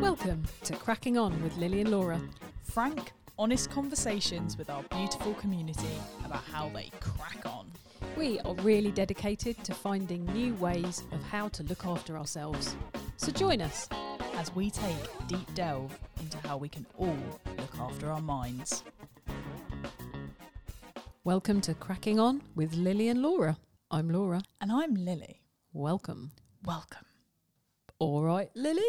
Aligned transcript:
Welcome 0.00 0.42
to 0.64 0.74
Cracking 0.74 1.16
On 1.16 1.40
with 1.40 1.56
Lily 1.56 1.82
and 1.82 1.90
Laura. 1.92 2.20
Frank, 2.64 3.12
honest 3.38 3.70
conversations 3.70 4.58
with 4.58 4.68
our 4.70 4.82
beautiful 4.90 5.34
community 5.34 5.86
about 6.24 6.42
how 6.42 6.68
they 6.70 6.90
crack 6.98 7.46
on. 7.46 7.70
We 8.16 8.40
are 8.40 8.54
really 8.54 8.90
dedicated 8.90 9.62
to 9.62 9.72
finding 9.72 10.24
new 10.32 10.54
ways 10.54 11.04
of 11.12 11.22
how 11.22 11.46
to 11.50 11.62
look 11.62 11.86
after 11.86 12.18
ourselves. 12.18 12.74
So 13.16 13.30
join 13.30 13.60
us. 13.60 13.88
as 14.34 14.54
we 14.54 14.70
take 14.70 14.96
a 15.20 15.24
deep 15.28 15.54
delve 15.54 15.96
into 16.18 16.38
how 16.48 16.56
we 16.56 16.68
can 16.68 16.86
all 16.98 17.18
look 17.58 17.78
after 17.78 18.10
our 18.10 18.22
minds. 18.22 18.82
Welcome 21.22 21.60
to 21.60 21.74
Cracking 21.74 22.18
On 22.18 22.42
with 22.56 22.74
Lily 22.74 23.08
and 23.08 23.22
Laura. 23.22 23.58
I'm 23.90 24.08
Laura. 24.08 24.42
And 24.60 24.72
I'm 24.72 24.94
Lily. 24.94 25.42
Welcome. 25.72 26.32
Welcome. 26.64 27.09
All 28.00 28.22
right, 28.22 28.50
Lily? 28.54 28.82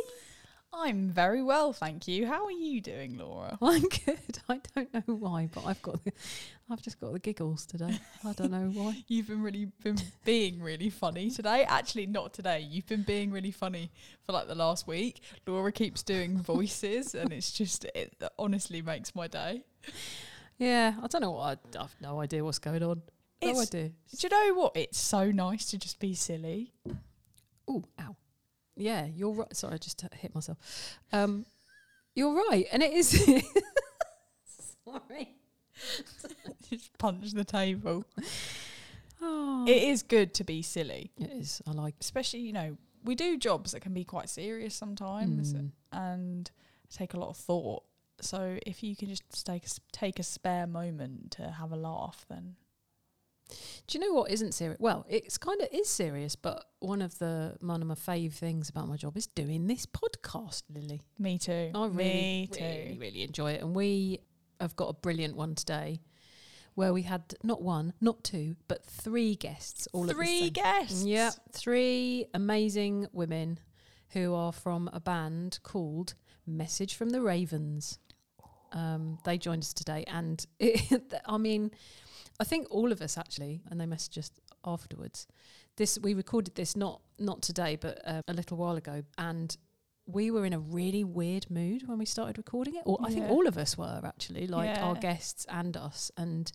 I'm 0.74 1.10
very 1.10 1.44
well, 1.44 1.74
thank 1.74 2.08
you. 2.08 2.26
How 2.26 2.46
are 2.46 2.52
you 2.52 2.80
doing, 2.80 3.18
Laura? 3.18 3.58
I'm 3.62 3.82
good. 3.82 4.40
I 4.48 4.62
don't 4.74 4.94
know 4.94 5.16
why, 5.16 5.50
but 5.54 5.66
I've 5.66 5.82
got 5.82 6.02
the, 6.06 6.14
I've 6.70 6.82
just 6.82 6.98
got 7.02 7.12
the 7.12 7.20
giggles 7.20 7.66
today. 7.66 8.00
I 8.26 8.32
don't 8.32 8.52
know 8.52 8.72
why. 8.74 9.04
You've 9.10 9.28
been 9.28 9.44
really 9.44 9.66
been 9.84 9.98
being 10.24 10.62
really 10.62 10.90
funny 10.90 11.30
today. 11.30 11.66
Actually, 11.68 12.06
not 12.06 12.34
today. 12.34 12.62
You've 12.62 12.86
been 12.88 13.04
being 13.04 13.32
really 13.32 13.52
funny 13.52 13.92
for 14.26 14.32
like 14.32 14.48
the 14.48 14.56
last 14.56 14.88
week. 14.88 15.20
Laura 15.46 15.74
keeps 15.74 16.04
doing 16.04 16.38
voices, 16.42 17.16
and 17.16 17.34
it's 17.34 17.52
just 17.52 17.84
it 17.94 18.16
honestly 18.40 18.82
makes 18.82 19.14
my 19.14 19.28
day. 19.28 19.64
Yeah, 20.58 20.94
I 21.04 21.08
don't 21.08 21.20
know 21.22 21.32
what 21.32 21.60
I, 21.76 21.80
I've 21.84 21.96
no 22.00 22.22
idea 22.22 22.46
what's 22.46 22.60
going 22.60 22.82
on. 22.82 23.02
No 23.44 23.50
It's- 23.50 23.62
idea. 23.68 23.90
Do 23.90 24.18
you 24.22 24.30
know 24.30 24.62
what? 24.62 24.78
It's 24.78 24.98
so 24.98 25.32
nice 25.32 25.66
to 25.72 25.78
just 25.78 26.00
be 26.00 26.14
silly. 26.14 26.72
Oh, 27.68 27.84
ow. 28.00 28.16
Yeah, 28.76 29.06
you're 29.06 29.34
right. 29.34 29.56
Sorry, 29.56 29.74
I 29.76 29.78
just 29.78 30.02
hit 30.14 30.34
myself. 30.34 30.58
Um, 31.12 31.46
you're 32.16 32.34
right, 32.34 32.66
and 32.72 32.82
it 32.84 32.94
is. 32.94 33.10
Sorry. 34.86 35.36
just 36.70 36.98
punch 36.98 37.32
the 37.32 37.44
table. 37.44 38.06
Oh. 39.22 39.66
It 39.68 39.84
is 39.84 40.04
good 40.04 40.34
to 40.36 40.44
be 40.44 40.62
silly. 40.62 41.12
it 41.20 41.32
is. 41.32 41.62
I 41.68 41.72
like. 41.72 41.96
especially 42.02 42.40
you 42.40 42.54
know 42.54 42.78
we 43.04 43.16
do 43.16 43.38
jobs 43.38 43.72
that 43.72 43.82
can 43.82 43.94
be 43.94 44.04
quite 44.04 44.30
serious 44.30 44.76
sometimes 44.76 45.54
Mm. 45.54 45.72
and 45.92 46.52
take 46.96 47.14
a 47.14 47.20
lot 47.20 47.30
of 47.30 47.38
thought 47.38 47.84
so 48.20 48.60
if 48.66 48.84
you 48.84 48.96
can 48.96 49.08
just 49.10 49.24
take 49.46 49.66
a, 49.66 49.70
take 49.92 50.20
a 50.20 50.24
spare 50.24 50.68
moment 50.68 51.32
to 51.32 51.50
have 51.50 51.72
a 51.72 51.76
laugh 51.76 52.26
then 52.30 52.56
Do 53.88 53.98
you 53.98 54.06
know 54.06 54.14
what 54.14 54.32
isn't 54.32 54.54
serious? 54.54 54.80
Well, 54.80 55.06
it's 55.10 55.38
kind 55.38 55.62
of 55.62 55.68
is 55.72 55.90
serious, 55.90 56.36
but 56.36 56.66
one 56.80 57.02
of 57.02 57.18
the 57.20 57.58
one 57.62 57.82
of 57.82 57.88
my 57.88 57.96
fave 57.96 58.34
things 58.34 58.70
about 58.70 58.88
my 58.88 58.98
job 58.98 59.18
is 59.18 59.28
doing 59.28 59.68
this 59.68 59.86
podcast, 59.86 60.64
Lily. 60.74 61.02
me 61.20 61.38
too 61.38 61.72
I 61.74 61.86
really, 61.88 61.94
me 61.94 62.50
too 62.52 62.64
really, 62.64 62.98
really 63.00 63.24
enjoy 63.24 63.54
it, 63.54 63.62
and 63.62 63.76
we 63.76 64.20
have 64.60 64.76
got 64.76 64.90
a 64.90 64.94
brilliant 64.94 65.36
one 65.36 65.56
today, 65.56 66.02
where 66.76 66.94
we 66.94 67.04
had 67.04 67.36
not 67.44 67.62
one, 67.62 67.94
not 68.00 68.24
two, 68.24 68.56
but 68.68 68.86
three 68.86 69.36
guests. 69.36 69.88
All 69.94 70.08
three 70.08 70.50
guests 70.50 71.04
Yeah, 71.04 71.32
three 71.52 72.28
amazing 72.34 73.08
women 73.12 73.60
who 74.10 74.34
are 74.34 74.52
from 74.52 74.90
a 74.94 75.00
band 75.00 75.60
called 75.64 76.14
Message 76.46 76.96
from 76.96 77.10
the 77.10 77.22
Ravens. 77.22 78.00
Um, 78.72 79.18
they 79.26 79.38
joined 79.38 79.64
us 79.64 79.74
today, 79.74 80.04
and 80.08 80.46
it, 80.60 81.14
I 81.26 81.38
mean, 81.38 81.72
I 82.40 82.44
think 82.44 82.68
all 82.70 82.92
of 82.92 83.02
us 83.02 83.18
actually, 83.18 83.62
and 83.70 83.80
they 83.80 83.86
messaged 83.86 84.18
us 84.18 84.32
afterwards. 84.66 85.28
This 85.78 85.98
we 86.00 86.14
recorded 86.14 86.56
this 86.56 86.76
not 86.76 87.02
not 87.20 87.42
today, 87.42 87.76
but 87.76 88.02
uh, 88.06 88.22
a 88.28 88.34
little 88.34 88.58
while 88.58 88.78
ago, 88.78 89.04
and 89.18 89.56
we 90.06 90.32
were 90.32 90.46
in 90.46 90.54
a 90.54 90.60
really 90.60 91.04
weird 91.04 91.50
mood 91.50 91.88
when 91.88 91.98
we 91.98 92.06
started 92.06 92.38
recording 92.38 92.76
it. 92.76 92.82
Or 92.86 92.98
I 93.02 93.10
think 93.12 93.30
all 93.30 93.48
of 93.48 93.58
us 93.58 93.78
were 93.78 94.02
actually, 94.04 94.48
like 94.48 94.78
our 94.80 94.96
guests 94.96 95.46
and 95.48 95.78
us. 95.78 96.12
And 96.18 96.52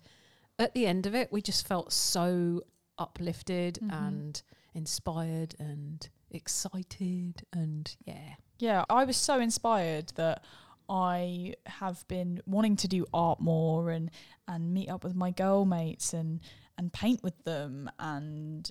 at 0.58 0.74
the 0.74 0.86
end 0.86 1.06
of 1.06 1.14
it, 1.14 1.30
we 1.32 1.40
just 1.40 1.66
felt 1.66 1.92
so 1.92 2.62
uplifted 2.98 3.78
Mhm. 3.82 3.92
and 3.92 4.42
inspired 4.74 5.54
and 5.58 6.08
excited 6.30 7.42
and 7.52 7.96
yeah. 8.04 8.34
yeah 8.58 8.84
i 8.90 9.04
was 9.04 9.16
so 9.16 9.38
inspired 9.38 10.08
that 10.16 10.42
i 10.88 11.54
have 11.66 12.06
been 12.08 12.40
wanting 12.46 12.76
to 12.76 12.88
do 12.88 13.06
art 13.12 13.40
more 13.40 13.90
and 13.90 14.10
and 14.48 14.72
meet 14.72 14.88
up 14.88 15.04
with 15.04 15.14
my 15.14 15.30
girl 15.30 15.64
mates 15.64 16.12
and 16.12 16.40
and 16.78 16.92
paint 16.92 17.22
with 17.22 17.44
them 17.44 17.90
and 17.98 18.70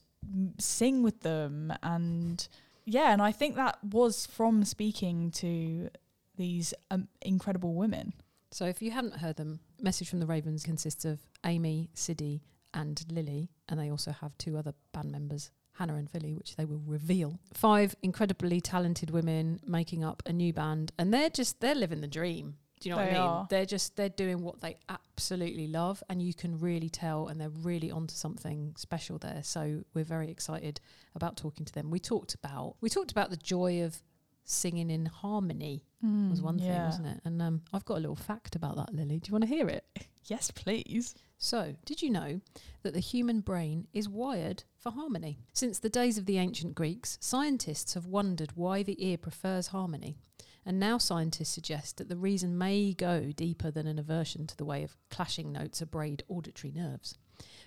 sing 0.58 1.04
with 1.04 1.22
them 1.22 1.74
and 1.84 2.48
yeah 2.86 3.12
and 3.12 3.22
i 3.22 3.32
think 3.32 3.56
that 3.56 3.78
was 3.84 4.26
from 4.26 4.64
speaking 4.64 5.32
to 5.32 5.90
these 6.38 6.74
um, 6.92 7.08
incredible 7.22 7.74
women. 7.74 8.14
So 8.52 8.66
if 8.66 8.82
you 8.82 8.92
haven't 8.92 9.18
heard 9.18 9.36
them, 9.36 9.60
Message 9.82 10.10
from 10.10 10.20
the 10.20 10.26
Ravens 10.26 10.64
consists 10.64 11.06
of 11.06 11.20
Amy, 11.46 11.90
Siddy, 11.94 12.42
and 12.74 13.04
Lily, 13.12 13.50
and 13.68 13.80
they 13.80 13.90
also 13.90 14.12
have 14.12 14.38
two 14.38 14.58
other 14.58 14.74
band 14.94 15.12
members, 15.12 15.52
Hannah 15.78 15.96
and 15.96 16.10
Philly, 16.10 16.34
which 16.34 16.56
they 16.56 16.66
will 16.66 16.82
reveal. 16.86 17.40
Five 17.54 17.96
incredibly 18.02 18.62
talented 18.62 19.10
women 19.10 19.60
making 19.66 20.04
up 20.04 20.24
a 20.26 20.34
new 20.34 20.54
band, 20.54 20.92
and 20.98 21.14
they're 21.14 21.30
just 21.30 21.60
they're 21.62 21.76
living 21.76 22.02
the 22.02 22.08
dream. 22.08 22.56
Do 22.80 22.90
you 22.90 22.96
know 22.96 23.02
what 23.02 23.10
I 23.10 23.12
mean? 23.14 23.22
are. 23.22 23.48
They're 23.50 23.66
just 23.66 23.96
they're 23.96 24.10
doing 24.10 24.42
what 24.42 24.62
they 24.62 24.78
absolutely 24.90 25.68
love, 25.68 26.04
and 26.10 26.22
you 26.22 26.34
can 26.34 26.60
really 26.60 26.90
tell, 26.90 27.28
and 27.28 27.40
they're 27.40 27.50
really 27.50 27.92
onto 27.92 28.16
something 28.16 28.74
special 28.78 29.18
there. 29.18 29.42
So 29.44 29.84
we're 29.94 30.04
very 30.04 30.30
excited 30.30 30.80
about 31.16 31.38
talking 31.38 31.66
to 31.66 31.74
them. 31.74 31.90
We 31.90 32.00
talked 32.00 32.36
about 32.36 32.76
we 32.82 32.90
talked 32.90 33.12
about 33.12 33.30
the 33.30 33.38
joy 33.38 33.84
of 33.84 33.98
singing 34.44 34.92
in 34.92 35.08
harmony 35.08 35.84
was 36.30 36.40
one 36.42 36.60
thing, 36.60 36.70
wasn't 36.86 37.08
it? 37.08 37.20
And 37.26 37.42
um, 37.42 37.62
I've 37.74 37.84
got 37.86 37.98
a 37.98 38.00
little 38.00 38.16
fact 38.16 38.56
about 38.56 38.76
that, 38.76 38.94
Lily. 38.94 39.20
Do 39.20 39.30
you 39.30 39.32
want 39.32 39.44
to 39.44 39.50
hear 39.50 39.68
it? 39.68 39.84
yes 40.28 40.50
please 40.52 41.16
So, 41.38 41.76
did 41.86 42.02
you 42.02 42.10
know 42.10 42.42
that 42.84 42.94
the 42.94 43.00
human 43.00 43.42
brain 43.42 43.88
is 43.94 44.08
wired 44.10 44.64
for 44.86 44.92
harmony? 44.92 45.40
Since 45.52 45.80
the 45.80 45.90
days 45.90 46.20
of 46.20 46.28
the 46.28 46.38
ancient 46.38 46.76
Greeks, 46.76 47.18
scientists 47.20 47.96
have 47.96 48.06
wondered 48.06 48.52
why 48.54 48.84
the 48.84 49.04
ear 49.04 49.18
prefers 49.18 49.68
harmony. 49.68 50.20
And 50.64 50.80
now 50.80 51.00
scientists 51.00 51.50
suggest 51.50 51.98
that 51.98 52.08
the 52.08 52.16
reason 52.16 52.56
may 52.56 52.94
go 52.94 53.32
deeper 53.36 53.72
than 53.72 53.88
an 53.88 53.98
aversion 53.98 54.46
to 54.46 54.56
the 54.56 54.66
way 54.66 54.84
of 54.84 54.96
clashing 55.10 55.52
notes 55.52 55.82
abrade 55.82 56.24
auditory 56.28 56.72
nerves. 56.72 57.18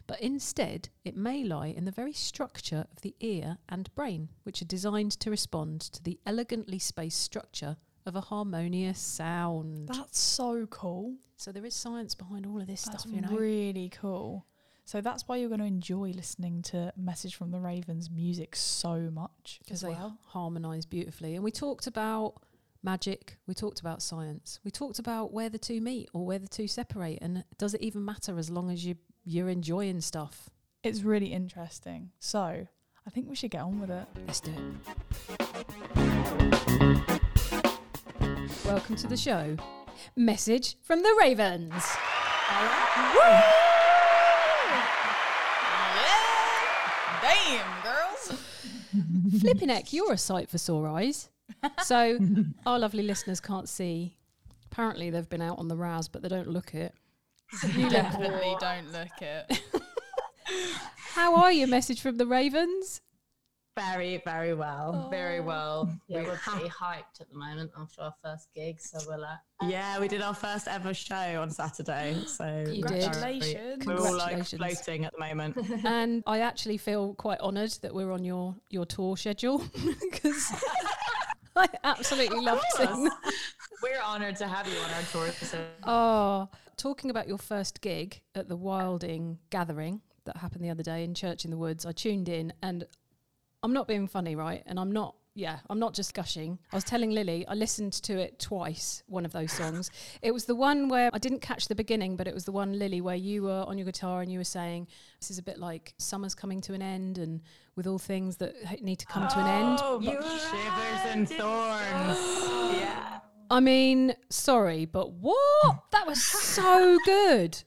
But 0.07 0.21
instead, 0.21 0.91
it 1.05 1.17
may 1.17 1.43
lie 1.43 1.69
in 1.69 1.85
the 1.87 1.91
very 1.91 2.13
structure 2.13 2.87
of 2.93 3.01
the 3.03 3.17
ear 3.19 3.59
and 3.69 3.93
brain, 3.97 4.29
which 4.45 4.63
are 4.63 4.67
designed 4.67 5.13
to 5.19 5.31
respond 5.31 5.81
to 5.81 6.03
the 6.03 6.21
elegantly 6.25 6.79
spaced 6.79 7.21
structure 7.21 7.77
of 8.07 8.15
a 8.15 8.21
harmonious 8.21 9.01
sound. 9.01 9.89
that's 9.89 10.21
so 10.21 10.67
cool 10.67 11.17
So 11.37 11.51
there 11.51 11.65
is 11.65 11.75
science 11.75 12.15
behind 12.15 12.47
all 12.47 12.61
of 12.61 12.69
this 12.69 12.85
that's 12.85 13.03
stuff, 13.03 13.13
you 13.13 13.21
know. 13.21 13.37
really 13.37 13.91
cool 13.91 14.47
so 14.89 15.03
that's 15.03 15.29
why 15.29 15.37
you're 15.37 15.51
going 15.51 15.61
to 15.61 15.67
enjoy 15.67 16.13
listening 16.17 16.63
to 16.63 16.91
message 16.97 17.35
from 17.35 17.51
the 17.51 17.61
ravens 17.61 18.09
music 18.11 18.57
so 18.57 19.11
much 19.13 19.61
because 19.63 19.83
they 19.83 19.91
well 19.91 20.17
harmonise 20.25 20.87
beautifully. 20.87 21.35
And 21.35 21.45
we 21.45 21.51
talked 21.51 21.87
about 21.87 22.37
magic, 22.83 23.37
we 23.47 23.53
talked 23.53 23.81
about 23.81 24.01
science, 24.01 24.61
we 24.65 24.71
talked 24.71 24.99
about 24.99 25.31
where 25.31 25.51
the 25.51 25.59
two 25.59 25.83
meet 25.83 26.09
or 26.15 26.25
where 26.25 26.39
the 26.39 26.49
two 26.49 26.67
separate, 26.67 27.19
and 27.21 27.45
does 27.59 27.75
it 27.75 27.83
even 27.83 28.03
matter 28.03 28.39
as 28.39 28.49
long 28.49 28.71
as 28.71 28.87
you 28.87 28.97
you're 29.27 29.51
enjoying 29.51 30.01
stuff? 30.01 30.49
It's 30.83 31.03
really 31.03 31.35
interesting. 31.35 32.13
So 32.19 32.39
I 32.39 33.11
think 33.11 33.29
we 33.29 33.37
should 33.37 33.51
get 33.51 33.61
on 33.61 33.83
with 33.83 33.91
it. 33.91 34.07
Let's 34.27 34.41
do 34.41 34.53
it. 34.53 34.59
Welcome 38.65 38.97
to 38.97 39.07
the 39.07 39.19
show. 39.19 39.55
Message 40.17 40.79
from 40.81 41.03
the 41.03 41.15
Ravens. 41.21 41.75
Yeah! 42.51 43.68
Flipping 49.41 49.69
heck, 49.69 49.93
you're 49.93 50.13
a 50.13 50.19
sight 50.19 50.49
for 50.49 50.59
sore 50.59 50.89
eyes. 50.89 51.29
So 51.85 52.19
our 52.67 52.79
lovely 52.79 53.03
listeners 53.03 53.41
can't 53.41 53.69
see. 53.69 54.17
Apparently 54.71 55.11
they've 55.11 55.29
been 55.29 55.43
out 55.43 55.59
on 55.59 55.69
the 55.69 55.77
raz, 55.77 56.09
but 56.09 56.23
they 56.23 56.29
don't 56.29 56.49
look 56.49 56.75
it. 56.75 56.95
You 57.75 57.89
definitely 57.89 58.55
don't 58.61 58.93
look 58.93 59.23
it. 59.23 59.63
How 61.15 61.35
are 61.37 61.51
you? 61.51 61.67
Message 61.67 62.03
from 62.03 62.17
the 62.17 62.27
Ravens. 62.27 63.01
Very, 63.79 64.21
very 64.25 64.55
well. 64.55 65.09
Very 65.11 65.39
Oh. 65.39 65.43
well. 65.45 65.99
Yeah, 66.09 66.21
We 66.21 66.27
we're 66.27 66.35
ha- 66.37 66.53
pretty 66.53 66.69
hyped 66.69 67.21
at 67.21 67.31
the 67.31 67.39
moment 67.39 67.71
after 67.79 68.03
our 68.03 68.15
first 68.23 68.49
gig, 68.55 68.81
so 68.81 68.99
we're 69.09 69.19
like, 69.19 69.39
yeah, 69.63 69.99
we 70.01 70.09
did 70.09 70.21
our 70.21 70.35
first 70.35 70.67
ever 70.69 70.93
show 70.93 71.41
on 71.41 71.51
Saturday. 71.51 72.17
So 72.27 72.45
You 72.69 72.83
very- 72.83 73.01
did. 73.01 73.13
Congratulations. 73.13 73.87
We're 73.87 73.99
all 73.99 74.17
like 74.17 74.45
floating 74.47 75.05
at 75.05 75.13
the 75.13 75.19
moment. 75.21 75.57
and 75.85 76.23
I 76.27 76.41
actually 76.41 76.77
feel 76.79 77.15
quite 77.15 77.41
honoured 77.41 77.71
that 77.83 77.95
we're 77.95 78.11
on 78.13 78.25
your 78.25 78.57
your 78.71 78.85
tour 78.87 79.17
schedule 79.17 79.59
because 80.13 80.53
I 81.57 81.69
absolutely 81.85 82.41
love 82.41 82.61
seeing. 82.77 83.09
We're 83.83 84.01
honoured 84.01 84.37
to 84.37 84.49
have 84.49 84.67
you 84.67 84.77
on 84.79 84.91
our 84.91 85.03
tour. 85.13 85.29
So 85.33 85.65
Oh, 85.85 86.49
talking 86.77 87.11
about 87.11 87.29
your 87.29 87.39
first 87.39 87.81
gig 87.81 88.21
at 88.35 88.49
the 88.49 88.57
Wilding 88.57 89.39
Gathering 89.51 90.01
that 90.25 90.37
happened 90.39 90.65
the 90.65 90.71
other 90.71 90.83
day 90.83 91.05
in 91.05 91.15
Church 91.15 91.45
in 91.45 91.51
the 91.51 91.57
Woods, 91.57 91.87
I 91.87 91.93
tuned 91.93 92.29
in 92.29 92.53
and 92.63 92.85
I'm 93.63 93.73
not 93.73 93.89
being 93.89 94.07
funny, 94.07 94.37
right? 94.37 94.63
And 94.67 94.79
I'm 94.79 94.93
not 94.93 95.15
yeah, 95.39 95.61
I'm 95.71 95.79
not 95.79 95.95
just 95.95 96.15
gushing. 96.15 96.59
I 96.73 96.77
was 96.77 96.83
telling 96.83 97.13
Lily, 97.13 97.47
I 97.47 97.55
listened 97.55 97.93
to 97.93 98.19
it 98.19 98.41
twice, 98.41 99.05
one 99.07 99.25
of 99.25 99.31
those 99.31 99.53
songs. 99.53 99.89
it 100.23 100.33
was 100.33 100.47
the 100.47 100.55
one 100.57 100.89
where 100.89 101.11
I 101.13 101.19
didn't 101.19 101.43
catch 101.43 101.69
the 101.69 101.77
beginning, 101.77 102.17
but 102.17 102.27
it 102.27 102.35
was 102.35 102.45
the 102.45 102.51
one, 102.51 102.77
Lily, 102.77 103.01
where 103.01 103.15
you 103.15 103.45
were 103.45 103.65
on 103.69 103.79
your 103.79 103.85
guitar 103.85 104.21
and 104.21 104.33
you 104.33 104.41
were 104.41 104.45
saying, 104.45 104.89
This 105.21 105.31
is 105.31 105.39
a 105.39 105.43
bit 105.45 105.59
like 105.59 105.95
summer's 105.97 106.35
coming 106.35 106.61
to 106.63 106.75
an 106.75 106.83
end 106.83 107.19
and 107.19 107.41
with 107.77 107.87
all 107.87 108.01
things 108.01 108.39
that 108.39 108.83
need 108.83 108.99
to 108.99 109.07
come 109.07 109.29
to 109.29 109.39
an 109.39 109.47
end. 109.47 109.79
Oh, 109.81 110.01
shivers 110.01 111.13
and 111.13 111.29
thorns. 111.29 112.77
yeah. 112.81 113.21
I 113.49 113.61
mean, 113.61 114.15
sorry, 114.31 114.87
but 114.87 115.13
what? 115.13 115.85
That 115.93 116.05
was 116.05 116.21
so 116.21 116.99
good. 117.05 117.63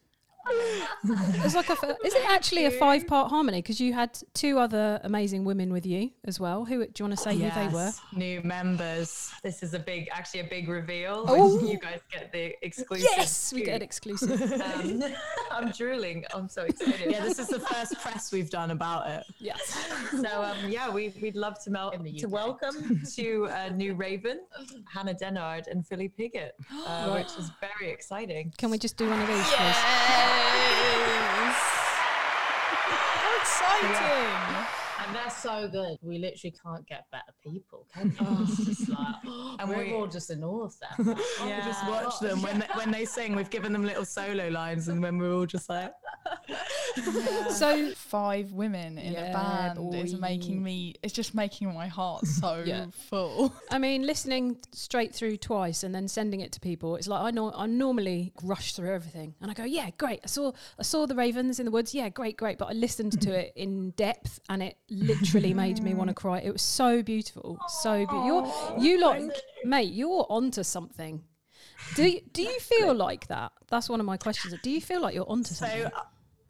It's 1.44 1.56
like 1.56 1.70
a, 1.70 1.74
f- 1.74 1.98
is 2.06 2.14
it 2.14 2.30
actually 2.30 2.66
a 2.66 2.72
five 2.72 3.08
part 3.08 3.30
harmony? 3.30 3.60
Because 3.62 3.80
you 3.80 3.94
had 3.94 4.18
two 4.34 4.60
other 4.60 5.00
amazing 5.04 5.44
women 5.46 5.72
with 5.74 5.86
you 5.86 6.12
as 6.26 6.40
well. 6.40 6.66
Who 6.66 6.86
do 6.86 6.92
you 7.00 7.06
want 7.06 7.18
to 7.18 7.24
say 7.24 7.36
who 7.36 7.50
they 7.50 7.68
were? 7.74 7.92
New 8.16 8.42
members. 8.44 9.32
This 9.44 9.64
is 9.64 9.74
a 9.74 9.80
big, 9.80 10.08
actually 10.12 10.42
a 10.42 10.46
big 10.46 10.68
reveal. 10.70 11.26
Oh. 11.28 11.60
You 11.66 11.78
guys 11.80 12.00
get 12.12 12.32
the 12.32 12.54
exclusive. 12.66 13.08
Yes, 13.18 13.52
we 13.54 13.64
get 13.64 13.76
an 13.78 13.82
exclusive. 13.82 14.40
Um, 14.62 15.04
I'm 15.52 15.72
drooling. 15.72 16.26
I'm 16.34 16.48
so 16.48 16.64
excited. 16.64 17.10
Yeah, 17.12 17.22
this 17.24 17.40
is 17.40 17.48
the 17.48 17.60
first 17.60 18.00
press 18.00 18.32
we've 18.32 18.50
done 18.50 18.72
about 18.72 19.10
it. 19.10 19.24
yes. 19.40 19.76
So 20.12 20.44
um, 20.44 20.70
yeah, 20.70 20.90
we, 20.90 21.14
we'd 21.22 21.36
love 21.36 21.62
to, 21.64 21.72
mel- 21.72 21.92
to 21.92 22.26
welcome 22.28 23.02
to 23.16 23.48
uh, 23.48 23.70
New 23.70 23.94
Raven, 23.96 24.42
Hannah 24.94 25.14
Denard, 25.16 25.68
and 25.68 25.86
Philly 25.86 26.10
Piggott, 26.10 26.54
uh, 26.86 27.12
which 27.14 27.28
is 27.40 27.52
very 27.60 27.92
exciting. 27.92 28.54
Can 28.58 28.70
we 28.72 28.78
just 28.78 28.98
do 28.98 29.10
one 29.10 29.20
of 29.20 29.28
these, 29.28 29.44
please? 29.44 29.76
Yes. 30.42 31.56
How 33.22 33.38
exciting! 33.42 34.81
And 35.08 35.16
they're 35.16 35.30
so 35.30 35.68
good. 35.68 35.98
We 36.02 36.20
literally 36.20 36.54
can't 36.64 36.86
get 36.88 37.06
better 37.12 37.34
people, 37.44 37.88
can 37.94 38.12
you? 38.12 38.18
Oh. 38.22 38.46
It's 38.48 38.66
just 38.66 38.90
like, 38.90 39.16
and 39.60 39.70
we're 39.70 39.86
we- 39.86 39.94
all 39.94 40.08
just 40.08 40.30
in 40.30 40.44
awe 40.44 40.66
of 40.66 40.76
them. 40.80 41.08
Like, 41.16 41.18
oh, 41.40 41.46
Yeah. 41.48 41.66
just 41.66 41.88
watch 41.88 42.20
them 42.20 42.42
when 42.42 42.60
they, 42.62 42.68
when 42.76 42.92
they 42.92 43.06
sing. 43.06 43.36
We've 43.36 43.50
given 43.50 43.74
them 43.74 43.84
little 43.84 44.06
solo 44.06 44.50
lines, 44.50 44.88
and 44.88 45.02
when 45.02 45.18
we're 45.18 45.34
all 45.34 45.46
just 45.46 45.70
like, 45.70 45.92
So 47.50 47.92
Five 47.96 48.52
women 48.52 48.98
in 48.98 49.14
Yeah, 49.14 49.30
a 49.30 49.74
band 49.74 49.96
is 49.96 50.20
making 50.20 50.62
me. 50.62 50.96
It's 51.04 51.14
just 51.14 51.34
making 51.34 51.74
my 51.74 51.88
heart 51.88 52.26
so 52.28 52.64
Yeah. 52.66 52.88
full. 53.10 53.54
I 53.70 53.78
mean, 53.80 54.06
listening 54.06 54.58
straight 54.74 55.14
through 55.16 55.38
twice 55.38 55.84
and 55.84 55.94
then 55.96 56.08
sending 56.08 56.42
it 56.42 56.52
to 56.54 56.60
people, 56.60 56.96
it's 56.96 57.08
like 57.08 57.22
I 57.22 57.32
know 57.32 57.52
I 57.56 57.66
normally 57.66 58.34
rush 58.44 58.74
through 58.74 58.94
everything 58.94 59.36
and 59.42 59.50
I 59.50 59.54
go, 59.54 59.64
yeah, 59.64 59.90
great. 59.98 60.20
I 60.24 60.28
saw 60.28 60.52
I 60.80 60.84
saw 60.84 61.06
the 61.06 61.16
ravens 61.16 61.60
in 61.60 61.66
the 61.66 61.72
woods, 61.72 61.94
yeah, 61.96 62.10
great, 62.10 62.38
great. 62.38 62.58
But 62.58 62.70
I 62.70 62.74
listened 62.74 63.20
to 63.22 63.32
it 63.38 63.54
in 63.56 63.92
depth 63.92 64.40
and 64.50 64.62
it 64.64 64.78
literally 64.92 65.54
made 65.64 65.82
me 65.82 65.94
want 65.94 66.10
to 66.10 66.14
cry. 66.14 66.40
It 66.40 66.52
was 66.52 66.62
so 66.62 67.02
beautiful, 67.02 67.60
so 67.68 67.98
beautiful. 67.98 68.26
You're 68.26 68.80
you 68.80 69.00
lot, 69.02 69.22
mate, 69.64 69.92
you're 69.92 70.26
onto 70.30 70.64
something. 70.64 71.24
Do 71.96 72.08
you, 72.08 72.22
do 72.32 72.44
you 72.44 72.60
feel 72.60 72.94
like 72.94 73.28
that? 73.28 73.52
That's 73.68 73.90
one 73.90 74.00
of 74.00 74.06
my 74.06 74.18
questions. 74.18 74.56
Do 74.62 74.70
you 74.70 74.82
feel 74.82 75.02
like 75.02 75.16
you're 75.16 75.30
onto 75.30 75.54
something? 75.54 75.84
So 75.84 75.88
uh, 75.88 76.02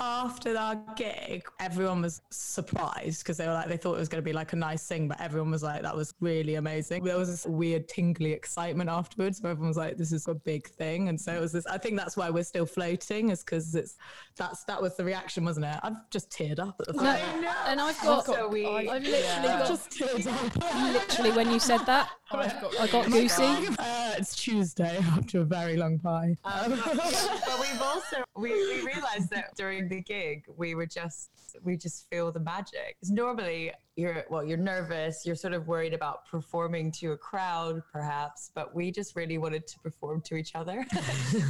after 0.02 0.58
our 0.58 0.76
gig, 0.96 1.48
everyone 1.60 2.02
was 2.02 2.22
surprised 2.32 3.20
because 3.24 3.38
they 3.38 3.46
were 3.48 3.54
like, 3.54 3.68
they 3.68 3.78
thought 3.78 3.96
it 3.96 4.00
was 4.00 4.10
going 4.10 4.22
to 4.22 4.26
be 4.26 4.34
like 4.34 4.52
a 4.54 4.56
nice 4.56 4.88
thing, 4.88 5.08
but 5.08 5.22
everyone 5.22 5.52
was 5.52 5.62
like, 5.62 5.84
that 5.84 5.96
was 5.96 6.14
really 6.20 6.56
amazing. 6.56 7.04
There 7.04 7.18
was 7.18 7.30
this 7.30 7.46
weird 7.46 7.88
tingly 7.88 8.32
excitement 8.34 8.90
afterwards 8.90 9.42
where 9.42 9.52
everyone 9.52 9.70
was 9.70 9.78
like, 9.78 9.98
this 9.98 10.12
is 10.12 10.28
a 10.28 10.34
big 10.34 10.68
thing. 10.68 11.10
And 11.10 11.22
so 11.22 11.34
it 11.34 11.40
was 11.40 11.52
this, 11.52 11.66
I 11.68 11.78
think 11.78 11.98
that's 11.98 12.18
why 12.18 12.30
we're 12.30 12.44
still 12.44 12.66
floating 12.66 13.30
is 13.30 13.44
because 13.44 13.76
it's, 13.76 13.96
that's, 14.36 14.64
that 14.64 14.82
was 14.82 14.98
the 14.98 15.06
reaction, 15.06 15.46
wasn't 15.46 15.68
it? 15.68 15.78
I've 15.84 16.10
just 16.10 16.32
teared 16.32 16.60
up 16.60 16.76
at 16.80 16.88
the 16.88 16.94
No, 16.94 17.04
time. 17.04 17.46
and 17.68 17.80
I've 17.80 18.02
got, 18.02 18.26
So 18.26 18.48
we, 18.48 18.66
I've 18.66 19.04
literally 19.04 19.48
got, 19.48 19.68
just 19.68 19.92
teared 19.92 20.28
up. 20.28 20.94
literally 20.94 21.32
when 21.32 21.52
you 21.52 21.60
said 21.60 21.80
that, 21.86 22.10
I've 22.10 22.21
got 22.32 22.80
I 22.80 22.88
got 22.88 23.06
goosey. 23.08 23.68
Uh, 23.80 24.14
it's 24.18 24.36
Tuesday 24.36 24.98
after 25.18 25.40
a 25.42 25.44
very 25.44 25.78
long 25.78 25.98
pie. 26.00 26.36
Um, 26.44 26.72
but 26.86 27.60
we've 27.60 27.82
also 27.82 28.18
we, 28.36 28.52
we 28.52 28.82
realized 28.84 29.30
that 29.32 29.56
during 29.56 29.88
the 29.88 30.02
gig 30.02 30.46
we 30.58 30.76
were 30.76 30.86
just 30.86 31.30
we 31.64 31.78
just 31.78 32.10
feel 32.10 32.32
the 32.32 32.40
magic. 32.40 32.96
'Cause 33.02 33.12
normally 33.12 33.72
you're 33.96 34.26
well 34.30 34.44
you're 34.44 34.58
nervous, 34.58 35.26
you're 35.26 35.36
sort 35.36 35.54
of 35.54 35.68
worried 35.68 35.94
about 35.94 36.26
performing 36.26 36.92
to 36.94 37.12
a 37.12 37.18
crowd 37.18 37.82
perhaps, 37.92 38.52
but 38.54 38.74
we 38.76 38.92
just 38.92 39.16
really 39.16 39.38
wanted 39.38 39.68
to 39.68 39.80
perform 39.80 40.22
to 40.22 40.36
each 40.36 40.56
other. 40.56 40.86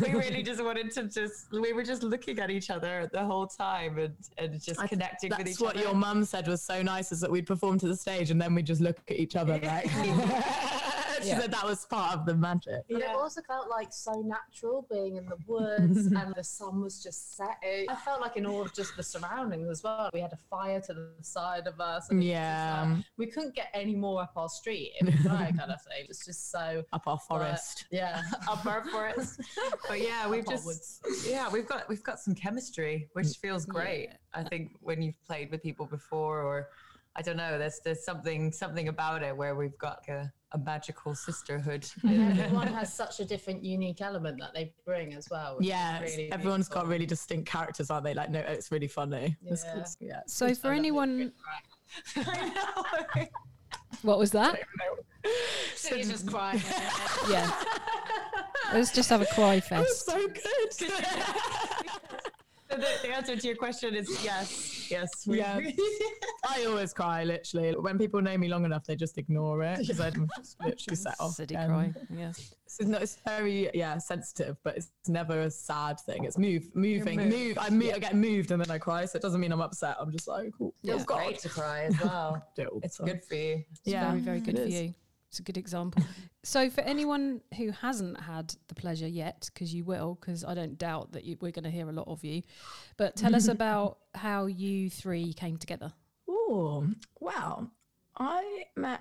we 0.01 0.12
really 0.12 0.44
just 0.44 0.63
wanted 0.63 0.92
to 0.92 1.04
just 1.04 1.51
we 1.51 1.74
were 1.74 1.84
just 1.84 2.04
looking 2.04 2.39
at 2.39 2.50
each 2.50 2.69
other 2.69 3.10
the 3.13 3.24
whole 3.24 3.48
time 3.48 3.98
and, 3.98 4.13
and 4.38 4.62
just 4.62 4.80
connecting 4.88 5.30
with 5.30 5.45
That's 5.45 5.60
what 5.62 5.77
your 5.77 5.94
mum 5.94 6.24
said 6.25 6.48
was 6.48 6.62
so 6.62 6.81
nice 6.81 7.12
is 7.12 7.19
that 7.22 7.31
we'd 7.31 7.48
perform 7.48 7.80
to 7.80 7.88
the 7.88 7.95
stage 7.95 8.31
and 8.31 8.42
then 8.42 8.54
we'd 8.56 8.66
just 8.66 8.81
look 8.81 9.00
at 9.10 9.18
each 9.18 9.36
other 9.36 9.60
like. 9.60 9.89
She 11.21 11.29
Yeah. 11.29 11.39
said 11.41 11.51
that 11.51 11.65
was 11.65 11.85
part 11.85 12.13
of 12.18 12.25
the 12.25 12.35
magic. 12.35 12.83
But 12.89 13.01
it 13.01 13.09
also 13.09 13.41
felt 13.41 13.69
like 13.69 13.91
so 13.94 14.21
natural 14.21 14.85
being 14.91 15.15
in 15.18 15.25
the 15.25 15.38
woods 15.47 16.06
and 16.12 16.33
the 16.35 16.44
sun 16.44 16.81
was 16.81 17.01
just 17.03 17.35
setting. 17.35 17.89
I 17.89 17.95
felt 17.95 18.21
like 18.21 18.38
in 18.38 18.45
awe 18.45 18.62
of 18.62 18.73
just 18.73 18.95
the 18.97 19.03
surroundings 19.03 19.69
as 19.69 19.83
well. 19.83 20.09
We 20.13 20.19
had 20.21 20.33
a 20.33 20.39
fire 20.50 20.81
to 20.81 20.94
the 20.94 21.13
side 21.21 21.68
of 21.68 21.79
us. 21.79 22.09
And 22.09 22.21
it 22.21 22.25
was 22.25 22.31
just 22.31 22.41
Yeah. 22.41 22.94
like- 22.95 23.06
we 23.18 23.27
couldn't 23.27 23.56
get 23.56 23.69
any 23.73 23.95
more 23.95 24.21
up 24.21 24.33
our 24.35 24.50
street 24.50 24.94
if 25.00 25.07
we 25.07 25.23
tried, 25.23 25.57
kind 25.57 25.71
of 25.71 25.81
thing. 25.81 26.01
It 26.03 26.07
was 26.07 26.19
just 26.25 26.51
so. 26.51 26.83
Up 26.94 27.07
our 27.07 27.18
but, 27.18 27.24
forest. 27.27 27.85
yeah, 27.91 28.21
up 28.47 28.65
our 28.65 28.83
forest. 28.91 29.39
but 29.88 30.00
yeah, 30.01 30.27
we've 30.29 30.45
Up 30.47 30.53
just 30.53 30.65
woods. 30.65 31.00
yeah, 31.27 31.50
we've 31.50 31.67
got 31.67 31.88
we've 31.89 32.03
got 32.03 32.19
some 32.19 32.33
chemistry, 32.35 33.09
which 33.13 33.27
feels 33.38 33.65
great. 33.65 34.09
I 34.33 34.44
think 34.44 34.71
when 34.81 35.01
you've 35.01 35.21
played 35.25 35.51
with 35.51 35.62
people 35.62 35.85
before, 35.85 36.41
or 36.41 36.69
I 37.15 37.21
don't 37.21 37.38
know, 37.38 37.57
there's 37.57 37.79
there's 37.83 38.03
something 38.06 38.51
something 38.51 38.88
about 38.88 39.24
it 39.24 39.35
where 39.35 39.56
we've 39.56 39.77
got 39.77 40.07
a, 40.07 40.31
a 40.53 40.57
magical 40.57 41.15
sisterhood. 41.15 41.86
Everyone 42.06 42.68
has 42.74 42.94
such 42.94 43.19
a 43.19 43.25
different, 43.25 43.63
unique 43.63 44.01
element 44.01 44.39
that 44.39 44.53
they 44.53 44.74
bring 44.86 45.13
as 45.13 45.30
well. 45.30 45.57
Yeah, 45.62 46.01
really 46.01 46.31
everyone's 46.31 46.68
got 46.68 46.88
really 46.88 47.06
distinct 47.06 47.50
characters, 47.50 47.89
aren't 47.89 48.03
they? 48.06 48.13
Like, 48.13 48.30
no, 48.30 48.39
it's 48.39 48.71
really 48.71 48.88
funny. 48.88 49.38
Yeah. 49.42 49.53
it's- 49.53 49.98
yeah. 50.00 50.21
So 50.27 50.53
for 50.53 50.68
I 50.68 50.69
love 50.71 50.75
it. 50.75 50.80
anyone, 50.80 51.31
what 54.01 54.18
was 54.19 54.31
that? 54.31 54.59
City's 55.75 56.09
just 56.09 56.27
crying. 56.27 56.62
Yeah. 57.30 57.51
Let's 58.74 58.92
just 58.92 59.09
have 59.09 59.21
a 59.21 59.25
cry 59.27 59.59
fest. 59.59 60.06
so 60.06 60.27
good. 60.27 60.92
So 62.71 62.77
the, 62.77 62.88
the 63.03 63.09
answer 63.15 63.35
to 63.35 63.47
your 63.47 63.56
question 63.56 63.95
is 63.95 64.07
yes, 64.23 64.89
yes. 64.89 65.09
we- 65.27 65.39
Yeah. 65.39 65.59
I 66.50 66.65
always 66.65 66.94
cry, 66.94 67.23
literally. 67.23 67.73
When 67.77 67.97
people 67.97 68.21
know 68.21 68.38
me 68.38 68.47
long 68.47 68.65
enough, 68.65 68.86
they 68.86 68.96
just 68.96 69.17
ignore 69.17 69.63
it 69.63 69.79
because 69.79 70.00
I'm 70.00 70.27
just 70.38 70.57
literally 70.63 70.96
set 70.96 71.15
off. 71.19 71.34
City 71.34 71.55
again. 71.55 71.69
cry. 71.69 71.93
Yeah. 72.10 72.29
It's, 72.79 72.81
not, 72.88 73.01
it's 73.01 73.17
very 73.27 73.69
yeah 73.74 73.98
sensitive, 73.98 74.55
but 74.63 74.77
it's 74.77 74.89
never 75.07 75.41
a 75.41 75.51
sad 75.51 76.00
thing. 76.00 76.24
It's 76.24 76.38
move, 76.38 76.63
moving, 76.74 77.29
move. 77.29 77.57
I 77.60 77.69
move, 77.69 77.91
I 77.93 78.00
get 78.00 78.15
moved, 78.15 78.51
and 78.51 78.62
then 78.62 78.72
I 78.72 78.77
cry. 78.77 79.03
So 79.05 79.17
it 79.17 79.22
doesn't 79.22 79.41
mean 79.41 79.51
I'm 79.51 79.62
upset. 79.62 79.98
I'm 80.00 80.12
just 80.12 80.27
like, 80.27 80.51
oh, 80.62 80.74
Yeah. 80.81 80.93
Oh, 80.93 80.96
Feels 80.98 81.05
great 81.05 81.39
to 81.39 81.50
cry 81.50 81.84
as 81.84 82.00
well. 82.01 82.41
It's 82.84 82.98
good 83.00 83.24
for 83.25 83.36
you. 83.36 83.63
It's 83.72 83.81
Yeah, 83.84 84.10
very, 84.10 84.22
very 84.22 84.39
good 84.39 84.55
it 84.55 84.62
for 84.62 84.67
is. 84.67 84.81
you. 84.81 84.93
It's 85.31 85.39
a 85.39 85.43
good 85.43 85.55
example. 85.55 86.03
so, 86.43 86.69
for 86.69 86.81
anyone 86.81 87.39
who 87.55 87.71
hasn't 87.71 88.19
had 88.19 88.53
the 88.67 88.75
pleasure 88.75 89.07
yet, 89.07 89.50
because 89.53 89.73
you 89.73 89.85
will, 89.85 90.17
because 90.19 90.43
I 90.43 90.53
don't 90.53 90.77
doubt 90.77 91.13
that 91.13 91.23
you, 91.23 91.38
we're 91.39 91.53
going 91.53 91.63
to 91.63 91.71
hear 91.71 91.88
a 91.89 91.93
lot 91.93 92.09
of 92.09 92.21
you, 92.25 92.41
but 92.97 93.15
tell 93.15 93.33
us 93.33 93.47
about 93.47 94.00
how 94.13 94.47
you 94.47 94.89
three 94.89 95.31
came 95.31 95.55
together. 95.55 95.93
Oh, 96.27 96.85
wow. 97.21 97.69
I 98.17 98.65
met 98.75 99.00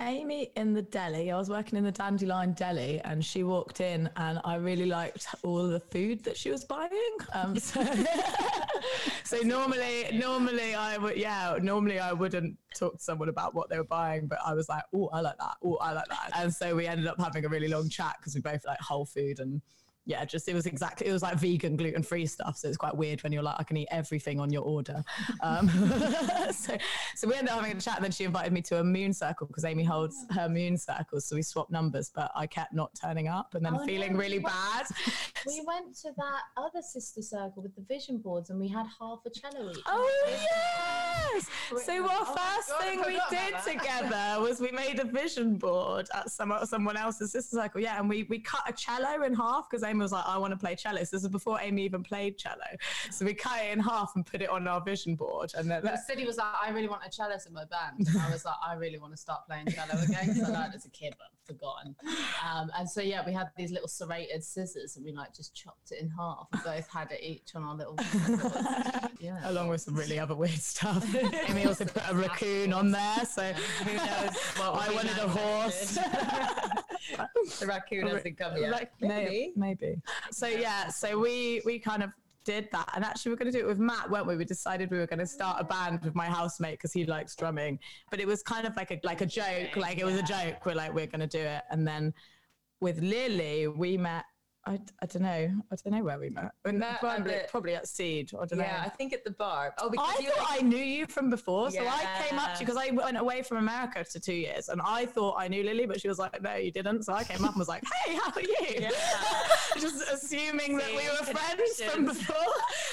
Amy 0.00 0.50
in 0.56 0.72
the 0.72 0.82
deli. 0.82 1.30
I 1.30 1.36
was 1.36 1.50
working 1.50 1.78
in 1.78 1.84
the 1.84 1.92
Dandelion 1.92 2.54
Deli 2.54 3.00
and 3.04 3.24
she 3.24 3.42
walked 3.42 3.80
in 3.80 4.08
and 4.16 4.40
I 4.44 4.56
really 4.56 4.86
liked 4.86 5.26
all 5.42 5.68
the 5.68 5.80
food 5.80 6.24
that 6.24 6.36
she 6.36 6.50
was 6.50 6.64
buying. 6.64 6.90
Um, 7.32 7.58
so, 7.58 7.84
so 9.24 9.38
normally, 9.38 10.08
normally 10.12 10.74
I 10.74 10.96
would, 10.96 11.16
yeah, 11.16 11.58
normally 11.60 11.98
I 11.98 12.12
wouldn't 12.12 12.56
talk 12.74 12.96
to 12.96 13.02
someone 13.02 13.28
about 13.28 13.54
what 13.54 13.68
they 13.68 13.76
were 13.76 13.84
buying, 13.84 14.26
but 14.26 14.38
I 14.44 14.54
was 14.54 14.68
like, 14.68 14.84
oh, 14.94 15.08
I 15.12 15.20
like 15.20 15.38
that. 15.38 15.56
Oh, 15.62 15.76
I 15.76 15.92
like 15.92 16.08
that. 16.08 16.30
And 16.34 16.52
so 16.52 16.74
we 16.74 16.86
ended 16.86 17.06
up 17.06 17.20
having 17.20 17.44
a 17.44 17.48
really 17.48 17.68
long 17.68 17.88
chat 17.88 18.16
because 18.18 18.34
we 18.34 18.40
both 18.40 18.64
like 18.66 18.80
whole 18.80 19.04
food 19.04 19.38
and 19.38 19.60
yeah, 20.06 20.24
just 20.24 20.48
it 20.48 20.54
was 20.54 20.66
exactly 20.66 21.06
it 21.06 21.12
was 21.12 21.22
like 21.22 21.36
vegan, 21.36 21.76
gluten 21.76 22.02
free 22.02 22.26
stuff. 22.26 22.56
So 22.56 22.68
it's 22.68 22.76
quite 22.76 22.96
weird 22.96 23.22
when 23.22 23.32
you're 23.32 23.42
like, 23.42 23.56
I 23.58 23.62
can 23.62 23.76
eat 23.76 23.88
everything 23.90 24.40
on 24.40 24.50
your 24.52 24.62
order. 24.62 25.02
Um, 25.42 25.68
so 26.52 26.76
so 27.14 27.28
we 27.28 27.34
ended 27.34 27.50
up 27.50 27.60
having 27.60 27.76
a 27.76 27.80
chat. 27.80 27.96
And 27.96 28.04
then 28.04 28.12
she 28.12 28.24
invited 28.24 28.52
me 28.52 28.60
to 28.62 28.80
a 28.80 28.84
moon 28.84 29.12
circle 29.12 29.46
because 29.46 29.64
Amy 29.64 29.84
holds 29.84 30.26
her 30.30 30.48
moon 30.48 30.76
circles. 30.76 31.26
So 31.26 31.36
we 31.36 31.42
swapped 31.42 31.70
numbers, 31.70 32.10
but 32.14 32.30
I 32.34 32.46
kept 32.46 32.74
not 32.74 32.90
turning 33.00 33.28
up 33.28 33.54
and 33.54 33.64
then 33.64 33.74
Oh, 33.80 33.86
feeling 33.86 34.12
no, 34.14 34.18
really 34.18 34.38
went- 34.38 34.54
bad. 34.54 34.86
We 35.46 35.62
went 35.66 35.96
to 36.02 36.10
that 36.16 36.40
other 36.56 36.82
sister 36.82 37.22
circle 37.22 37.62
with 37.62 37.74
the 37.74 37.82
vision 37.82 38.18
boards 38.18 38.50
and 38.50 38.60
we 38.60 38.68
had 38.68 38.86
half 39.00 39.20
a 39.26 39.30
cello 39.30 39.70
each. 39.70 39.78
Oh 39.86 40.26
yes! 41.34 41.46
So 41.84 42.02
our 42.04 42.08
Oh 42.20 42.24
first 42.24 42.68
God, 42.70 42.80
thing 42.82 43.02
we 43.06 43.20
did 43.30 43.54
together 43.64 44.40
was 44.40 44.60
we 44.60 44.70
made 44.72 44.98
a 44.98 45.04
vision 45.04 45.56
board 45.56 46.08
at 46.14 46.30
some 46.30 46.52
someone 46.64 46.96
else's 46.96 47.32
sister 47.32 47.56
cycle. 47.56 47.80
Yeah, 47.80 47.98
and 47.98 48.08
we 48.08 48.24
we 48.24 48.40
cut 48.40 48.62
a 48.68 48.72
cello 48.72 49.22
in 49.24 49.34
half 49.34 49.68
because 49.70 49.82
Amy 49.90 50.00
was 50.00 50.12
like, 50.12 50.24
I 50.26 50.38
want 50.38 50.52
to 50.52 50.56
play 50.56 50.76
cello. 50.76 50.98
So 50.98 51.16
this 51.16 51.24
is 51.24 51.28
before 51.28 51.58
Amy 51.60 51.82
even 51.84 52.02
played 52.02 52.38
cello. 52.38 52.56
So 53.10 53.24
we 53.24 53.34
cut 53.34 53.60
it 53.64 53.72
in 53.72 53.80
half 53.80 54.12
and 54.14 54.24
put 54.24 54.40
it 54.40 54.48
on 54.48 54.66
our 54.68 54.80
vision 54.80 55.16
board. 55.16 55.52
And 55.56 55.70
then 55.70 55.82
City 56.06 56.24
was 56.24 56.36
like, 56.36 56.54
I 56.62 56.70
really 56.70 56.88
want 56.88 57.02
a 57.06 57.10
cellist 57.10 57.46
in 57.46 57.52
my 57.52 57.64
band. 57.64 58.06
And 58.06 58.20
I 58.20 58.30
was 58.30 58.44
like, 58.44 58.54
I 58.64 58.74
really 58.74 58.98
want 58.98 59.12
to 59.12 59.16
start 59.16 59.46
playing 59.46 59.66
cello 59.66 60.00
again 60.02 60.28
because 60.28 60.48
I 60.48 60.52
learned 60.52 60.74
as 60.74 60.86
a 60.86 60.90
kid, 60.90 61.14
but 61.18 61.26
I've 61.32 61.46
forgotten. 61.46 61.96
Um, 62.48 62.70
and 62.78 62.88
so, 62.88 63.00
yeah, 63.00 63.22
we 63.26 63.32
had 63.32 63.48
these 63.56 63.72
little 63.72 63.88
serrated 63.88 64.44
scissors 64.44 64.96
and 64.96 65.04
we 65.04 65.12
like 65.12 65.34
just 65.34 65.54
chopped 65.54 65.90
it 65.90 66.00
in 66.00 66.08
half. 66.10 66.46
We 66.52 66.60
both 66.64 66.88
had 66.88 67.10
it 67.10 67.20
each 67.22 67.54
on 67.54 67.64
our 67.64 67.74
little. 67.74 67.96
yeah. 69.20 69.50
along 69.50 69.68
with 69.68 69.80
some 69.80 69.94
really 69.94 70.18
other 70.18 70.34
weird 70.34 70.52
stuff. 70.52 71.04
Amy 71.48 71.66
also 71.66 71.84
put 71.84 72.02
a 72.08 72.14
raccoon 72.14 72.72
on 72.72 72.90
there. 72.90 73.24
So 73.24 73.42
who 73.52 73.96
knows 73.96 74.36
what 74.56 74.88
I 74.88 74.92
wanted 74.94 75.18
a 75.18 75.28
horse. 75.28 75.94
the 77.58 77.66
raccoon 77.66 78.06
hasn't 78.06 78.38
come 78.38 78.56
yet. 78.56 78.70
Like, 78.70 78.92
Maybe. 79.00 79.52
maybe. 79.56 79.79
So 80.30 80.46
yeah, 80.46 80.88
so 80.88 81.18
we 81.18 81.62
we 81.64 81.78
kind 81.78 82.02
of 82.02 82.10
did 82.44 82.68
that, 82.72 82.88
and 82.94 83.04
actually 83.04 83.32
we're 83.32 83.36
going 83.36 83.52
to 83.52 83.58
do 83.58 83.64
it 83.64 83.68
with 83.68 83.78
Matt, 83.78 84.10
weren't 84.10 84.26
we? 84.26 84.36
We 84.36 84.44
decided 84.44 84.90
we 84.90 84.98
were 84.98 85.06
going 85.06 85.18
to 85.18 85.26
start 85.26 85.58
a 85.60 85.64
band 85.64 86.02
with 86.02 86.14
my 86.14 86.26
housemate 86.26 86.74
because 86.74 86.92
he 86.92 87.04
likes 87.04 87.36
drumming, 87.36 87.78
but 88.10 88.20
it 88.20 88.26
was 88.26 88.42
kind 88.42 88.66
of 88.66 88.76
like 88.76 88.90
a 88.90 89.00
like 89.04 89.20
a 89.20 89.26
joke, 89.26 89.76
like 89.76 89.98
it 89.98 90.04
was 90.04 90.16
a 90.16 90.22
joke. 90.22 90.64
We're 90.64 90.74
like 90.74 90.94
we're 90.94 91.06
going 91.06 91.20
to 91.20 91.26
do 91.26 91.40
it, 91.40 91.62
and 91.70 91.86
then 91.86 92.14
with 92.80 93.00
Lily 93.00 93.68
we 93.68 93.96
met. 93.96 94.24
I, 94.66 94.78
I 95.00 95.06
don't 95.06 95.22
know. 95.22 95.28
I 95.72 95.76
don't 95.76 95.86
know 95.86 96.04
where 96.04 96.18
we 96.18 96.28
met. 96.28 96.50
Met 96.66 96.82
at 96.82 97.00
probably, 97.00 97.34
probably 97.48 97.74
at 97.74 97.88
Seed. 97.88 98.30
I 98.34 98.44
don't 98.44 98.58
know. 98.58 98.64
Yeah, 98.64 98.82
I 98.84 98.90
think 98.90 99.14
at 99.14 99.24
the 99.24 99.30
bar. 99.30 99.72
Oh, 99.78 99.88
because 99.88 100.14
I 100.18 100.22
you 100.22 100.30
thought 100.30 100.50
like, 100.50 100.62
I 100.62 100.66
knew 100.66 100.76
you 100.76 101.06
from 101.06 101.30
before, 101.30 101.70
so 101.70 101.80
I 101.80 102.04
came 102.28 102.38
up 102.38 102.48
Yeah. 102.48 102.54
to 102.54 102.58
because 102.60 102.76
I 102.76 102.90
went 102.90 103.16
away 103.16 103.42
from 103.42 103.56
America 103.56 104.04
for 104.04 104.18
two 104.18 104.34
years, 104.34 104.68
and 104.68 104.82
I 104.84 105.06
thought 105.06 105.36
I 105.38 105.48
knew 105.48 105.62
Lily, 105.64 105.86
but 105.86 105.98
she 106.00 106.08
was 106.08 106.18
like, 106.18 106.40
"No, 106.42 106.56
you 106.56 106.70
didn't." 106.70 107.04
So 107.04 107.14
I 107.14 107.24
came 107.24 107.42
up 107.42 107.52
and 107.52 107.58
was 107.58 107.68
like, 107.68 107.82
"Hey, 108.04 108.14
how 108.16 108.30
are 108.32 108.40
you?" 108.42 108.88
Just 109.80 110.02
assuming 110.12 110.76
that 110.76 110.90
we 110.90 111.08
were 111.08 111.38
friends 111.38 111.82
from 111.82 112.04
before, 112.04 112.36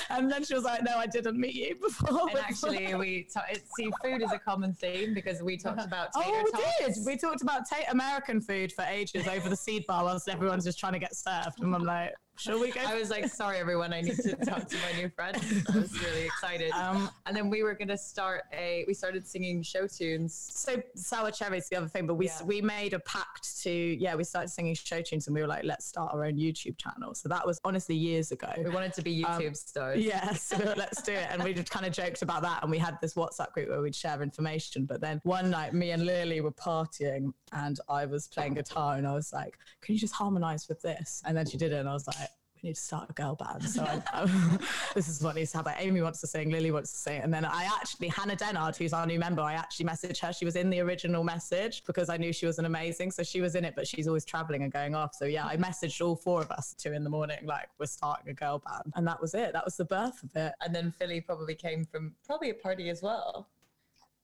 and 0.10 0.32
then 0.32 0.46
she 0.46 0.54
was 0.54 0.64
like, 0.64 0.84
"No, 0.84 0.98
I 0.98 1.06
didn't 1.06 1.38
meet 1.38 1.56
you 1.56 1.76
before." 1.76 2.30
and 2.30 2.40
actually 2.40 2.96
we 2.96 3.28
it, 3.52 3.64
see 3.76 3.90
food 4.02 4.22
is 4.22 4.32
a 4.32 4.40
common 4.40 4.74
theme 4.74 5.14
because 5.14 5.44
we 5.44 5.58
talked 5.58 5.80
uh-huh. 5.80 5.88
about 5.88 6.14
tater 6.14 6.30
Oh, 6.34 6.44
we 6.46 6.52
tots. 6.52 6.96
did. 6.96 7.06
We 7.06 7.18
talked 7.18 7.42
about 7.42 7.70
ta- 7.70 7.92
American 7.92 8.40
food 8.40 8.72
for 8.72 8.84
ages 8.84 9.28
over 9.28 9.50
the 9.50 9.56
seed 9.56 9.86
bar 9.86 10.06
whilst 10.06 10.30
everyone's 10.30 10.64
just 10.64 10.80
trying 10.80 10.94
to 10.94 11.00
get 11.00 11.14
served. 11.16 11.57
And 11.60 11.74
I'm 11.76 11.84
like, 11.84 12.14
shall 12.38 12.60
we 12.60 12.72
go? 12.72 12.82
I 12.86 12.94
was 12.96 13.10
like, 13.10 13.28
sorry, 13.30 13.58
everyone, 13.58 13.94
I 13.94 14.02
need 14.02 14.16
to 14.18 14.36
talk 14.46 14.68
to 14.68 14.76
my 14.78 15.00
new 15.00 15.10
friend. 15.10 15.36
I 15.74 15.78
was 15.78 16.00
really 16.04 16.24
excited. 16.26 16.72
Um, 16.72 17.10
and 17.26 17.36
then 17.36 17.50
we 17.50 17.64
were 17.64 17.74
going 17.74 17.88
to 17.88 17.98
start 17.98 18.44
a, 18.54 18.86
we 18.88 18.94
started 18.94 19.26
singing 19.26 19.64
show 19.64 19.88
tunes. 19.88 20.34
so 20.36 20.82
sour 20.96 21.32
cherries 21.32 21.68
the 21.70 21.76
other 21.78 21.88
thing 21.88 22.06
but 22.06 22.14
we 22.16 22.28
Yeah. 22.28 22.44
we 22.46 22.62
made 22.62 22.94
a 22.94 23.00
pact 23.00 23.60
to 23.64 23.72
yeah 23.72 24.14
we 24.16 24.24
started 24.24 24.50
singing 24.50 24.76
show 24.76 25.02
tunes 25.02 25.28
and 25.28 25.36
we 25.36 25.42
were 25.42 25.48
like 25.48 25.64
let's 25.64 25.86
start 25.86 26.14
our 26.14 26.26
own 26.26 26.36
youtube 26.38 26.78
channel 26.78 27.16
so 27.16 27.28
that 27.30 27.46
was 27.46 27.60
honestly 27.64 27.96
years 27.96 28.32
ago 28.32 28.52
We 28.58 28.70
wanted 28.70 28.94
to 28.94 29.02
be 29.02 29.24
YouTube 29.24 29.56
stars. 29.58 29.98
Um, 29.98 30.02
yeah 30.04 30.34
so 30.34 30.58
let's 30.78 31.02
do 31.02 31.14
it 31.14 31.28
and 31.32 31.44
we 31.44 31.54
just 31.54 31.70
kind 31.72 31.86
of 31.86 31.92
joked 31.94 32.22
about 32.22 32.42
that 32.44 32.62
and 32.62 32.70
we 32.72 32.78
had 32.78 32.98
this 33.02 33.16
whatsapp 33.16 33.52
group 33.54 33.70
where 33.70 33.82
we'd 33.82 33.96
share 33.96 34.22
information 34.22 34.86
but 34.86 35.02
then 35.02 35.20
one 35.24 35.50
night 35.50 35.74
me 35.74 35.92
and 35.92 36.06
lily 36.06 36.40
were 36.42 36.52
partying 36.52 37.34
and 37.54 37.80
i 37.90 38.06
was 38.06 38.28
playing 38.28 38.54
guitar 38.54 38.96
and 38.96 39.08
i 39.08 39.14
was 39.14 39.32
like 39.34 39.58
can 39.82 39.94
you 39.94 40.00
just 40.00 40.14
harmonize 40.14 40.68
with 40.68 40.82
this 40.82 41.22
and 41.26 41.36
then 41.36 41.46
she 41.46 41.58
did 41.58 41.72
it 41.72 41.78
and 41.78 41.90
i 41.90 41.94
was 41.94 42.08
like 42.08 42.30
we 42.62 42.70
need 42.70 42.76
to 42.76 42.82
start 42.82 43.10
a 43.10 43.14
girl 43.14 43.36
band. 43.36 43.64
So 43.64 43.84
I, 43.84 44.02
um, 44.14 44.60
this 44.96 45.08
is 45.08 45.22
what 45.22 45.36
needs 45.36 45.52
to 45.52 45.58
happen. 45.58 45.74
Amy 45.78 46.02
wants 46.02 46.22
to 46.22 46.28
sing, 46.28 46.50
Lily 46.50 46.72
wants 46.72 46.92
to 46.92 46.98
sing. 46.98 47.22
And 47.22 47.34
then 47.34 47.46
I 47.46 47.66
actually, 47.66 48.08
Hannah 48.10 48.36
Dennard, 48.36 48.76
who's 48.76 48.94
our 48.94 49.06
new 49.06 49.20
member, 49.20 49.42
I 49.42 49.54
actually 49.54 49.86
messaged 49.86 50.22
her. 50.22 50.34
She 50.34 50.46
was 50.46 50.56
in 50.56 50.70
the 50.70 50.80
original 50.80 51.24
message 51.24 51.84
because 51.86 52.10
I 52.10 52.18
knew 52.18 52.34
she 52.34 52.46
was 52.46 52.60
an 52.60 52.66
amazing. 52.66 53.12
So 53.12 53.24
she 53.24 53.42
was 53.42 53.56
in 53.56 53.66
it, 53.66 53.74
but 53.76 53.88
she's 53.88 54.08
always 54.08 54.26
traveling 54.26 54.64
and 54.64 54.72
going 54.72 54.96
off. 54.96 55.16
So 55.16 55.26
yeah, 55.26 55.46
I 55.46 55.58
messaged 55.58 56.06
all 56.06 56.16
four 56.16 56.42
of 56.42 56.52
us 56.52 56.74
two 56.78 56.94
in 56.94 57.04
the 57.04 57.10
morning, 57.10 57.40
like 57.44 57.70
we're 57.80 57.86
starting 57.86 58.30
a 58.30 58.34
girl 58.34 58.60
band. 58.66 58.94
And 58.96 59.08
that 59.08 59.22
was 59.22 59.34
it. 59.34 59.54
That 59.54 59.66
was 59.66 59.78
the 59.78 59.86
birth 59.86 60.24
of 60.24 60.36
it. 60.36 60.54
And 60.62 60.74
then 60.74 60.92
Philly 60.92 61.22
probably 61.22 61.56
came 61.56 61.86
from 61.86 62.16
probably 62.26 62.50
a 62.50 62.56
party 62.56 62.90
as 62.90 63.02
well. 63.02 63.48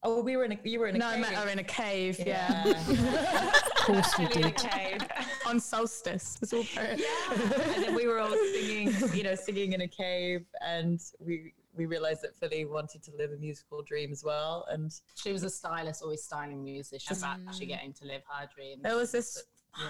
Oh, 0.06 0.20
we 0.22 0.36
were 0.36 0.44
in 0.44 0.52
a, 0.52 0.58
you 0.64 0.78
were 0.80 0.86
in 0.88 0.96
a 0.96 0.98
No, 0.98 1.06
I 1.08 1.12
cave. 1.14 1.20
met 1.22 1.32
her 1.34 1.48
in 1.48 1.58
a 1.58 1.64
cave. 1.64 2.20
Yeah. 2.26 2.64
Of 3.84 3.88
course 3.88 4.18
we 4.18 4.24
Philly 4.26 4.40
in 4.40 4.48
a 4.48 4.52
did. 4.52 4.70
cave. 4.70 5.00
On 5.46 5.60
solstice. 5.60 6.38
It's 6.40 6.54
all 6.54 6.62
very- 6.62 6.92
and 7.32 7.84
then 7.84 7.94
we 7.94 8.06
were 8.06 8.18
all 8.18 8.30
singing, 8.54 8.94
you 9.12 9.22
know, 9.22 9.34
singing 9.34 9.74
in 9.74 9.82
a 9.82 9.88
cave, 9.88 10.46
and 10.62 11.00
we 11.20 11.52
we 11.76 11.84
realized 11.86 12.22
that 12.22 12.34
Philly 12.36 12.64
wanted 12.64 13.02
to 13.02 13.10
live 13.18 13.32
a 13.32 13.36
musical 13.36 13.82
dream 13.82 14.10
as 14.12 14.22
well. 14.24 14.64
And 14.70 14.90
She 15.16 15.32
was 15.32 15.42
a 15.42 15.50
stylist, 15.50 16.02
always 16.02 16.22
styling 16.22 16.62
musicians, 16.64 17.22
mm. 17.22 17.36
actually 17.48 17.66
getting 17.66 17.92
to 17.94 18.04
live 18.06 18.22
her 18.28 18.48
dream. 18.54 18.78
There 18.80 18.96
was 18.96 19.10
this 19.12 19.42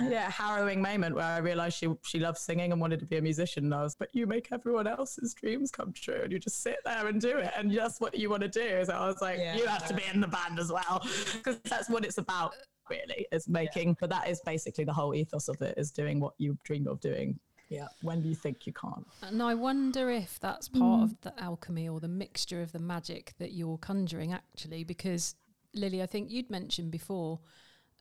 yeah. 0.03 0.31
harrowing 0.31 0.81
moment 0.81 1.15
where 1.15 1.25
I 1.25 1.39
realized 1.39 1.77
she 1.77 1.89
she 2.03 2.19
loved 2.19 2.39
singing 2.39 2.73
and 2.73 2.81
wanted 2.81 3.01
to 3.01 3.07
be 3.07 3.17
a 3.17 3.23
musician. 3.23 3.65
And 3.65 3.75
I 3.75 3.83
was, 3.83 3.95
but 3.95 4.09
you 4.13 4.27
make 4.27 4.49
everyone 4.53 4.87
else's 4.87 5.35
dreams 5.35 5.71
come 5.71 5.93
true, 5.93 6.21
and 6.23 6.33
you 6.33 6.39
just 6.39 6.63
sit 6.63 6.79
there 6.85 7.07
and 7.07 7.21
do 7.21 7.39
it, 7.39 7.51
and 7.57 7.71
that's 7.71 8.01
what 8.01 8.17
you 8.17 8.31
want 8.31 8.43
to 8.43 8.49
do. 8.49 8.85
So 8.85 8.93
I 8.93 9.07
was 9.07 9.21
like, 9.21 9.39
Yeah. 9.39 9.57
you 9.57 9.67
have 9.67 9.87
to 9.89 9.95
be 9.95 10.03
in 10.13 10.21
the 10.21 10.29
band 10.29 10.59
as 10.59 10.71
well, 10.73 11.07
because 11.35 11.59
that's 11.65 11.89
what 11.89 12.05
it's 12.05 12.19
about. 12.19 12.55
Really, 12.91 13.27
is 13.33 13.49
making. 13.49 13.97
But 13.99 14.11
that 14.11 14.29
is 14.29 14.43
basically 14.45 14.85
the 14.85 14.93
whole 14.93 15.15
ethos 15.15 15.49
of 15.49 15.61
it: 15.63 15.75
is 15.79 15.91
doing 15.91 16.21
what 16.21 16.35
you 16.39 16.59
dream 16.65 16.87
of 16.87 17.01
doing. 17.01 17.39
Yeah, 17.71 17.89
when 18.03 18.23
you 18.23 18.35
think 18.35 18.67
you 18.67 18.75
can't. 18.75 19.07
And 19.23 19.43
I 19.43 19.55
wonder 19.55 20.11
if 20.11 20.39
that's 20.39 20.69
part 20.69 21.01
mm. 21.01 21.05
of 21.05 21.21
the 21.23 21.33
alchemy 21.43 21.89
or 21.89 21.99
the 21.99 22.09
mixture 22.09 22.61
of 22.61 22.73
the 22.73 22.79
magic 22.79 23.33
that 23.39 23.53
you're 23.53 23.79
conjuring, 23.79 24.35
actually, 24.35 24.85
because 24.85 25.35
Lily, 25.75 26.03
I 26.03 26.07
think 26.07 26.31
you'd 26.31 26.51
mentioned 26.51 26.91
before 26.91 27.41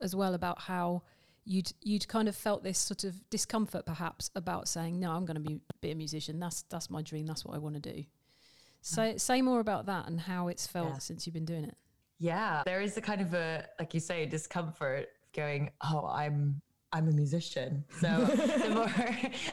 as 0.02 0.16
well 0.16 0.34
about 0.34 0.60
how 0.60 1.04
you'd 1.46 1.72
you'd 1.82 2.08
kind 2.08 2.28
of 2.28 2.36
felt 2.36 2.64
this 2.64 2.78
sort 2.80 3.04
of 3.04 3.30
discomfort, 3.30 3.86
perhaps, 3.86 4.30
about 4.36 4.68
saying, 4.68 5.00
"No, 5.00 5.12
I'm 5.12 5.26
going 5.26 5.36
to 5.36 5.42
be 5.42 5.60
be 5.82 5.92
a 5.92 5.96
musician. 5.96 6.40
That's 6.40 6.64
that's 6.70 6.90
my 6.90 7.02
dream. 7.02 7.26
That's 7.26 7.44
what 7.46 7.56
I 7.56 7.58
want 7.60 7.76
to 7.76 7.82
do." 7.82 8.00
Mm. 8.00 8.06
So 8.82 9.18
say 9.18 9.42
more 9.42 9.60
about 9.60 9.86
that 9.88 10.08
and 10.08 10.20
how 10.20 10.48
it's 10.50 10.68
felt 10.68 10.90
Yeah. 10.90 10.98
since 11.00 11.26
you've 11.26 11.34
been 11.34 11.46
doing 11.46 11.64
it. 11.66 11.78
yeah, 12.20 12.64
there 12.66 12.82
is 12.82 12.96
a 12.98 13.02
kind 13.02 13.22
of 13.22 13.34
a 13.34 13.66
like 13.80 13.94
you 13.94 14.00
say 14.00 14.26
discomfort 14.26 15.10
going, 15.34 15.72
oh, 15.82 16.06
I'm 16.08 16.62
I'm 16.92 17.08
a 17.08 17.12
musician. 17.12 17.84
So 18.00 18.08
more, 18.74 18.88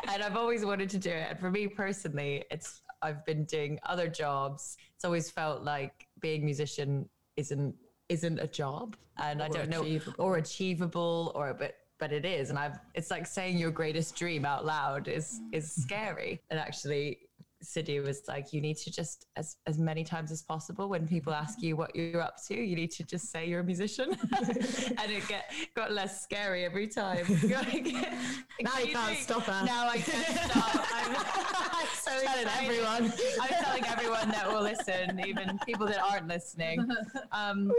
and 0.09 0.23
I've 0.23 0.37
always 0.37 0.64
wanted 0.64 0.90
to 0.90 0.99
do 0.99 1.11
it. 1.11 1.26
And 1.30 1.38
for 1.40 1.50
me 1.50 1.66
personally, 1.68 2.44
it's 2.50 2.82
I've 3.02 3.25
been 3.25 3.44
doing 3.44 3.78
other 3.87 4.09
jobs. 4.09 4.76
It's 4.94 5.04
always 5.06 5.30
felt 5.30 5.62
like 5.62 6.06
being 6.20 6.42
a 6.42 6.44
musician 6.44 7.09
isn't 7.37 7.75
isn't 8.11 8.38
a 8.40 8.47
job, 8.49 8.97
and 9.18 9.40
I 9.42 9.49
don't 9.49 9.70
know 9.70 9.80
achievable. 9.82 10.23
or 10.25 10.37
achievable 10.37 11.32
or 11.35 11.54
but 11.54 11.76
but 12.00 12.12
it 12.12 12.25
is. 12.25 12.50
And 12.50 12.59
i've 12.59 12.78
it's 12.95 13.11
like 13.11 13.26
saying 13.26 13.59
your 13.59 13.71
greatest 13.71 14.16
dream 14.16 14.45
out 14.45 14.64
loud 14.64 15.07
is 15.07 15.40
is 15.52 15.73
scary. 15.83 16.40
And 16.50 16.59
actually 16.59 17.19
Sidney 17.62 18.00
was 18.00 18.22
like, 18.26 18.52
you 18.52 18.60
need 18.60 18.76
to 18.78 18.90
just 18.90 19.26
as 19.36 19.56
as 19.66 19.78
many 19.78 20.04
times 20.04 20.32
as 20.32 20.42
possible 20.42 20.88
when 20.88 21.06
people 21.06 21.32
ask 21.32 21.62
you 21.62 21.76
what 21.76 21.94
you're 21.94 22.20
up 22.20 22.36
to, 22.48 22.54
you 22.54 22.74
need 22.74 22.90
to 22.92 23.04
just 23.04 23.30
say 23.30 23.46
you're 23.46 23.60
a 23.60 23.64
musician, 23.64 24.10
and 24.38 25.10
it 25.10 25.26
get 25.28 25.52
got 25.74 25.92
less 25.92 26.22
scary 26.22 26.64
every 26.64 26.86
time. 26.86 27.26
Like, 27.50 27.84
Now 28.62 28.78
you 28.78 28.92
can't 28.92 29.18
stop 29.18 29.42
her. 29.42 29.64
Now 29.64 29.88
I 29.88 29.98
can't 29.98 30.50
stop. 30.50 30.86
I'm, 30.94 31.86
so 31.94 32.10
Telling 32.24 32.46
everyone. 32.60 33.12
I'm 33.40 33.64
telling 33.64 33.84
everyone 33.86 34.28
that 34.28 34.50
will 34.50 34.62
listen, 34.62 35.20
even 35.26 35.58
people 35.66 35.86
that 35.86 35.98
aren't 35.98 36.28
listening. 36.28 36.86
Um, 37.32 37.72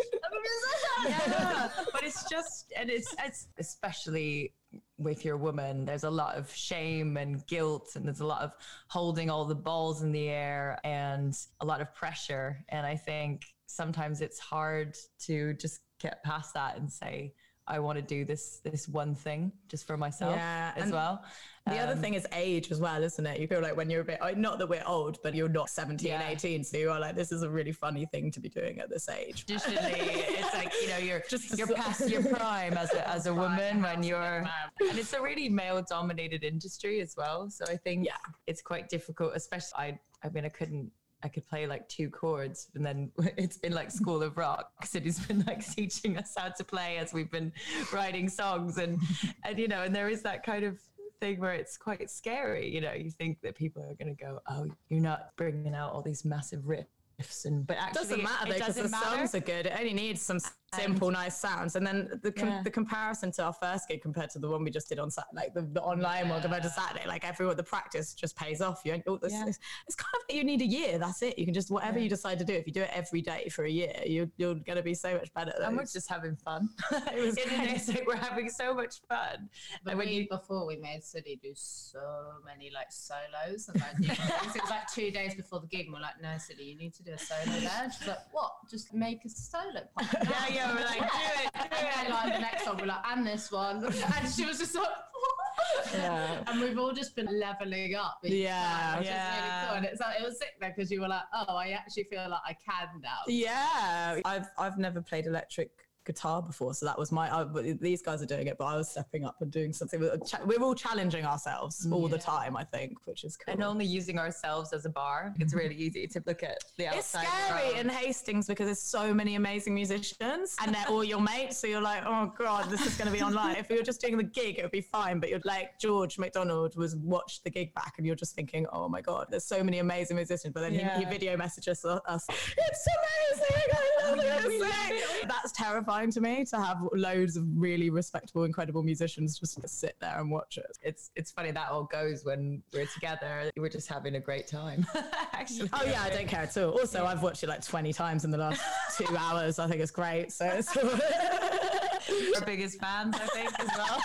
yeah, 1.07 1.69
but 1.91 2.03
it's 2.03 2.29
just, 2.29 2.71
and 2.75 2.89
it's, 2.89 3.13
it's 3.23 3.47
especially 3.57 4.53
with 5.01 5.25
your 5.25 5.38
woman, 5.38 5.86
there's 5.86 6.03
a 6.03 6.10
lot 6.10 6.36
of 6.36 6.53
shame 6.53 7.17
and 7.17 7.46
guilt, 7.48 7.91
and 7.96 8.05
there's 8.05 8.20
a 8.20 8.25
lot 8.25 8.41
of 8.41 8.51
holding 8.88 9.29
all 9.29 9.46
the 9.46 9.55
balls 9.55 10.01
in 10.03 10.12
the 10.12 10.29
air 10.29 10.79
and 10.84 11.38
a 11.60 11.65
lot 11.65 11.81
of 11.81 11.93
pressure. 11.93 12.63
And 12.70 12.86
I 12.86 12.96
think 12.96 13.43
sometimes 13.65 14.22
it's 14.22 14.39
hard 14.39 14.98
to 15.22 15.53
just 15.53 15.81
get 16.00 16.24
past 16.24 16.53
that 16.53 16.77
and 16.77 16.91
say, 16.91 17.34
I 17.67 17.79
want 17.79 17.98
to 17.98 18.01
do 18.01 18.25
this 18.25 18.60
this 18.63 18.88
one 18.88 19.15
thing 19.15 19.51
just 19.70 19.86
for 19.86 19.96
myself 19.96 20.36
Yeah, 20.36 20.74
as 20.75 20.91
well. 20.91 21.24
The 21.68 21.77
other 21.77 21.94
Um, 21.94 22.00
thing 22.01 22.15
is 22.15 22.25
age 22.34 22.72
as 22.72 22.80
well, 22.80 23.03
isn't 23.03 23.25
it? 23.25 23.39
You 23.39 23.48
feel 23.48 23.62
like 23.62 23.75
when 23.77 23.89
you're 23.89 24.01
a 24.01 24.06
bit, 24.06 24.18
oh, 24.22 24.32
not 24.32 24.58
that 24.60 24.68
we're 24.68 24.84
old, 24.86 25.20
but 25.24 25.36
you're 25.36 25.48
not 25.48 25.70
17, 25.70 26.08
Yeah. 26.08 26.27
18. 26.27 26.63
So 26.63 26.77
you 26.77 26.89
are 26.89 27.00
like, 27.00 27.15
this 27.15 27.32
is 27.32 27.44
a 27.44 27.50
really 27.50 27.72
funny 27.72 28.06
thing 28.08 28.32
to 28.32 28.39
be 28.39 28.50
doing 28.50 28.80
at 28.80 28.89
this 28.89 29.08
age. 29.08 29.46
traditionally 29.46 29.91
it's 30.00 30.53
like 30.56 30.74
you 30.82 30.88
know 30.89 30.98
you're 30.98 31.22
Just 31.30 31.58
you're 31.58 31.68
past 31.68 32.10
your 32.10 32.24
prime 32.36 32.74
as 32.74 32.91
a, 32.94 33.08
as 33.08 33.25
a 33.27 33.34
woman 33.34 33.82
when 33.82 34.01
you're 34.03 34.46
and 34.80 34.98
it's 34.98 35.13
a 35.13 35.22
really 35.22 35.50
male 35.50 35.82
dominated 35.88 36.44
industry 36.44 37.00
as 37.01 37.13
well 37.15 37.50
so 37.50 37.63
i 37.70 37.77
think 37.77 38.06
Yeah. 38.06 38.13
it's 38.48 38.62
quite 38.62 38.89
difficult 38.89 39.34
especially 39.36 39.72
i 39.77 40.00
i 40.24 40.30
mean 40.30 40.46
i 40.46 40.50
couldn't 40.50 40.91
I 41.24 41.27
could 41.27 41.48
play 41.48 41.68
like 41.68 41.88
two 41.88 42.10
chords, 42.10 42.70
and 42.74 42.84
then 42.84 43.12
it's 43.38 43.56
been 43.56 43.74
like 43.74 43.91
School 43.91 44.24
of 44.24 44.38
Rock. 44.38 44.72
City's 44.84 45.20
been 45.24 45.44
like 45.46 45.63
teaching 45.63 46.18
us 46.18 46.34
how 46.36 46.50
to 46.50 46.63
play 46.63 46.98
as 46.98 47.13
we've 47.13 47.30
been 47.30 47.53
writing 47.94 48.27
songs, 48.27 48.80
and 48.80 49.00
and 49.46 49.60
you 49.60 49.68
know, 49.68 49.84
and 49.84 49.96
there 49.96 50.10
is 50.10 50.24
that 50.24 50.44
kind 50.44 50.63
of 50.63 50.80
thing 51.22 51.40
where 51.40 51.54
it's 51.54 51.78
quite 51.78 52.10
scary. 52.10 52.68
You 52.74 52.82
know, 52.82 52.92
you 52.94 53.12
think 53.12 53.40
that 53.42 53.56
people 53.56 53.82
are 53.84 53.94
going 53.94 54.13
to 54.13 54.22
go, 54.22 54.40
"Oh, 54.50 54.68
you're 54.90 55.00
not 55.00 55.30
bringing 55.38 55.74
out 55.74 55.94
all 55.94 56.01
these 56.01 56.25
massive 56.25 56.63
riffs," 56.63 57.46
and 57.46 57.66
but 57.66 57.78
actually 57.78 57.90
It 57.90 57.94
doesn't 58.10 58.24
matter 58.24 58.46
though, 58.48 58.51
it 58.51 58.58
because 58.60 58.75
the 58.75 58.90
matter. 58.90 59.18
songs 59.18 59.36
are 59.36 59.40
good. 59.40 59.68
It 59.68 59.74
only 59.80 59.94
needs 59.94 60.22
some 60.22 60.40
simple, 60.75 61.12
nice 61.12 61.38
sounds. 61.38 61.75
And 61.75 61.86
then 61.86 62.20
the 62.24 62.32
com- 62.32 62.48
Yeah. 62.48 62.62
the 62.63 62.72
comparison 62.72 63.32
to 63.34 63.44
our 63.44 63.54
first 63.54 63.88
gig 63.88 64.01
compared 64.01 64.30
to 64.32 64.40
the 64.40 64.48
one 64.50 64.63
we 64.63 64.72
just 64.72 64.88
did 64.88 65.00
on 65.00 65.12
Saturday, 65.12 65.36
like 65.36 65.54
the, 65.54 65.62
the 65.63 65.82
online 65.82 66.30
one 66.30 66.42
compared 66.42 66.63
to 66.63 66.70
Saturday, 66.70 67.06
like 67.08 67.25
everyone, 67.28 67.58
the 67.58 67.63
practice 67.63 68.13
just 68.13 68.36
pays 68.38 68.62
off. 68.62 68.82
You, 68.86 69.01
oh, 69.08 69.20
it's, 69.22 69.34
Yeah. 69.34 69.48
it's, 69.48 69.60
it's 69.88 69.96
kind 69.96 70.13
of 70.16 70.22
like 70.30 70.38
you 70.38 70.44
need 70.46 70.62
a 70.62 70.66
year. 70.66 70.98
That's 70.98 71.22
it. 71.24 71.38
You 71.38 71.46
can 71.46 71.54
just 71.54 71.72
whatever 71.72 72.00
you 72.00 72.08
decide 72.10 72.40
to 72.40 72.46
do. 72.46 72.54
If 72.54 72.68
you 72.68 72.74
do 72.74 72.82
it 72.84 72.90
every 72.94 73.22
day 73.22 73.50
for 73.50 73.66
a 73.66 73.70
year, 73.70 73.94
you're 74.06 74.30
you're 74.38 74.56
gonna 74.56 74.82
be 74.82 74.94
so 74.94 75.13
much 75.18 75.34
better. 75.34 75.54
And 75.62 75.75
we're 75.75 75.84
just 75.84 76.10
having 76.10 76.36
fun. 76.38 76.70
It 77.13 77.22
was 77.22 77.36
In 77.38 77.50
the 77.50 77.56
great. 77.56 77.68
day, 77.70 77.75
it's 77.75 77.88
like 77.90 78.08
we're 78.08 78.16
having 78.16 78.50
so 78.50 78.74
much 78.74 79.01
fun. 79.10 79.50
The 79.84 79.92
And 79.92 80.00
when 80.00 80.08
week 80.08 80.30
you- 80.32 80.38
before 80.38 80.66
we 80.66 80.78
made 80.78 81.04
City 81.04 81.40
do 81.42 81.51
so 81.54 82.00
many 82.46 82.72
like 82.74 82.92
solos 82.92 83.68
and 83.68 83.82
like. 83.82 84.18
It 84.22 84.46
was 84.46 84.70
like 84.70 84.88
two 84.94 85.12
days 85.12 85.36
before 85.36 85.60
the 85.60 85.68
gig 85.68 85.86
and 85.86 85.94
we're 85.94 86.00
like, 86.01 86.22
no 86.22 86.38
City, 86.38 86.63
you 86.63 86.78
need 86.78 86.94
to 86.96 87.04
do 87.04 87.12
a 87.13 87.18
solo 87.18 87.60
there. 87.60 87.72
And 87.84 87.94
she's 87.94 88.08
like, 88.08 88.20
what? 88.32 88.51
Just 88.70 88.94
make 88.94 89.25
a 89.25 89.30
solo 89.30 89.82
pop. 89.98 90.06
Yeah, 90.32 90.48
yeah, 90.54 90.61
we're 90.70 90.84
like, 90.86 91.00
do 91.00 91.06
it, 91.06 91.51
do 91.53 91.60
And 91.82 92.08
then 92.08 92.12
like 92.12 92.34
the 92.34 92.39
next 92.39 92.65
one, 92.68 92.77
we're 92.77 92.86
like, 92.88 93.06
and 93.12 93.27
this 93.27 93.51
one. 93.51 93.84
And 94.18 94.30
she 94.34 94.46
was 94.46 94.58
just 94.60 94.75
like, 94.75 94.84
what? 94.86 95.94
Yeah. 95.94 96.44
And 96.48 96.62
we've 96.62 96.77
all 96.77 96.94
just 96.94 97.15
been 97.15 97.27
leveling 97.39 97.96
up. 97.96 98.20
Yeah. 98.24 98.58
time, 98.62 98.98
which 99.00 99.08
is 99.08 99.13
Yeah. 99.13 99.36
really 99.36 99.68
cool. 99.68 99.77
And 99.77 99.86
it's 99.86 100.00
like, 100.01 100.20
it 100.20 100.24
was 100.24 100.38
sick 100.39 100.53
though 100.60 100.70
because 100.75 100.91
you 100.91 101.01
were 101.01 101.08
like, 101.08 101.24
oh, 101.34 101.56
I 101.56 101.70
actually 101.70 102.06
feel 102.06 102.27
like 102.30 102.41
I 102.46 102.53
can 102.53 103.01
now. 103.01 103.20
Yeah, 103.27 104.20
I've 104.25 104.48
I've 104.58 104.77
never 104.77 105.01
played 105.01 105.25
electric 105.27 105.72
guitar 106.12 106.41
before, 106.41 106.74
so 106.74 106.86
that 106.86 106.98
was 106.98 107.12
my. 107.12 107.34
I, 107.34 107.46
these 107.80 108.01
guys 108.01 108.22
are 108.22 108.25
doing 108.25 108.48
it, 108.48 108.58
but 108.58 108.65
I 108.65 108.75
was 108.75 108.89
stepping 108.89 109.25
up 109.25 109.38
and 109.41 109.51
doing 109.51 109.74
something. 109.74 110.00
We're 110.46 110.62
all 110.62 110.75
challenging 110.75 111.25
ourselves 111.25 111.88
all 111.91 112.08
the 112.08 112.18
time, 112.18 112.56
I 112.58 112.63
think, 112.63 112.98
which 113.06 113.24
is 113.24 113.38
cool. 113.38 113.53
And 113.53 113.63
only 113.63 113.86
using 113.86 114.20
ourselves 114.20 114.74
as 114.74 114.86
a 114.86 114.89
bar. 114.89 115.34
It's 115.39 115.51
mm-hmm. 115.51 115.60
really 115.60 115.75
easy 115.75 116.08
to 116.08 116.24
look 116.25 116.44
at 116.44 116.58
the 116.77 116.88
outside. 116.88 117.24
it's 117.24 117.48
scary 117.48 117.80
in 117.80 117.89
Hastings 117.89 118.48
because 118.48 118.65
there's 118.65 118.82
so 118.82 119.13
many 119.13 119.36
amazing 119.36 119.74
musicians 119.74 120.56
and 120.62 120.74
they're 120.74 120.88
all 120.89 121.03
your 121.03 121.22
mates. 121.22 121.58
So 121.58 121.68
you're 121.68 121.82
like, 121.82 122.03
oh 122.06 122.34
god, 122.38 122.70
this 122.70 122.86
is 122.86 122.96
going 122.96 123.12
to 123.12 123.13
be 123.13 123.24
online. 123.24 123.56
If 123.56 123.70
we 123.70 123.77
were 123.77 123.84
just 123.84 124.01
doing 124.01 124.18
the 124.18 124.24
gig, 124.24 124.60
it 124.60 124.63
would 124.63 124.72
be 124.72 124.82
fine. 124.82 125.20
But 125.20 125.30
you're 125.30 125.41
like 125.46 125.80
George 125.80 126.18
McDonald 126.18 126.75
was 126.75 126.96
watched 126.96 127.44
the 127.44 127.50
gig 127.50 127.74
back, 127.74 127.94
and 127.98 128.06
you're 128.06 128.15
just 128.15 128.36
thinking, 128.36 128.65
oh 128.72 128.88
my 128.88 129.01
god, 129.01 129.27
there's 129.30 129.46
so 129.46 129.63
many 129.63 129.80
amazing 129.80 130.15
musicians. 130.15 130.53
But 130.53 130.62
then 130.62 130.74
he, 130.74 130.84
he 131.00 131.06
video 131.06 131.38
messages 131.38 131.86
us, 131.86 132.25
it's 132.30 132.88
amazing. 132.98 133.68
I 134.03 134.10
love 134.10 134.20
it. 134.91 135.27
That's 135.27 135.51
terrifying 135.51 136.00
to 136.12 136.22
me 136.22 136.46
to 136.46 136.58
have 136.58 136.79
loads 136.93 137.38
of 137.38 137.43
really 137.55 137.89
respectable, 137.89 138.43
incredible 138.46 138.81
musicians 138.81 139.38
just 139.38 139.60
sit 139.67 139.96
there 140.01 140.20
and 140.20 140.31
watch 140.31 140.58
it. 140.58 140.77
it's 140.81 141.12
it's 141.15 141.31
funny 141.31 141.51
that 141.51 141.70
all 141.70 141.84
goes 141.84 142.25
when 142.25 142.63
we're 142.74 142.88
together. 142.88 143.51
We're 143.55 143.70
just 143.70 143.88
having 143.88 144.15
a 144.15 144.20
great 144.20 144.48
time. 144.48 144.86
Actually. 145.34 145.70
Oh 145.74 145.84
yeah, 145.86 146.01
I 146.01 146.10
don't 146.10 146.27
care 146.27 146.41
at 146.41 146.58
all. 146.58 146.72
Also, 146.72 147.05
I've 147.05 147.22
watched 147.22 147.43
it 147.43 147.50
like 147.50 147.63
20 147.63 147.93
times 147.93 148.25
in 148.25 148.31
the 148.31 148.38
last 148.38 148.62
two 148.98 149.15
hours. 149.15 149.60
I 149.60 149.67
think 149.67 149.81
it's 149.81 149.91
great. 149.91 150.31
So 150.31 150.46
it's 150.46 150.75
Our 152.36 152.46
biggest 152.46 152.79
fans, 152.79 153.15
I 153.15 153.27
think, 153.27 153.60
as 153.60 153.70
well. 153.77 154.01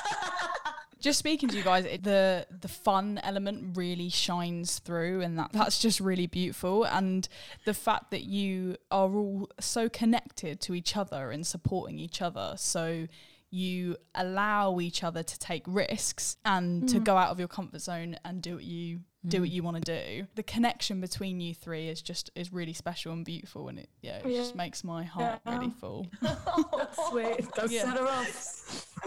Just 0.99 1.19
speaking 1.19 1.49
to 1.50 1.57
you 1.57 1.62
guys, 1.62 1.85
it, 1.85 2.03
the 2.03 2.47
the 2.61 2.69
fun 2.69 3.21
element 3.23 3.76
really 3.76 4.09
shines 4.09 4.79
through, 4.79 5.21
and 5.21 5.38
that 5.38 5.53
that's 5.53 5.79
just 5.79 6.00
really 6.00 6.26
beautiful. 6.26 6.85
And 6.85 7.29
the 7.65 7.75
fact 7.75 8.11
that 8.11 8.25
you 8.25 8.76
are 8.91 9.15
all 9.15 9.50
so 9.61 9.88
connected 9.88 10.61
to 10.62 10.75
each 10.75 10.97
other 10.97 11.31
and 11.31 11.47
supporting 11.47 11.99
each 11.99 12.23
other, 12.23 12.55
so 12.57 13.07
you 13.50 13.97
allow 14.15 14.81
each 14.81 15.05
other 15.05 15.23
to 15.23 15.38
take 15.38 15.62
risks 15.67 16.37
and 16.45 16.88
to 16.88 16.97
mm. 16.99 17.05
go 17.05 17.17
out 17.17 17.31
of 17.31 17.38
your 17.38 17.49
comfort 17.49 17.81
zone 17.81 18.17
and 18.25 18.43
do 18.43 18.57
what 18.57 18.65
you 18.65 19.00
do 19.26 19.40
what 19.40 19.50
mm. 19.50 19.52
you 19.52 19.62
want 19.62 19.85
to 19.85 20.00
do. 20.00 20.26
The 20.35 20.42
connection 20.42 21.00
between 21.00 21.40
you 21.40 21.54
three 21.54 21.88
is 21.88 22.02
just 22.02 22.30
is 22.35 22.52
really 22.52 22.73
special 22.73 23.12
and 23.12 23.25
beautiful, 23.25 23.68
and 23.68 23.78
it 23.78 23.88
yeah, 24.02 24.18
it 24.18 24.35
just 24.35 24.54
makes 24.54 24.85
my 24.85 25.04
heart 25.04 25.40
really 25.47 25.71
full. 25.80 26.06
sweet. 27.11 27.50
Go 27.52 27.64
Yeah. 27.68 27.85
set 27.85 27.99
her 27.99 28.06
off. 28.06 28.87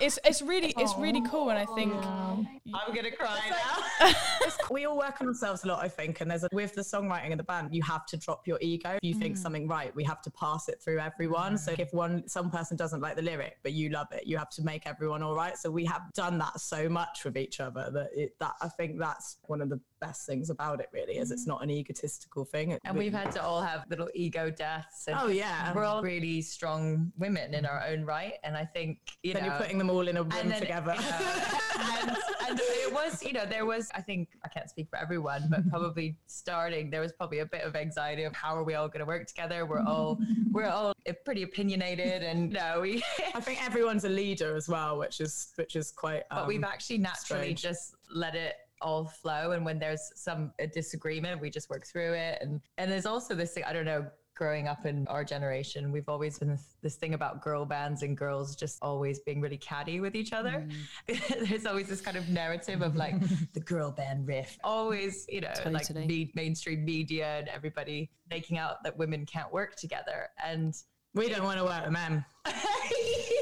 it's 0.00 0.18
it's 0.24 0.42
really 0.42 0.72
it's 0.76 0.94
really 0.96 1.22
cool, 1.28 1.50
and 1.50 1.58
I 1.58 1.66
think 1.74 1.92
I'm 1.94 2.94
gonna 2.94 3.10
cry 3.10 3.40
now. 3.50 4.12
we 4.70 4.84
all 4.84 4.96
work 4.96 5.20
on 5.20 5.28
ourselves 5.28 5.64
a 5.64 5.68
lot, 5.68 5.82
I 5.82 5.88
think. 5.88 6.20
And 6.20 6.30
there's 6.30 6.44
a, 6.44 6.48
with 6.52 6.74
the 6.74 6.82
songwriting 6.82 7.30
in 7.30 7.38
the 7.38 7.44
band, 7.44 7.74
you 7.74 7.82
have 7.82 8.06
to 8.06 8.16
drop 8.16 8.46
your 8.46 8.58
ego. 8.60 8.92
If 8.92 9.00
you 9.02 9.14
think 9.14 9.36
mm. 9.36 9.38
something 9.38 9.66
right, 9.66 9.94
we 9.94 10.04
have 10.04 10.22
to 10.22 10.30
pass 10.30 10.68
it 10.68 10.80
through 10.82 10.98
everyone. 10.98 11.54
Mm. 11.54 11.58
So 11.58 11.74
if 11.78 11.92
one 11.92 12.26
some 12.28 12.50
person 12.50 12.76
doesn't 12.76 13.00
like 13.00 13.16
the 13.16 13.22
lyric, 13.22 13.58
but 13.62 13.72
you 13.72 13.88
love 13.88 14.08
it, 14.12 14.26
you 14.26 14.36
have 14.38 14.50
to 14.50 14.62
make 14.62 14.86
everyone 14.86 15.22
all 15.22 15.34
right. 15.34 15.56
So 15.56 15.70
we 15.70 15.84
have 15.86 16.02
done 16.14 16.38
that 16.38 16.60
so 16.60 16.88
much 16.88 17.24
with 17.24 17.36
each 17.36 17.60
other 17.60 17.90
that 17.92 18.10
it, 18.14 18.38
that 18.38 18.54
I 18.60 18.68
think 18.68 18.98
that's 19.20 19.36
one 19.46 19.60
of 19.60 19.68
the 19.68 19.78
best 20.00 20.26
things 20.26 20.48
about 20.48 20.80
it. 20.80 20.88
Really, 20.92 21.18
is 21.18 21.30
it's 21.30 21.46
not 21.46 21.62
an 21.62 21.70
egotistical 21.70 22.44
thing. 22.44 22.78
And 22.84 22.96
we've 22.96 23.12
had 23.12 23.30
to 23.32 23.42
all 23.42 23.60
have 23.60 23.84
little 23.90 24.08
ego 24.14 24.50
deaths. 24.50 25.06
And 25.06 25.16
Oh 25.20 25.28
yeah. 25.28 25.74
we're 25.74 25.84
all 25.84 26.02
really 26.02 26.40
strong 26.40 27.12
women 27.18 27.52
in 27.52 27.66
our 27.66 27.84
own 27.86 28.04
right. 28.04 28.34
And 28.42 28.56
I 28.56 28.64
think, 28.64 28.98
you 29.22 29.34
then 29.34 29.42
know. 29.42 29.50
you're 29.50 29.58
putting 29.58 29.76
them 29.76 29.90
all 29.90 30.08
in 30.08 30.16
a 30.16 30.22
room 30.22 30.48
then, 30.48 30.60
together. 30.60 30.94
you 30.96 31.02
know, 31.02 31.96
and, 32.00 32.10
and 32.48 32.60
it 32.60 32.92
was, 32.92 33.22
you 33.22 33.32
know, 33.34 33.44
there 33.44 33.66
was, 33.66 33.90
I 33.94 34.00
think, 34.00 34.28
I 34.42 34.48
can't 34.48 34.70
speak 34.70 34.88
for 34.88 34.98
everyone, 34.98 35.44
but 35.50 35.68
probably 35.68 36.16
starting, 36.26 36.88
there 36.88 37.02
was 37.02 37.12
probably 37.12 37.40
a 37.40 37.46
bit 37.46 37.62
of 37.62 37.76
anxiety 37.76 38.22
of 38.24 38.34
how 38.34 38.56
are 38.56 38.64
we 38.64 38.74
all 38.74 38.88
going 38.88 39.00
to 39.00 39.06
work 39.06 39.26
together? 39.26 39.66
We're 39.66 39.82
all, 39.82 40.18
we're 40.50 40.68
all 40.68 40.94
pretty 41.24 41.42
opinionated, 41.42 42.22
and 42.22 42.52
you 42.52 42.58
know, 42.58 42.80
we, 42.80 43.02
I 43.34 43.40
think 43.40 43.62
everyone's 43.64 44.04
a 44.04 44.08
leader 44.08 44.56
as 44.56 44.68
well, 44.68 44.98
which 44.98 45.20
is 45.20 45.52
which 45.56 45.76
is 45.76 45.90
quite. 45.90 46.22
Um, 46.30 46.38
but 46.38 46.46
we've 46.48 46.64
actually 46.64 46.98
naturally 46.98 47.56
strange. 47.56 47.62
just 47.62 47.94
let 48.12 48.34
it 48.34 48.54
all 48.80 49.04
flow. 49.04 49.52
And 49.52 49.64
when 49.64 49.78
there's 49.78 50.10
some 50.14 50.52
a 50.58 50.66
disagreement, 50.66 51.40
we 51.40 51.50
just 51.50 51.70
work 51.70 51.86
through 51.86 52.14
it. 52.14 52.38
And 52.40 52.60
and 52.78 52.90
there's 52.90 53.06
also 53.06 53.34
this 53.34 53.52
thing, 53.52 53.64
I 53.64 53.72
don't 53.72 53.84
know. 53.84 54.06
Growing 54.36 54.68
up 54.68 54.86
in 54.86 55.06
our 55.08 55.22
generation, 55.22 55.92
we've 55.92 56.08
always 56.08 56.38
been 56.38 56.48
this, 56.48 56.76
this 56.80 56.94
thing 56.94 57.12
about 57.12 57.42
girl 57.42 57.66
bands 57.66 58.02
and 58.02 58.16
girls 58.16 58.56
just 58.56 58.78
always 58.80 59.20
being 59.20 59.38
really 59.38 59.58
catty 59.58 60.00
with 60.00 60.14
each 60.14 60.32
other. 60.32 60.66
Mm. 61.08 61.46
there's 61.48 61.66
always 61.66 61.88
this 61.88 62.00
kind 62.00 62.16
of 62.16 62.26
narrative 62.30 62.80
of 62.80 62.96
like 62.96 63.16
the 63.52 63.60
girl 63.60 63.90
band 63.90 64.26
riff, 64.26 64.56
always, 64.64 65.26
you 65.28 65.42
know, 65.42 65.52
like 65.66 65.88
Totally. 65.88 66.06
me- 66.06 66.32
mainstream 66.34 66.86
media 66.86 67.38
and 67.40 67.48
everybody 67.48 68.10
making 68.30 68.56
out 68.56 68.82
that 68.82 68.96
women 68.96 69.26
can't 69.26 69.52
work 69.52 69.76
together. 69.76 70.30
And 70.42 70.74
we 71.12 71.28
don't 71.28 71.44
want 71.44 71.58
to 71.58 71.64
work 71.64 71.84
with 71.84 71.92
men. 71.92 72.24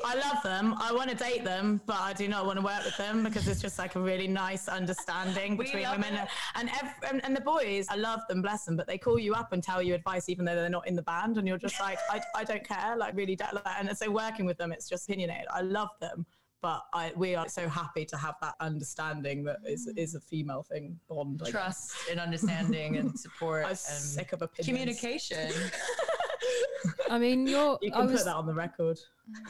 I 0.05 0.15
love 0.15 0.43
them. 0.43 0.75
I 0.79 0.93
want 0.93 1.11
to 1.11 1.17
date 1.17 1.45
them, 1.45 1.81
but 1.87 1.99
I 1.99 2.13
do 2.13 2.29
not 2.29 2.47
want 2.47 2.59
to 2.59 2.65
work 2.65 2.85
with 2.85 2.97
them 2.97 3.23
because 3.23 3.47
it's 3.49 3.61
just 3.61 3.79
like 3.79 3.95
a 3.95 4.01
really 4.01 4.27
nice 4.27 4.69
understanding 4.69 5.57
between 5.57 5.89
women 5.91 6.15
it. 6.15 6.29
and 6.55 6.69
ev- 6.71 6.95
and, 7.11 7.25
and 7.25 7.37
the 7.37 7.41
boys. 7.41 7.87
I 7.91 7.97
love 7.97 8.21
them, 8.29 8.43
bless 8.43 8.65
them, 8.65 8.77
but 8.77 8.87
they 8.87 8.99
call 8.99 9.19
you 9.19 9.35
up 9.35 9.53
and 9.53 9.63
tell 9.63 9.83
you 9.83 9.95
advice 9.95 10.29
even 10.29 10.45
though 10.45 10.55
they're 10.55 10.71
not 10.71 10.87
in 10.87 10.97
the 10.97 11.03
band, 11.03 11.37
and 11.37 11.47
you're 11.47 11.59
just 11.59 11.81
like, 11.81 11.99
I, 12.11 12.21
I 12.35 12.45
don't 12.45 12.67
care, 12.67 12.97
like 12.97 13.15
really 13.17 13.37
don't. 13.37 13.55
Like, 13.55 13.65
and 13.79 13.97
so 13.97 14.11
working 14.11 14.47
with 14.47 14.59
them, 14.59 14.73
it's 14.73 14.89
just 14.89 15.09
opinionated. 15.09 15.47
I 15.51 15.63
love 15.63 15.91
them. 16.01 16.27
But 16.61 16.83
I, 16.93 17.13
we 17.15 17.37
are 17.37 17.49
so 17.49 17.69
happy 17.69 18.05
to 18.07 18.17
have 18.17 18.35
that 18.41 18.55
understanding 18.59 19.45
that 19.45 19.59
is 19.65 19.87
mm. 19.87 19.97
is 19.97 20.17
a 20.17 20.21
female 20.21 20.65
thing 20.65 20.99
bond. 21.09 21.41
Trust 21.47 21.93
and 22.11 22.19
understanding 22.19 22.97
and 22.97 23.19
support 23.27 23.65
I'm 23.65 23.71
and 23.71 23.79
sick 23.79 24.33
of 24.33 24.43
opinions. 24.43 24.67
communication. 24.67 25.53
I 27.11 27.19
mean, 27.19 27.47
you're. 27.47 27.79
You 27.81 27.91
I 27.93 27.97
can 27.99 28.07
was, 28.07 28.21
put 28.21 28.25
that 28.27 28.37
on 28.37 28.47
the 28.47 28.55
record. 28.55 28.99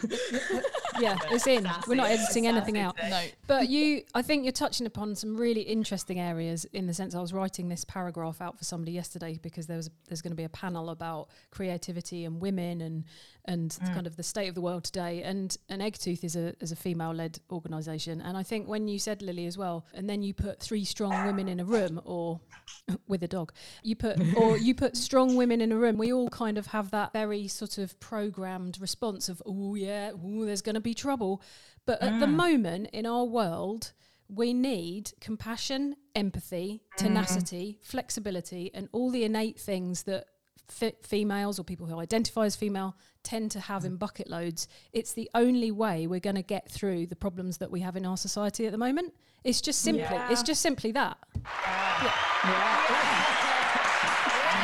yeah, 1.01 1.17
it's 1.31 1.47
in. 1.47 1.69
We're 1.87 1.95
not 1.97 2.11
editing 2.11 2.47
anything 2.47 2.79
out. 2.79 2.97
no, 3.11 3.23
But 3.47 3.69
you, 3.69 4.03
I 4.15 4.23
think 4.23 4.45
you're 4.45 4.53
touching 4.53 4.87
upon 4.87 5.15
some 5.15 5.37
really 5.37 5.63
interesting 5.63 6.19
areas 6.21 6.65
in 6.67 6.87
the 6.87 6.95
sense 6.95 7.15
I 7.15 7.21
was 7.21 7.33
writing 7.33 7.69
this 7.69 7.85
paragraph 7.85 8.41
out 8.41 8.59
for 8.59 8.65
somebody 8.65 8.93
yesterday 8.93 9.39
because 9.43 9.67
there 9.67 9.77
was 9.77 9.91
there's 10.09 10.23
going 10.23 10.33
to 10.33 10.37
be 10.37 10.45
a 10.45 10.49
panel 10.49 10.91
about 10.91 11.29
creativity 11.51 12.25
and 12.25 12.41
women 12.41 12.81
and 12.81 13.05
and 13.45 13.71
Mm. 13.71 13.95
kind 13.95 14.07
of 14.07 14.17
the 14.17 14.23
state 14.23 14.49
of 14.49 14.55
the 14.55 14.61
world 14.61 14.85
today. 14.85 15.23
And 15.23 15.57
and 15.69 15.81
Eggtooth 15.83 16.23
is 16.25 16.37
a 16.37 16.55
is 16.61 16.73
a 16.73 16.77
female 16.77 17.13
led 17.13 17.39
organisation. 17.51 18.21
And 18.21 18.37
I 18.37 18.43
think 18.43 18.69
when 18.69 18.89
you 18.89 18.99
said 18.99 19.23
Lily 19.23 19.47
as 19.47 19.57
well, 19.57 19.87
and 19.95 20.09
then 20.09 20.23
you 20.23 20.35
put 20.35 20.61
three 20.61 20.85
strong 20.85 21.25
women 21.25 21.49
in 21.49 21.61
a 21.61 21.65
room 21.65 22.01
or 22.05 22.41
with 23.09 23.23
a 23.23 23.29
dog, 23.29 23.53
you 23.83 23.97
put 23.97 24.19
or 24.37 24.59
you 24.59 24.75
put 24.75 24.97
strong 24.97 25.37
women 25.37 25.61
in 25.61 25.73
a 25.73 25.77
room. 25.77 25.97
We 25.97 26.13
all 26.13 26.29
kind 26.29 26.59
of 26.59 26.67
have 26.69 26.91
that 26.91 27.13
very 27.13 27.49
sort 27.49 27.79
of 27.79 27.99
programmed 28.01 28.79
response 28.81 29.29
of 29.29 29.43
oh 29.47 29.75
yeah, 29.75 30.11
ooh, 30.13 30.45
there's 30.45 30.63
going 30.63 30.75
to 30.75 30.81
be 30.81 30.88
trouble. 30.94 31.42
But 31.87 32.03
at 32.03 32.20
the 32.20 32.27
mm. 32.27 32.35
moment 32.35 32.90
in 32.92 33.07
our 33.07 33.24
world, 33.24 33.92
we 34.29 34.53
need 34.53 35.12
compassion, 35.20 35.96
empathy, 36.14 36.83
mm. 36.92 36.96
tenacity, 36.96 37.79
flexibility, 37.83 38.70
and 38.74 38.88
all 38.92 39.11
the 39.11 39.24
innate 39.24 39.59
things 39.59 40.03
that 40.03 40.27
f- 40.68 40.92
females 41.03 41.59
or 41.59 41.64
people 41.64 41.87
who 41.87 41.98
identify 41.98 42.44
as 42.44 42.57
female 42.57 42.94
tend 43.22 43.51
to 43.53 43.61
have 43.61 43.85
in 43.85 43.96
bucket 43.96 44.29
loads. 44.29 44.68
It's 44.92 45.14
the 45.14 45.31
only 45.35 45.70
way 45.70 46.07
we're 46.07 46.20
going 46.20 46.37
to 46.37 46.42
get 46.42 46.70
through 46.70 47.07
the 47.07 47.16
problems 47.16 47.59
that 47.59 47.70
we 47.70 47.81
have 47.81 47.96
in 47.96 48.05
our 48.05 48.16
society 48.16 48.66
at 48.66 48.72
the 48.72 48.79
moment. 48.79 49.14
It's 49.44 49.61
just 49.61 49.81
simply, 49.81 50.18
it's 50.31 50.42
just 50.42 50.61
simply 50.61 50.92
that. 50.92 51.16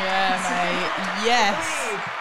yeah, 0.04 0.36
mate, 0.50 1.26
yes. 1.26 2.20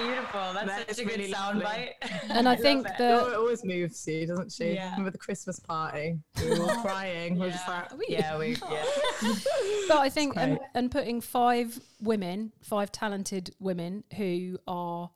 That's 0.00 0.14
beautiful. 0.14 0.52
That's 0.54 0.66
That 0.66 0.88
such 0.96 0.98
a 1.04 1.08
good 1.08 1.18
really 1.18 1.32
sound 1.32 1.60
lovely. 1.60 1.90
bite. 2.00 2.10
And 2.30 2.48
I 2.48 2.56
think 2.66 2.86
it. 2.86 2.94
that 2.98 3.26
it 3.28 3.34
always 3.34 3.64
moves 3.64 4.06
you, 4.06 4.26
doesn't 4.26 4.52
she? 4.52 4.72
Yeah. 4.74 4.90
Remember 4.92 5.10
the 5.10 5.18
Christmas 5.18 5.58
party? 5.60 6.18
We 6.42 6.50
were 6.58 6.62
all 6.70 6.82
crying. 6.82 7.38
We're 7.38 7.50
just 7.50 7.66
like, 7.68 7.96
we? 7.96 8.06
yeah, 8.08 8.38
we 8.38 8.56
yeah. 8.70 8.84
but 9.88 9.98
I 9.98 10.08
think 10.08 10.36
and, 10.36 10.58
and 10.74 10.90
putting 10.90 11.20
five 11.20 11.78
women, 12.00 12.52
five 12.62 12.90
talented 12.92 13.54
women 13.60 14.04
who 14.16 14.58
are 14.66 15.10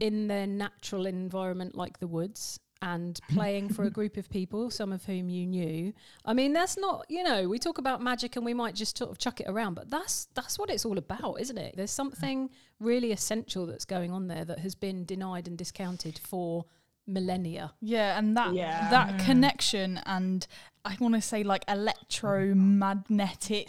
in 0.00 0.26
their 0.28 0.46
natural 0.46 1.06
environment, 1.06 1.74
like 1.76 1.98
the 2.00 2.08
woods, 2.08 2.58
and 2.86 3.20
playing 3.34 3.68
for 3.68 3.84
a 3.84 3.90
group 3.90 4.16
of 4.16 4.30
people, 4.30 4.70
some 4.70 4.92
of 4.92 5.04
whom 5.04 5.28
you 5.28 5.44
knew. 5.44 5.92
I 6.24 6.34
mean, 6.34 6.52
that's 6.52 6.78
not, 6.78 7.04
you 7.08 7.24
know, 7.24 7.48
we 7.48 7.58
talk 7.58 7.78
about 7.78 8.00
magic 8.00 8.36
and 8.36 8.44
we 8.44 8.54
might 8.54 8.76
just 8.76 8.96
sort 8.96 9.10
of 9.10 9.18
chuck 9.18 9.40
it 9.40 9.48
around, 9.48 9.74
but 9.74 9.90
that's 9.90 10.28
that's 10.34 10.56
what 10.56 10.70
it's 10.70 10.84
all 10.84 10.96
about, 10.96 11.40
isn't 11.40 11.58
it? 11.58 11.74
There's 11.76 11.90
something 11.90 12.48
really 12.78 13.10
essential 13.10 13.66
that's 13.66 13.84
going 13.84 14.12
on 14.12 14.28
there 14.28 14.44
that 14.44 14.60
has 14.60 14.76
been 14.76 15.04
denied 15.04 15.48
and 15.48 15.58
discounted 15.58 16.20
for 16.20 16.64
millennia. 17.08 17.72
Yeah, 17.80 18.16
and 18.18 18.36
that 18.36 18.54
Yeah. 18.54 18.88
that 18.90 19.14
mm. 19.14 19.24
connection 19.24 20.00
and 20.06 20.46
I 20.84 20.96
want 21.00 21.14
to 21.14 21.20
say 21.20 21.42
like 21.42 21.64
electromagnetic 21.66 23.68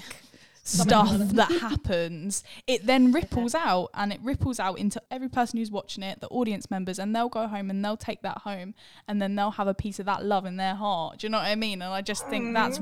stuff 0.67 1.17
that 1.29 1.51
happens, 1.51 2.43
it 2.65 2.85
then 2.85 3.11
ripples 3.13 3.55
out 3.55 3.89
and 3.93 4.11
it 4.11 4.19
ripples 4.21 4.59
out 4.59 4.77
into 4.77 5.01
every 5.09 5.29
person 5.29 5.59
who's 5.59 5.71
watching 5.71 6.03
it, 6.03 6.19
the 6.19 6.27
audience 6.27 6.69
members, 6.69 6.99
and 6.99 7.15
they'll 7.15 7.29
go 7.29 7.47
home 7.47 7.69
and 7.69 7.83
they'll 7.83 7.97
take 7.97 8.21
that 8.21 8.39
home 8.39 8.73
and 9.07 9.21
then 9.21 9.35
they'll 9.35 9.51
have 9.51 9.67
a 9.67 9.73
piece 9.73 9.99
of 9.99 10.05
that 10.05 10.25
love 10.25 10.45
in 10.45 10.57
their 10.57 10.75
heart. 10.75 11.19
Do 11.19 11.27
you 11.27 11.31
know 11.31 11.37
what 11.37 11.47
I 11.47 11.55
mean? 11.55 11.81
And 11.81 11.93
I 11.93 12.01
just 12.01 12.27
think 12.27 12.45
mm. 12.45 12.53
that's 12.53 12.79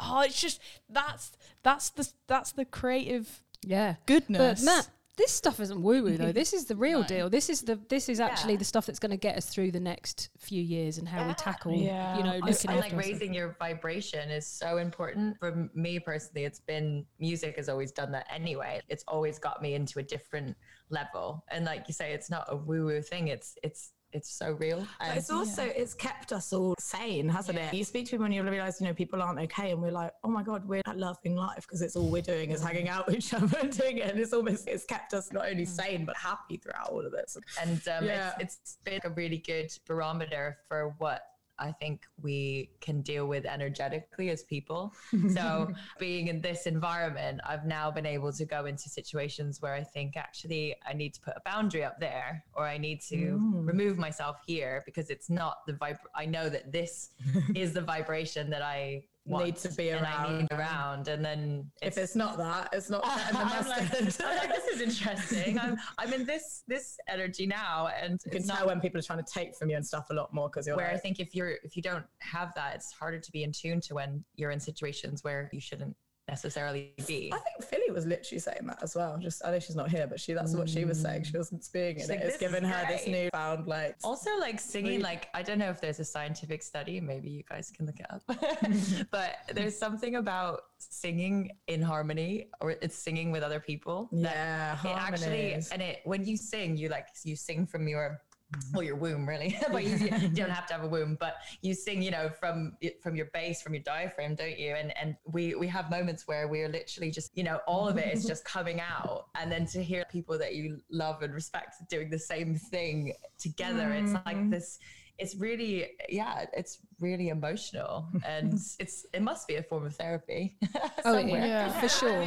oh, 0.00 0.22
it's 0.22 0.40
just 0.40 0.60
that's 0.88 1.32
that's 1.62 1.90
the 1.90 2.08
that's 2.26 2.52
the 2.52 2.64
creative 2.64 3.42
Yeah. 3.62 3.96
goodness. 4.06 4.60
But 4.60 4.64
Matt, 4.64 4.88
this 5.20 5.30
stuff 5.32 5.60
isn't 5.60 5.82
woo 5.82 6.02
woo 6.02 6.16
though. 6.16 6.32
This 6.32 6.52
is 6.52 6.64
the 6.64 6.76
real 6.76 7.00
No. 7.02 7.06
deal. 7.06 7.30
This 7.30 7.50
is 7.50 7.60
the 7.62 7.76
this 7.88 8.08
is 8.08 8.20
actually 8.20 8.54
Yeah. 8.54 8.58
the 8.60 8.64
stuff 8.64 8.86
that's 8.86 8.98
going 8.98 9.10
to 9.10 9.16
get 9.28 9.36
us 9.36 9.46
through 9.46 9.70
the 9.70 9.80
next 9.80 10.30
few 10.38 10.62
years 10.62 10.96
and 10.98 11.06
how 11.08 11.26
we 11.28 11.34
tackle, 11.34 11.74
Yeah. 11.74 12.16
you 12.16 12.22
know, 12.24 12.36
looking 12.38 12.70
and 12.70 12.78
after 12.78 12.80
like 12.80 12.92
raising 13.06 13.34
your 13.34 13.54
vibration 13.58 14.30
is 14.30 14.46
so 14.46 14.78
important 14.78 15.38
for 15.38 15.68
me 15.74 15.98
personally 16.00 16.44
it's 16.44 16.60
been 16.60 17.04
music 17.18 17.56
has 17.56 17.68
always 17.68 17.92
done 17.92 18.10
that 18.12 18.26
anyway 18.32 18.80
it's 18.88 19.04
always 19.06 19.38
got 19.38 19.60
me 19.60 19.74
into 19.74 19.98
a 19.98 20.02
different 20.02 20.56
level 20.88 21.44
and 21.50 21.64
like 21.64 21.84
you 21.88 21.94
say 21.94 22.12
it's 22.12 22.30
not 22.30 22.44
a 22.48 22.56
woo 22.56 22.86
woo 22.86 23.02
thing 23.02 23.28
it's 23.28 23.56
it's 23.62 23.92
it's 24.12 24.30
so 24.32 24.52
real 24.52 24.86
But 24.98 25.08
and 25.08 25.18
it's 25.18 25.30
also 25.30 25.62
it's 25.64 25.94
kept 25.94 26.32
us 26.32 26.52
all 26.52 26.74
sane, 26.78 27.28
hasn't 27.28 27.58
it? 27.58 27.72
You 27.72 27.84
speak 27.84 28.06
to 28.06 28.10
people 28.12 28.26
and 28.26 28.34
you 28.34 28.42
realize, 28.42 28.80
you 28.80 28.86
know, 28.86 28.94
people 28.94 29.22
aren't 29.22 29.38
okay, 29.40 29.70
and 29.72 29.80
we're 29.80 29.92
like, 29.92 30.12
oh 30.24 30.28
my 30.28 30.42
god, 30.42 30.66
we're 30.66 30.82
loving 30.94 31.36
life 31.36 31.62
because 31.62 31.82
it's 31.82 31.96
all 31.96 32.08
we're 32.10 32.22
doing 32.22 32.50
is 32.50 32.62
hanging 32.62 32.88
out 32.88 33.06
with 33.06 33.16
each 33.16 33.32
other 33.38 33.58
and 33.58 33.76
doing 33.76 33.98
it, 33.98 34.10
and 34.10 34.18
it's 34.18 34.32
almost 34.32 34.66
it's 34.68 34.84
kept 34.84 35.14
us 35.14 35.32
not 35.32 35.48
only 35.48 35.64
sane 35.64 36.04
but 36.04 36.16
happy 36.16 36.56
throughout 36.56 36.88
all 36.88 37.04
of 37.04 37.12
this. 37.12 37.36
and 37.60 37.80
um, 37.88 38.04
Yeah. 38.04 38.32
it's, 38.40 38.58
it's 38.62 38.78
been 38.84 39.00
a 39.04 39.10
really 39.10 39.38
good 39.38 39.70
barometer 39.86 40.58
for 40.68 40.94
what 40.98 41.22
I 41.60 41.72
think 41.72 42.02
we 42.20 42.70
can 42.80 43.02
deal 43.02 43.26
with 43.26 43.44
energetically 43.44 44.30
as 44.30 44.42
people. 44.42 44.94
So, 45.30 45.70
being 45.98 46.26
in 46.28 46.40
this 46.40 46.66
environment, 46.66 47.40
I've 47.46 47.64
now 47.64 47.90
been 47.90 48.06
able 48.06 48.32
to 48.32 48.44
go 48.44 48.66
into 48.66 48.88
situations 48.88 49.60
where 49.60 49.74
I 49.74 49.84
think 49.84 50.16
actually 50.16 50.74
I 50.88 50.92
need 50.92 51.14
to 51.14 51.20
put 51.20 51.34
a 51.36 51.42
boundary 51.44 51.84
up 51.84 52.00
there 52.00 52.42
or 52.54 52.64
I 52.66 52.78
need 52.78 53.00
to 53.02 53.16
Mm. 53.40 53.66
remove 53.66 53.96
myself 53.98 54.36
here 54.46 54.82
because 54.86 55.10
it's 55.10 55.28
not 55.30 55.58
the 55.66 55.74
vibe. 55.74 55.98
I 56.16 56.26
know 56.26 56.48
that 56.48 56.72
this 56.72 57.10
is 57.54 57.72
the 57.72 57.82
vibration 57.82 58.50
that 58.50 58.62
I 58.62 59.04
want 59.30 59.46
Need 59.46 59.56
to 59.56 59.72
be 59.72 59.92
around. 59.92 60.38
need 60.38 60.52
around. 60.52 61.08
And 61.08 61.24
then 61.24 61.70
If 61.82 61.96
it's 61.98 62.16
not 62.16 62.36
that, 62.38 62.68
it's 62.72 62.90
not 62.90 63.02
I'm 63.06 63.34
like. 63.68 63.92
I'm 64.20 64.36
like, 64.36 64.54
this 64.54 64.66
is 64.74 64.80
interesting. 64.80 65.58
I'm, 65.58 65.76
I'm 65.98 66.12
in 66.12 66.24
this 66.24 66.62
this 66.66 66.98
energy 67.08 67.46
now, 67.46 67.88
and 67.88 68.20
you 68.24 68.30
can 68.30 68.38
it's 68.40 68.48
tell 68.48 68.58
not 68.58 68.66
when 68.66 68.80
people 68.80 68.98
are 68.98 69.02
trying 69.02 69.22
to 69.24 69.32
take 69.32 69.56
from 69.56 69.70
you 69.70 69.76
and 69.76 69.86
stuff 69.86 70.06
a 70.10 70.14
lot 70.14 70.32
more 70.34 70.48
because 70.48 70.66
you're 70.66 70.76
where 70.76 70.90
I 70.90 70.96
think 70.96 71.20
if 71.20 71.34
you're 71.34 71.54
if 71.62 71.76
you 71.76 71.82
don't 71.82 72.04
have 72.18 72.52
that, 72.54 72.74
it's 72.74 72.92
harder 72.92 73.18
to 73.18 73.32
be 73.32 73.44
in 73.44 73.52
tune 73.52 73.80
to 73.82 73.94
when 73.94 74.24
you're 74.36 74.50
in 74.50 74.60
situations 74.60 75.24
where 75.24 75.48
you 75.52 75.60
shouldn't 75.60 75.96
necessarily 76.30 76.92
be. 77.06 77.30
I 77.32 77.38
think 77.38 77.68
Philly 77.68 77.90
was 77.92 78.06
literally 78.06 78.38
saying 78.38 78.66
that 78.66 78.82
as 78.82 78.94
well. 78.94 79.18
Just 79.18 79.44
I 79.44 79.50
know 79.50 79.58
she's 79.58 79.76
not 79.76 79.90
here, 79.90 80.06
but 80.06 80.20
she 80.20 80.32
that's 80.32 80.54
what 80.54 80.68
she 80.68 80.84
was 80.84 81.00
saying. 81.00 81.24
She 81.24 81.36
wasn't 81.36 81.64
speaking 81.64 82.02
in 82.02 82.08
like, 82.08 82.20
it. 82.20 82.26
It's 82.26 82.38
given 82.38 82.64
her 82.64 82.86
this 82.88 83.04
great." 83.04 83.30
newfound 83.34 83.66
like 83.66 83.96
Also, 84.04 84.30
like 84.38 84.60
singing, 84.60 85.00
like 85.00 85.28
I 85.34 85.42
don't 85.42 85.58
know 85.58 85.70
if 85.70 85.80
there's 85.80 86.00
a 86.00 86.04
scientific 86.04 86.62
study. 86.62 87.00
Maybe 87.00 87.28
you 87.28 87.42
guys 87.42 87.70
can 87.70 87.86
look 87.86 87.98
it 87.98 88.06
up. 88.10 88.22
but 89.10 89.36
there's 89.52 89.76
something 89.76 90.16
about 90.16 90.62
singing 90.78 91.50
in 91.66 91.82
harmony, 91.82 92.48
or 92.60 92.70
it's 92.70 92.96
singing 92.96 93.30
with 93.32 93.42
other 93.42 93.60
people. 93.60 94.08
that 94.12 94.78
yeah, 94.84 94.90
it 94.90 94.96
actually 94.96 95.52
and 95.72 95.82
it 95.82 96.00
when 96.04 96.24
you 96.24 96.36
sing 96.36 96.76
you 96.76 96.88
like 96.88 97.06
you 97.24 97.36
sing 97.36 97.66
from 97.66 97.88
your 97.88 98.20
Mm-hmm. 98.52 98.76
well 98.76 98.82
your 98.82 98.96
womb 98.96 99.28
really. 99.28 99.56
But 99.70 99.84
you, 99.84 99.96
you 100.18 100.28
don't 100.28 100.50
have 100.50 100.66
to 100.66 100.74
have 100.74 100.82
a 100.82 100.88
womb 100.88 101.16
but 101.20 101.36
you 101.62 101.74
sing 101.74 102.02
you 102.02 102.10
know 102.10 102.28
from 102.28 102.76
from 103.02 103.14
your 103.14 103.26
base 103.26 103.62
from 103.62 103.74
your 103.74 103.82
diaphragm 103.82 104.34
don't 104.34 104.58
you? 104.58 104.74
And 104.74 104.96
and 105.00 105.16
we 105.24 105.54
we 105.54 105.68
have 105.68 105.90
moments 105.90 106.26
where 106.26 106.48
we're 106.48 106.68
literally 106.68 107.10
just 107.10 107.30
you 107.36 107.44
know 107.44 107.60
all 107.66 107.88
of 107.88 107.96
it 107.96 108.12
is 108.12 108.24
just 108.26 108.44
coming 108.44 108.80
out. 108.80 109.26
And 109.36 109.50
then 109.50 109.66
to 109.66 109.82
hear 109.82 110.04
people 110.10 110.38
that 110.38 110.54
you 110.54 110.80
love 110.90 111.22
and 111.22 111.32
respect 111.32 111.76
doing 111.88 112.10
the 112.10 112.18
same 112.18 112.56
thing 112.56 113.14
together 113.38 113.92
it's 113.92 114.12
like 114.12 114.36
mm-hmm. 114.36 114.50
this 114.50 114.78
it's 115.20 115.36
really 115.36 115.88
yeah 116.08 116.46
it's 116.54 116.78
really 117.00 117.28
emotional 117.28 118.06
and 118.26 118.54
it's 118.78 119.06
it 119.12 119.22
must 119.22 119.46
be 119.48 119.56
a 119.56 119.62
form 119.62 119.86
of 119.86 119.94
therapy 119.96 120.56
Oh, 121.04 121.14
somewhere. 121.14 121.46
yeah, 121.46 121.80
for 121.80 121.88
sure. 122.00 122.26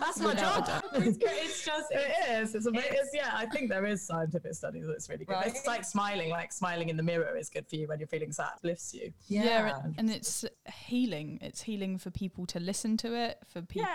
That's 0.00 0.18
my 0.20 0.34
job. 0.34 0.68
it's, 0.94 1.16
great. 1.18 1.32
it's 1.44 1.64
just 1.64 1.86
It 1.92 2.12
is. 2.42 2.54
It's, 2.54 2.66
ama- 2.66 2.80
it's 2.84 3.10
yeah. 3.14 3.30
I 3.32 3.46
think 3.46 3.68
there 3.70 3.86
is 3.86 4.04
scientific 4.04 4.54
studies 4.54 4.86
that's 4.88 5.08
really 5.08 5.24
good. 5.24 5.34
Right. 5.34 5.46
It's 5.46 5.66
like 5.66 5.84
smiling. 5.84 6.30
Like 6.30 6.52
smiling 6.52 6.88
in 6.88 6.96
the 6.96 7.02
mirror 7.02 7.36
is 7.36 7.48
good 7.48 7.66
for 7.68 7.76
you 7.76 7.86
when 7.86 8.00
you're 8.00 8.08
feeling 8.08 8.32
sad. 8.32 8.50
Lifts 8.64 8.92
you. 8.92 9.12
yeah, 9.28 9.80
and- 9.84 9.94
and 9.98 10.10
it's 10.10 10.44
healing. 10.86 11.38
It's 11.40 11.62
healing 11.62 11.96
for 11.98 12.10
people 12.10 12.44
to 12.46 12.58
listen 12.60 12.96
to 12.98 13.14
it, 13.14 13.38
for 13.46 13.62
people 13.62 13.88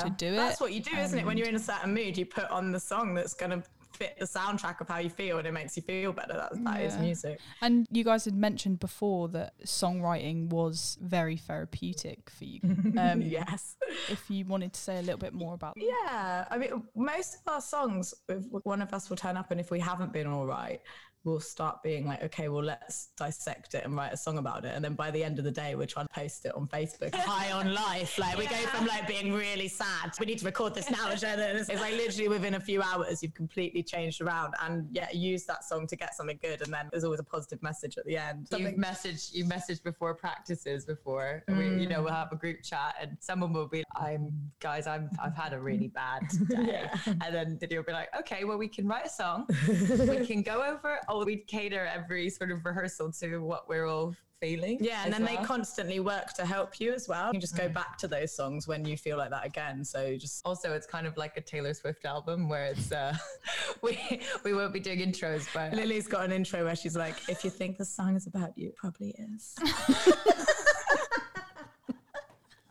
to 0.00 0.12
do 0.16 0.26
it. 0.26 0.36
That's 0.36 0.60
what 0.60 0.72
you 0.74 0.80
do, 0.82 0.94
isn't 0.96 1.18
it? 1.18 1.24
When 1.24 1.38
you're 1.38 1.48
in 1.48 1.56
a 1.56 1.58
certain 1.58 1.94
mood, 1.94 2.18
you 2.18 2.26
put 2.26 2.48
on 2.50 2.70
the 2.72 2.80
song 2.80 3.14
that's 3.14 3.34
gonna 3.34 3.62
fit 4.00 4.16
the 4.18 4.24
soundtrack 4.24 4.80
of 4.80 4.88
how 4.88 4.98
you 4.98 5.10
feel, 5.10 5.38
and 5.38 5.46
it 5.46 5.52
makes 5.52 5.76
you 5.76 5.82
feel 5.82 6.12
better. 6.12 6.32
That, 6.32 6.64
that 6.64 6.80
is 6.82 6.94
Yeah. 6.94 7.00
music. 7.02 7.40
And 7.60 7.86
you 7.92 8.02
guys 8.02 8.24
had 8.24 8.34
mentioned 8.34 8.80
before 8.80 9.28
that 9.28 9.52
songwriting 9.64 10.48
was 10.48 10.96
very 11.02 11.36
therapeutic 11.36 12.30
for 12.30 12.44
you. 12.44 12.60
Um, 12.98 13.22
yes. 13.22 13.76
If 14.08 14.28
you 14.28 14.44
wanted 14.44 14.72
to 14.72 14.80
say 14.80 14.98
a 14.98 15.02
little 15.02 15.18
bit 15.18 15.32
more 15.32 15.54
about 15.54 15.74
that. 15.76 15.84
Yeah, 15.84 16.44
I 16.50 16.58
mean, 16.58 16.82
most 16.96 17.36
of 17.36 17.52
our 17.54 17.60
songs, 17.60 18.12
if 18.28 18.42
one 18.64 18.82
of 18.82 18.92
us 18.92 19.08
will 19.08 19.16
turn 19.16 19.36
up, 19.36 19.50
and 19.50 19.60
if 19.60 19.70
we 19.70 19.78
haven't 19.80 20.12
been 20.12 20.26
all 20.26 20.44
right, 20.46 20.80
we'll 21.24 21.40
start 21.40 21.82
being 21.82 22.06
like, 22.06 22.22
okay, 22.22 22.48
well, 22.48 22.62
let's 22.64 23.08
dissect 23.16 23.74
it 23.74 23.84
and 23.84 23.94
write 23.94 24.12
a 24.12 24.16
song 24.16 24.38
about 24.38 24.64
it. 24.64 24.72
And 24.74 24.82
then 24.84 24.94
by 24.94 25.10
the 25.10 25.22
end 25.22 25.38
of 25.38 25.44
the 25.44 25.50
day, 25.50 25.74
we're 25.74 25.86
trying 25.86 26.06
to 26.06 26.14
post 26.14 26.46
it 26.46 26.54
on 26.54 26.66
Facebook. 26.66 27.14
High 27.30 27.52
on 27.52 27.74
life, 27.74 28.18
like 28.18 28.38
we 28.38 28.46
go 28.46 28.56
from 28.56 28.86
like 28.86 29.06
being 29.06 29.32
really 29.32 29.68
sad. 29.68 30.12
We 30.18 30.26
need 30.26 30.38
to 30.38 30.46
record 30.46 30.74
this 30.74 30.90
now. 30.90 31.10
and 31.10 31.20
share 31.20 31.36
this. 31.36 31.68
It's 31.68 31.80
like 31.80 31.92
literally 31.94 32.28
within 32.28 32.54
a 32.54 32.60
few 32.60 32.80
hours, 32.82 33.22
you've 33.22 33.34
completely 33.34 33.82
changed 33.82 34.20
around, 34.22 34.54
and 34.62 34.86
yeah, 34.92 35.08
use 35.12 35.44
that 35.44 35.64
song 35.64 35.86
to 35.88 35.96
get 35.96 36.14
something 36.14 36.38
good. 36.42 36.62
And 36.62 36.72
then 36.72 36.88
there's 36.90 37.04
always 37.04 37.20
a 37.20 37.24
positive 37.24 37.62
message 37.62 37.98
at 37.98 38.06
the 38.06 38.16
end. 38.16 38.48
You've 38.52 38.62
Something- 38.62 38.78
messaged 38.78 39.34
you 39.34 39.44
messaged 39.44 39.82
before 39.82 40.14
practices 40.14 40.84
before. 40.86 41.42
We, 41.48 41.80
you 41.82 41.88
know, 41.88 42.02
we'll 42.02 42.14
have 42.14 42.32
a 42.32 42.36
group 42.36 42.62
chat 42.62 42.94
and 43.00 43.16
someone 43.20 43.52
will 43.52 43.68
be 43.68 43.84
I'm 43.94 44.32
guys, 44.60 44.86
I'm 44.86 45.10
I've 45.22 45.36
had 45.36 45.52
a 45.52 45.60
really 45.60 45.88
bad 45.88 46.22
day. 46.48 46.88
And 47.06 47.34
then 47.34 47.58
you'll 47.70 47.82
be 47.82 47.92
like, 47.92 48.08
okay, 48.18 48.44
well 48.44 48.56
we 48.56 48.68
can 48.68 48.86
write 48.88 49.06
a 49.06 49.10
song. 49.10 49.46
we 49.68 50.26
can 50.26 50.42
go 50.42 50.62
over 50.62 50.98
oh 51.10 51.24
we'd 51.24 51.46
cater 51.46 51.86
every 51.86 52.30
sort 52.30 52.50
of 52.50 52.64
rehearsal 52.64 53.12
to 53.12 53.38
what 53.38 53.68
we're 53.68 53.86
all 53.86 54.14
feeling. 54.40 54.78
Yeah, 54.80 55.02
and 55.04 55.12
then 55.12 55.24
they 55.24 55.36
constantly 55.36 56.00
work 56.00 56.32
to 56.34 56.46
help 56.46 56.80
you 56.80 56.92
as 56.92 57.06
well. 57.08 57.32
You 57.34 57.40
just 57.40 57.56
go 57.56 57.68
back 57.68 57.98
to 57.98 58.08
those 58.08 58.34
songs 58.34 58.66
when 58.66 58.84
you 58.86 58.96
feel 58.96 59.18
like 59.18 59.30
that 59.30 59.44
again. 59.44 59.84
So 59.84 60.16
just 60.16 60.40
also 60.44 60.72
it's 60.72 60.86
kind 60.86 61.06
of 61.06 61.16
like 61.16 61.36
a 61.36 61.40
Taylor 61.40 61.74
Swift 61.74 62.04
album 62.04 62.48
where 62.48 62.66
it's 62.66 62.90
uh 62.90 63.14
we 63.82 63.98
we 64.44 64.54
won't 64.54 64.72
be 64.72 64.80
doing 64.80 65.00
intros, 65.00 65.46
but 65.52 65.72
Lily's 65.74 66.06
got 66.06 66.24
an 66.24 66.32
intro 66.32 66.64
where 66.64 66.76
she's 66.76 66.96
like, 66.96 67.16
if 67.28 67.44
you 67.44 67.50
think 67.50 67.76
the 67.76 67.84
song 67.84 68.16
is 68.16 68.26
about 68.26 68.56
you, 68.56 68.68
it 68.68 68.76
probably 68.76 69.14
is. 69.18 69.54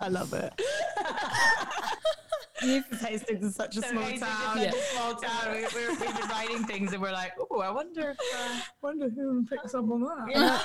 I 0.01 0.07
love 0.07 0.33
it. 0.33 0.53
Hastings 2.61 3.43
is 3.45 3.55
such 3.55 3.77
a 3.77 3.81
small 3.81 4.03
town. 4.03 4.57
it's 4.59 4.75
such 4.75 4.75
a 4.75 4.81
small 4.95 5.15
town. 5.15 5.53
We, 5.55 5.61
we're, 5.73 5.89
we've 5.91 5.99
been 5.99 6.27
writing 6.29 6.63
things 6.65 6.93
and 6.93 7.01
we're 7.01 7.11
like, 7.11 7.33
oh, 7.51 7.59
I 7.61 7.69
wonder 7.71 8.11
if 8.11 8.17
uh, 8.35 8.59
wonder 8.81 9.09
who 9.09 9.45
picks 9.45 9.73
up 9.73 9.89
on 9.89 10.01
that. 10.01 10.63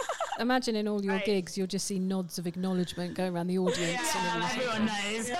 Imagine 0.40 0.76
in 0.76 0.86
all 0.86 1.04
your 1.04 1.14
Right. 1.14 1.24
gigs, 1.24 1.58
you'll 1.58 1.66
just 1.66 1.86
see 1.86 1.98
nods 1.98 2.38
of 2.38 2.46
acknowledgement 2.46 3.14
going 3.14 3.34
around 3.34 3.48
the 3.48 3.58
audience. 3.58 3.80
Yeah, 4.14 4.34
everything. 4.36 4.68
everyone 4.68 4.86
knows. 4.86 5.30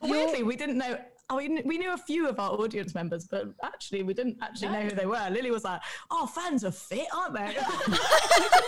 Weirdly, 0.10 0.42
we 0.42 0.56
didn't 0.56 0.78
know. 0.78 0.98
Oh, 1.32 1.36
we, 1.36 1.48
kn- 1.48 1.62
we 1.64 1.78
knew 1.78 1.94
a 1.94 1.96
few 1.96 2.28
of 2.28 2.38
our 2.38 2.50
audience 2.50 2.94
members, 2.94 3.26
but 3.26 3.46
actually, 3.64 4.02
we 4.02 4.12
didn't 4.12 4.36
actually 4.42 4.68
know 4.68 4.82
who 4.82 4.90
they 4.90 5.06
were. 5.06 5.28
Lily 5.30 5.50
was 5.50 5.64
like, 5.64 5.80
"Oh, 6.10 6.26
fans 6.26 6.62
are 6.62 6.70
fit, 6.70 7.06
aren't 7.16 7.32
they?" 7.34 7.56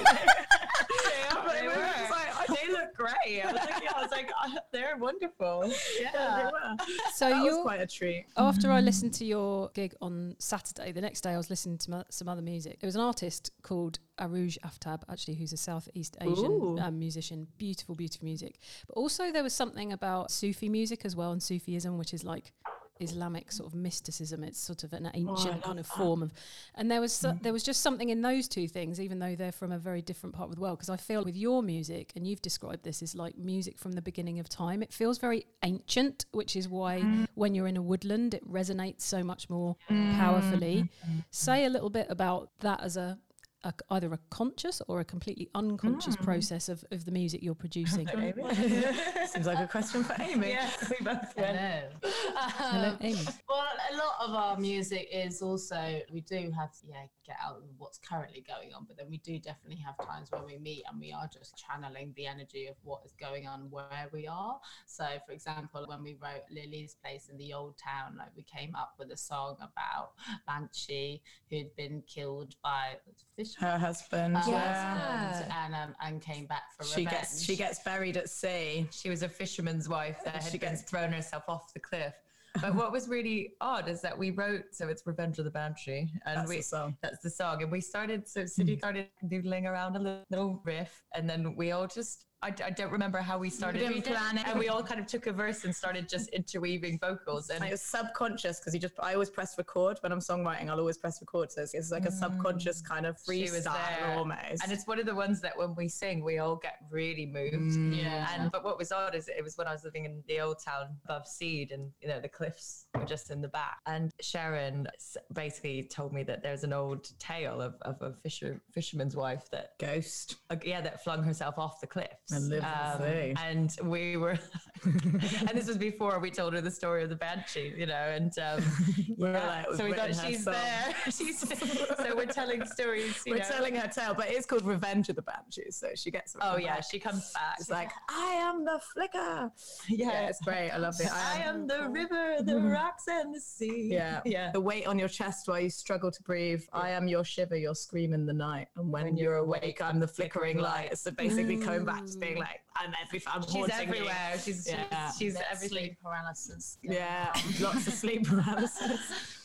they, 0.09 1.61
we 1.61 1.69
were. 1.69 1.75
were 1.75 1.85
just 1.99 2.11
like, 2.11 2.51
I 2.51 2.57
they 2.67 2.73
look 2.73 2.95
great. 2.97 3.43
I 3.45 3.53
was 3.53 3.55
like, 3.61 3.83
yeah, 3.83 3.91
I 3.97 4.03
was 4.03 4.11
like, 4.11 4.31
oh, 4.45 4.55
they're 4.73 4.97
wonderful. 4.97 5.73
Yeah, 6.01 6.11
Yeah. 6.15 6.37
they 6.39 6.45
were. 6.45 6.77
So 7.15 7.29
That 7.31 7.43
was 7.45 7.63
quite 7.63 7.81
a 7.81 7.87
treat. 7.87 8.27
after 8.37 8.71
I 8.73 8.81
listened 8.81 9.13
to 9.15 9.25
your 9.25 9.69
gig 9.75 9.95
on 10.01 10.37
Saturday, 10.39 10.93
the 10.93 11.01
next 11.01 11.21
day 11.23 11.31
I 11.31 11.37
was 11.37 11.51
listening 11.51 11.79
to 11.79 11.91
mo- 11.91 12.05
some 12.11 12.29
other 12.29 12.43
music. 12.43 12.81
There 12.81 12.89
was 12.89 12.97
an 12.97 13.03
artist 13.03 13.51
called 13.63 13.99
Arooj 14.19 14.59
Aftab, 14.61 15.03
actually, 15.11 15.35
who's 15.35 15.53
a 15.53 15.57
Southeast 15.57 16.17
Asian 16.21 16.79
um, 16.81 16.99
musician. 16.99 17.47
Beautiful, 17.59 17.95
beautiful 17.95 18.25
music. 18.25 18.59
But 18.87 18.95
also 18.97 19.33
there 19.33 19.43
was 19.43 19.53
something 19.53 19.93
about 19.93 20.31
Sufi 20.31 20.69
music 20.69 21.05
as 21.05 21.17
well 21.17 21.33
and 21.33 21.43
Sufism, 21.43 21.99
which 21.99 22.15
is 22.15 22.25
like 22.25 22.53
Islamic 23.01 23.51
sort 23.51 23.69
of 23.69 23.75
mysticism. 23.75 24.45
It's 24.45 24.59
sort 24.59 24.85
of 24.85 24.93
an 24.93 25.07
oh, 25.07 25.11
ancient 25.15 25.55
love 25.55 25.63
kind 25.63 25.79
of 25.79 25.87
that. 25.87 25.97
form 25.97 26.23
of, 26.23 26.33
and 26.75 26.91
there 26.91 27.01
was 27.01 27.13
so, 27.13 27.31
mm. 27.31 27.43
there 27.43 27.53
was 27.53 27.63
just 27.63 27.81
something 27.81 28.09
in 28.09 28.23
those 28.23 28.49
two 28.49 28.69
things, 28.69 29.01
even 29.01 29.19
though 29.19 29.35
they're 29.35 29.53
from 29.53 29.73
a 29.73 29.79
very 29.79 30.03
different 30.03 30.35
part 30.35 30.49
of 30.49 30.55
the 30.55 30.61
world. 30.61 30.79
Because 30.79 30.91
I 30.91 30.97
feel 30.97 31.25
with 31.25 31.37
your 31.37 31.63
music, 31.63 32.13
and 32.15 32.27
you've 32.27 32.43
described 32.43 32.85
this 32.85 33.03
as 33.03 33.15
like 33.15 33.37
music 33.37 33.79
from 33.79 33.93
the 33.93 34.03
beginning 34.03 34.39
of 34.39 34.49
time. 34.49 34.83
It 34.83 34.93
feels 34.93 35.19
very 35.19 35.47
ancient, 35.65 36.27
which 36.33 36.57
is 36.57 36.69
why 36.69 37.01
mm. 37.01 37.27
when 37.35 37.55
you're 37.55 37.67
in 37.67 37.77
a 37.77 37.83
woodland, 37.83 38.35
it 38.35 38.49
resonates 38.49 39.03
so 39.03 39.23
much 39.23 39.51
more 39.51 39.77
mm. 39.91 40.17
powerfully. 40.17 40.89
Mm-hmm. 41.05 41.19
Say 41.31 41.65
a 41.65 41.71
little 41.71 41.91
bit 41.91 42.07
about 42.11 42.51
that 42.61 42.81
as 42.81 42.97
a 42.97 43.19
a, 43.65 43.73
either 43.91 44.13
a 44.13 44.19
conscious 44.31 44.81
or 44.89 45.01
a 45.01 45.05
completely 45.05 45.49
unconscious 45.55 46.17
process 46.17 46.69
of, 46.69 46.85
of 46.91 47.05
the 47.05 47.11
music 47.11 47.43
you're 47.43 47.55
producing. 47.55 48.07
Seems 49.27 49.47
like 49.47 49.59
a 49.59 49.67
question 49.67 50.05
for 50.05 50.15
Amy. 50.21 50.51
Yeah, 50.51 50.71
we 50.91 51.05
both 51.05 51.37
went. 51.37 51.59
Hello. 51.59 51.89
Hello, 52.37 52.89
Um, 52.91 52.97
Amy. 53.01 53.19
Well, 53.49 53.65
a 53.93 53.97
lot 53.97 54.15
of 54.29 54.35
our 54.35 54.57
music 54.59 55.09
is 55.13 55.43
also 55.43 56.01
we 56.13 56.21
do 56.21 56.51
have 56.57 56.71
yeah 56.87 57.05
get 57.27 57.37
out 57.45 57.57
of 57.57 57.63
what's 57.79 57.99
currently 57.99 58.45
going 58.47 58.73
on, 58.75 58.85
but 58.87 58.97
then 58.97 59.07
we 59.09 59.19
do 59.19 59.39
definitely 59.39 59.83
have 59.83 59.97
times 60.07 60.31
when 60.31 60.45
we 60.45 60.59
meet 60.59 60.83
and 60.91 61.01
we 61.01 61.13
are 61.13 61.29
just 61.33 61.57
channeling 61.57 62.13
the 62.17 62.27
energy 62.27 62.67
of 62.67 62.75
what 62.83 63.01
is 63.05 63.13
going 63.21 63.47
on 63.47 63.71
where 63.71 64.09
we 64.13 64.27
are. 64.27 64.59
So, 64.87 65.05
for 65.27 65.33
example, 65.33 65.85
when 65.87 66.03
we 66.03 66.17
wrote 66.21 66.43
Lily's 66.51 66.97
Place 67.03 67.29
in 67.31 67.39
the 67.39 67.53
Old 67.53 67.77
Town, 67.79 68.17
like 68.19 68.29
we 68.37 68.43
came 68.43 68.75
up 68.75 68.95
with 68.99 69.11
a 69.11 69.17
song 69.17 69.57
about 69.61 70.11
Banshee 70.47 71.23
who'd 71.51 71.75
been 71.77 72.03
killed 72.07 72.55
by 72.63 72.97
fish. 73.37 73.55
Her 73.57 73.79
husband. 73.79 74.37
her 74.37 74.51
yeah. 74.51 74.99
husband, 75.33 75.53
and 75.65 75.75
um, 75.75 75.95
and 76.03 76.21
came 76.23 76.47
back 76.47 76.65
for 76.77 76.85
She 76.85 77.01
revenge. 77.05 77.17
gets 77.21 77.43
she 77.43 77.57
gets 77.57 77.79
buried 77.83 78.17
at 78.17 78.29
sea. 78.29 78.87
She 78.93 79.11
was 79.11 79.23
a 79.23 79.29
fisherman's 79.29 79.89
wife 79.89 80.19
that 80.25 80.43
She 80.43 80.59
gets- 80.59 80.83
thrown 80.83 81.13
herself 81.13 81.45
off 81.49 81.73
the 81.73 81.81
cliff. 81.81 82.15
But 82.61 82.75
what 82.75 82.93
was 82.93 83.09
really 83.09 83.55
odd 83.61 83.89
is 83.89 84.01
that 84.03 84.17
we 84.17 84.31
wrote, 84.31 84.65
so 84.73 84.89
it's 84.89 85.07
Revenge 85.07 85.39
of 85.39 85.45
the 85.45 85.51
Banshee, 85.51 86.09
and 86.25 86.39
That's 86.39 86.49
we 86.49 86.57
the 86.59 86.63
song. 86.63 86.97
that's 87.03 87.23
the 87.23 87.31
song, 87.31 87.63
and 87.63 87.71
we 87.71 87.81
started. 87.81 88.29
So 88.29 88.43
hmm. 88.43 88.47
City 88.47 88.79
started 88.79 89.09
doodling 89.27 89.67
around 89.67 89.97
a 89.97 90.23
little 90.31 90.61
riff, 90.65 91.03
and 91.15 91.29
then 91.29 91.57
we 91.57 91.73
all 91.73 91.87
just. 91.87 92.27
I, 92.45 92.53
I 92.63 92.71
don't 92.71 92.93
remember 92.93 93.19
how 93.19 93.39
we 93.39 93.49
started. 93.49 93.79
didn't 93.79 93.95
We 93.95 94.01
plan 94.03 94.37
it. 94.37 94.47
and 94.47 94.59
we 94.59 94.69
all 94.69 94.83
kind 94.83 95.01
of 95.01 95.07
took 95.07 95.27
a 95.27 95.33
verse 95.33 95.65
and 95.65 95.75
started 95.75 96.09
just 96.11 96.29
interweaving 96.29 96.99
vocals. 96.99 97.49
And 97.49 97.65
it 97.65 97.71
was 97.71 97.81
subconscious 97.81 98.61
because 98.61 98.75
you 98.75 98.81
just 98.81 98.95
I 99.01 99.15
always 99.15 99.31
press 99.31 99.57
record 99.57 99.97
when 100.03 100.13
I'm 100.13 100.21
songwriting. 100.21 100.69
I'll 100.69 100.79
always 100.79 100.99
press 100.99 101.21
record, 101.23 101.51
so 101.51 101.63
it's, 101.63 101.73
it's 101.73 101.91
like 101.91 102.05
a 102.05 102.13
subconscious 102.13 102.83
kind 102.83 103.07
of 103.07 103.17
she 103.25 103.45
was 103.45 103.65
freestyle 103.65 103.99
there. 103.99 104.15
almost. 104.19 104.63
And 104.63 104.71
it's 104.73 104.87
one 104.87 104.99
of 105.01 105.07
the 105.07 105.15
ones 105.15 105.41
that 105.41 105.57
when 105.57 105.75
we 105.75 105.89
sing, 105.89 106.23
we 106.23 106.39
all 106.39 106.57
get 106.57 106.81
really 106.91 107.25
moved. 107.25 107.95
Yeah. 107.97 108.29
And 108.35 108.53
but 108.53 108.63
what 108.63 108.77
was 108.79 108.93
odd 108.93 109.15
is 109.15 109.29
it 109.29 109.43
was 109.43 109.57
when 109.57 109.67
I 109.67 109.73
was 109.73 109.83
living 109.83 110.05
in 110.05 110.23
the 110.29 110.41
old 110.41 110.59
town 110.63 110.89
above 111.07 111.27
Seed, 111.27 111.73
and 111.73 111.91
you 112.03 112.09
know 112.09 112.21
the 112.21 112.29
cliffs 112.29 112.87
were 112.95 113.07
just 113.07 113.31
in 113.31 113.41
the 113.41 113.49
back. 113.49 113.79
And 113.87 114.11
Sharon 114.21 114.87
basically 115.33 115.85
told 115.85 116.13
me 116.13 116.23
that 116.25 116.43
there's 116.43 116.63
an 116.65 116.75
old 116.75 117.09
tale 117.19 117.63
of, 117.63 117.77
of 117.83 118.03
a 118.03 118.13
fisher 118.23 118.61
fisherman's 118.73 119.17
wife 119.17 119.45
that 119.51 119.79
Ghost. 119.79 120.37
uh, 120.51 120.57
yeah 120.63 120.83
that 120.83 121.03
flung 121.03 121.23
herself 121.23 121.59
off 121.59 121.81
the 121.81 121.87
cliffs. 121.87 122.34
And 122.35 122.49
lived 122.49 122.65
in 122.65 122.71
the 122.71 122.93
um, 122.93 123.01
sea. 123.01 123.35
and 123.39 123.77
we 123.91 124.17
were, 124.17 124.39
and 125.49 125.51
this 125.55 125.67
was 125.67 125.79
before 125.79 126.19
we 126.19 126.31
told 126.31 126.53
her 126.55 126.61
the 126.61 126.71
story 126.71 127.03
of 127.03 127.09
the 127.09 127.17
banshee, 127.17 127.73
you 127.77 127.87
know, 127.87 127.95
and 127.95 128.39
um, 128.39 128.63
We're 129.17 129.33
yeah, 129.33 129.47
like, 129.47 129.77
so 129.77 129.85
we 129.85 129.93
thought 129.93 130.15
she's 130.27 130.45
there. 130.45 130.95
She's 131.07 131.41
so 131.41 132.17
we're 132.17 132.27
telling 132.27 132.65
stories. 132.67 133.23
We're 133.27 133.39
know. 133.39 133.45
telling 133.45 133.75
her 133.77 133.89
tale, 133.89 134.15
but 134.15 134.31
it's 134.31 134.47
called 134.47 134.65
Revenge 134.65 135.09
of 135.09 135.17
the 135.17 135.23
Banshees, 135.23 135.77
so 135.77 135.89
she 135.95 136.11
gets. 136.11 136.37
Oh 136.41 136.57
yeah, 136.57 136.77
back. 136.77 136.85
she 136.91 136.99
comes 136.99 137.33
back. 137.33 137.57
It's 137.59 137.71
like 137.71 137.91
I 138.09 138.35
am 138.35 138.65
the 138.65 138.81
flicker. 138.93 139.51
yeah, 139.89 140.07
Yeah, 140.07 140.29
it's 140.29 140.41
great. 140.41 140.71
I 140.71 140.79
love 140.79 140.95
it. 141.01 141.09
I 141.13 141.43
am 141.45 141.67
the 141.67 141.89
river, 141.89 142.37
the 142.41 142.57
rocks, 142.57 143.05
and 143.09 143.35
the 143.35 143.41
sea. 143.41 143.89
Yeah, 143.91 144.21
yeah. 144.25 144.53
The 144.53 144.61
weight 144.61 144.87
on 144.87 144.99
your 144.99 145.09
chest 145.09 145.49
while 145.49 145.61
you 145.61 145.71
struggle 145.71 146.11
to 146.11 146.23
breathe. 146.23 146.63
I 146.73 146.91
am 146.91 147.09
your 147.09 147.25
shiver, 147.25 147.57
your 147.57 147.75
scream 147.75 148.13
in 148.13 148.27
the 148.27 148.33
night, 148.33 148.69
and 148.77 148.91
when, 148.91 149.17
you're 149.17 149.37
awake, 149.37 149.81
I'm 149.81 150.01
the 150.01 150.09
flickering 150.09 150.59
light. 150.59 150.99
So 150.99 151.11
basically, 151.11 151.57
coming 151.57 151.85
back 151.85 152.05
to 152.07 152.19
being 152.19 152.39
like, 152.39 152.64
I'm 152.77 152.93
every, 153.03 153.23
I'm 153.27 153.43
She's 153.43 153.53
haunting 153.53 153.77
you. 153.77 153.83
everywhere. 153.95 154.33
She's 154.43 154.69
Yeah. 154.69 155.11
she's, 155.11 155.17
she's 155.19 155.37
everything. 155.51 155.69
sleep 155.69 155.97
paralysis. 156.03 156.79
Yeah, 156.83 157.33
lots 157.61 157.87
of 157.87 157.93
sleep 157.93 158.27
paralysis. 158.27 158.91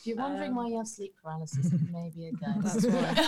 If 0.00 0.06
you're 0.06 0.16
wondering 0.16 0.54
why 0.54 0.66
you 0.68 0.78
have 0.78 0.88
sleep 0.88 1.14
paralysis, 1.22 1.70
maybe 1.70 1.92
may 1.92 2.10
be 2.14 2.26
a 2.28 2.32
ghost. 2.32 2.80
That's 2.80 2.86
right. 2.86 3.18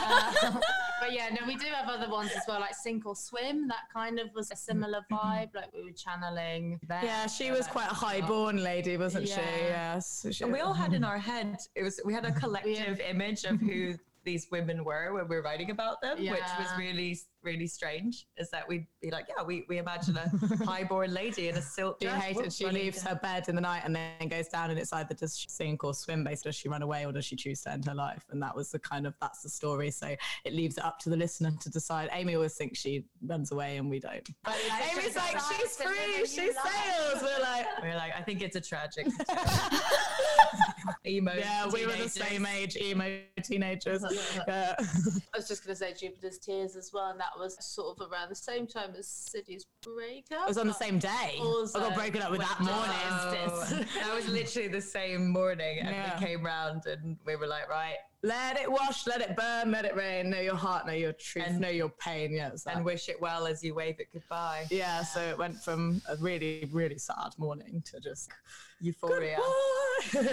Uh, 0.43 0.61
but 1.01 1.13
yeah, 1.13 1.29
no, 1.31 1.47
we 1.47 1.55
do 1.57 1.67
have 1.67 1.89
other 1.89 2.11
ones 2.11 2.31
as 2.37 2.43
well, 2.49 2.59
like 2.61 2.75
Sink 2.75 3.07
or 3.07 3.15
Swim. 3.15 3.69
That 3.69 3.85
kind 3.93 4.19
of 4.19 4.29
was 4.35 4.51
a 4.51 4.57
similar 4.57 5.03
vibe. 5.11 5.55
Like 5.55 5.73
we 5.73 5.85
were 5.85 5.93
channeling. 5.93 6.81
Them. 6.89 7.05
Yeah, 7.05 7.27
she 7.27 7.51
was 7.53 7.67
quite 7.69 7.91
a 7.91 7.95
high-born 7.95 8.57
lady, 8.63 8.97
wasn't 8.97 9.29
she? 9.29 9.35
Yeah. 9.35 9.95
Yes. 9.95 10.27
She- 10.33 10.43
And 10.43 10.53
we 10.53 10.61
all 10.61 10.73
had 10.75 10.95
in 10.95 11.05
our 11.05 11.19
head 11.19 11.59
it 11.77 11.83
was 11.85 12.01
we 12.05 12.13
had 12.13 12.25
a 12.25 12.33
collective 12.33 12.99
image 13.01 13.45
of 13.45 13.61
who 13.61 13.95
these 14.25 14.49
women 14.51 14.85
were 14.85 15.13
when 15.15 15.29
we 15.29 15.37
were 15.37 15.43
writing 15.43 15.71
about 15.71 16.01
them, 16.01 16.19
which 16.19 16.41
was 16.59 16.69
really 16.79 17.19
really 17.43 17.67
strange. 17.67 18.27
Is 18.37 18.51
that 18.51 18.69
we'd 18.69 18.87
be 19.01 19.11
like, 19.11 19.27
yeah, 19.29 19.43
we, 19.43 19.65
we 19.69 19.79
imagine 19.79 20.17
a 20.17 20.31
highborn 20.65 21.13
lady 21.13 21.49
in 21.49 21.57
a 21.57 21.63
silk 21.63 21.99
She 22.01 22.09
dress. 22.09 22.23
hated. 22.23 22.53
She 22.53 22.67
leaves 22.67 23.03
her 23.03 23.15
bed 23.17 23.49
in 23.49 23.55
the 23.55 23.61
night 23.61 23.83
and 23.85 23.95
then 23.95 24.29
goes 24.29 24.49
down, 24.49 24.71
and 24.71 24.79
it's 24.79 24.93
either 24.93 25.15
does 25.15 25.37
she 25.39 25.49
sink 25.49 25.85
or 25.85 25.95
swim. 25.95 26.25
Based, 26.25 26.45
does 26.45 26.55
she 26.55 26.69
run 26.69 26.83
away 26.83 27.05
or 27.07 27.13
does 27.13 27.25
she 27.25 27.37
choose 27.37 27.63
to 27.63 27.71
end 27.73 27.85
her 27.87 27.95
life? 27.95 28.25
And 28.31 28.43
that 28.43 28.55
was 28.55 28.71
the 28.71 28.79
kind 28.79 29.07
of 29.07 29.15
that's 29.21 29.43
the 29.43 29.49
story. 29.49 29.91
So 29.91 30.15
it 30.45 30.53
leaves 30.55 30.79
it 30.79 30.85
up 30.85 30.99
to 31.01 31.11
the 31.11 31.17
listener 31.17 31.53
to 31.61 31.71
decide. 31.71 32.09
Amy 32.13 32.35
always 32.35 32.55
thinks 32.55 32.79
she 32.81 33.05
runs 33.27 33.53
away, 33.53 33.77
and 33.77 33.89
we 33.91 33.99
don't. 34.01 34.29
But 34.45 34.57
Amy's 34.93 35.17
like, 35.17 35.39
she's 35.53 35.77
free, 35.77 36.27
she 36.27 36.43
you 36.43 36.53
sails. 36.53 37.23
We're 37.23 37.43
like, 37.43 37.67
We're 37.83 37.97
like, 37.97 38.13
I 38.17 38.23
think 38.23 38.43
it's 38.43 38.57
a 38.57 38.61
tragic. 38.61 39.07
Emo. 41.07 41.33
yeah, 41.37 41.69
we 41.69 41.87
were 41.87 41.93
the 41.97 42.09
same 42.09 42.47
age, 42.47 42.77
emo 42.77 43.19
teenagers. 43.43 44.05
Yeah. 44.47 44.75
I 44.79 45.37
was 45.37 45.49
just 45.49 45.65
going 45.65 45.75
to 45.75 45.77
say 45.77 45.95
Jupiter's 45.99 46.39
Tears 46.39 46.77
as 46.77 46.91
well, 46.93 47.11
and 47.11 47.19
that 47.21 47.32
was 47.39 47.57
sort 47.65 47.99
of 47.99 48.11
around 48.11 48.29
the 48.31 48.35
same 48.35 48.67
time 48.67 48.95
as 48.99 49.07
City's 49.09 49.67
breakup. 49.83 50.43
It 50.43 50.49
was 50.49 50.59
on 50.59 50.67
the 50.67 50.75
same 50.75 50.99
day. 50.99 51.37
also 51.41 51.79
I 51.81 51.89
got 51.89 51.95
broken 51.95 52.23
up 52.23 52.31
with 52.31 52.41
that 52.41 52.61
morning. 52.61 52.97
Oh, 53.11 53.85
that 54.01 54.15
was 54.15 54.29
literally 54.29 54.69
the 54.69 54.81
same 54.81 55.29
morning, 55.31 55.79
and 55.81 55.91
Yeah. 55.91 56.19
we 56.21 56.27
came 56.27 56.45
round 56.45 56.87
and 56.87 57.17
we 57.27 57.37
were 57.37 57.47
like, 57.47 57.69
right, 57.69 57.97
Let 58.25 58.57
it 58.61 58.71
wash, 58.71 59.05
let 59.09 59.21
it 59.21 59.35
burn, 59.37 59.73
let 59.73 59.85
it 59.85 59.97
rain. 59.97 60.31
Know 60.31 60.39
your 60.41 60.55
heart, 60.55 60.87
know 60.87 60.93
your 60.93 61.13
truth, 61.13 61.45
And- 61.49 61.61
know 61.61 61.69
your 61.69 61.89
pain. 61.89 62.33
Yeah, 62.33 62.53
and 62.67 62.85
wish 62.85 63.09
it 63.09 63.21
well 63.21 63.49
as 63.49 63.65
you 63.65 63.75
wave 63.75 63.99
it 63.99 64.09
goodbye. 64.13 64.67
yeah. 64.71 65.03
So 65.03 65.21
it 65.21 65.37
went 65.37 65.57
from 65.61 66.01
a 66.09 66.17
really, 66.19 66.69
really 66.73 66.99
sad 66.99 67.33
morning 67.37 67.83
to 67.87 67.99
just 67.99 68.31
Euphoria. 68.83 69.39
Goodbye. 70.13 70.33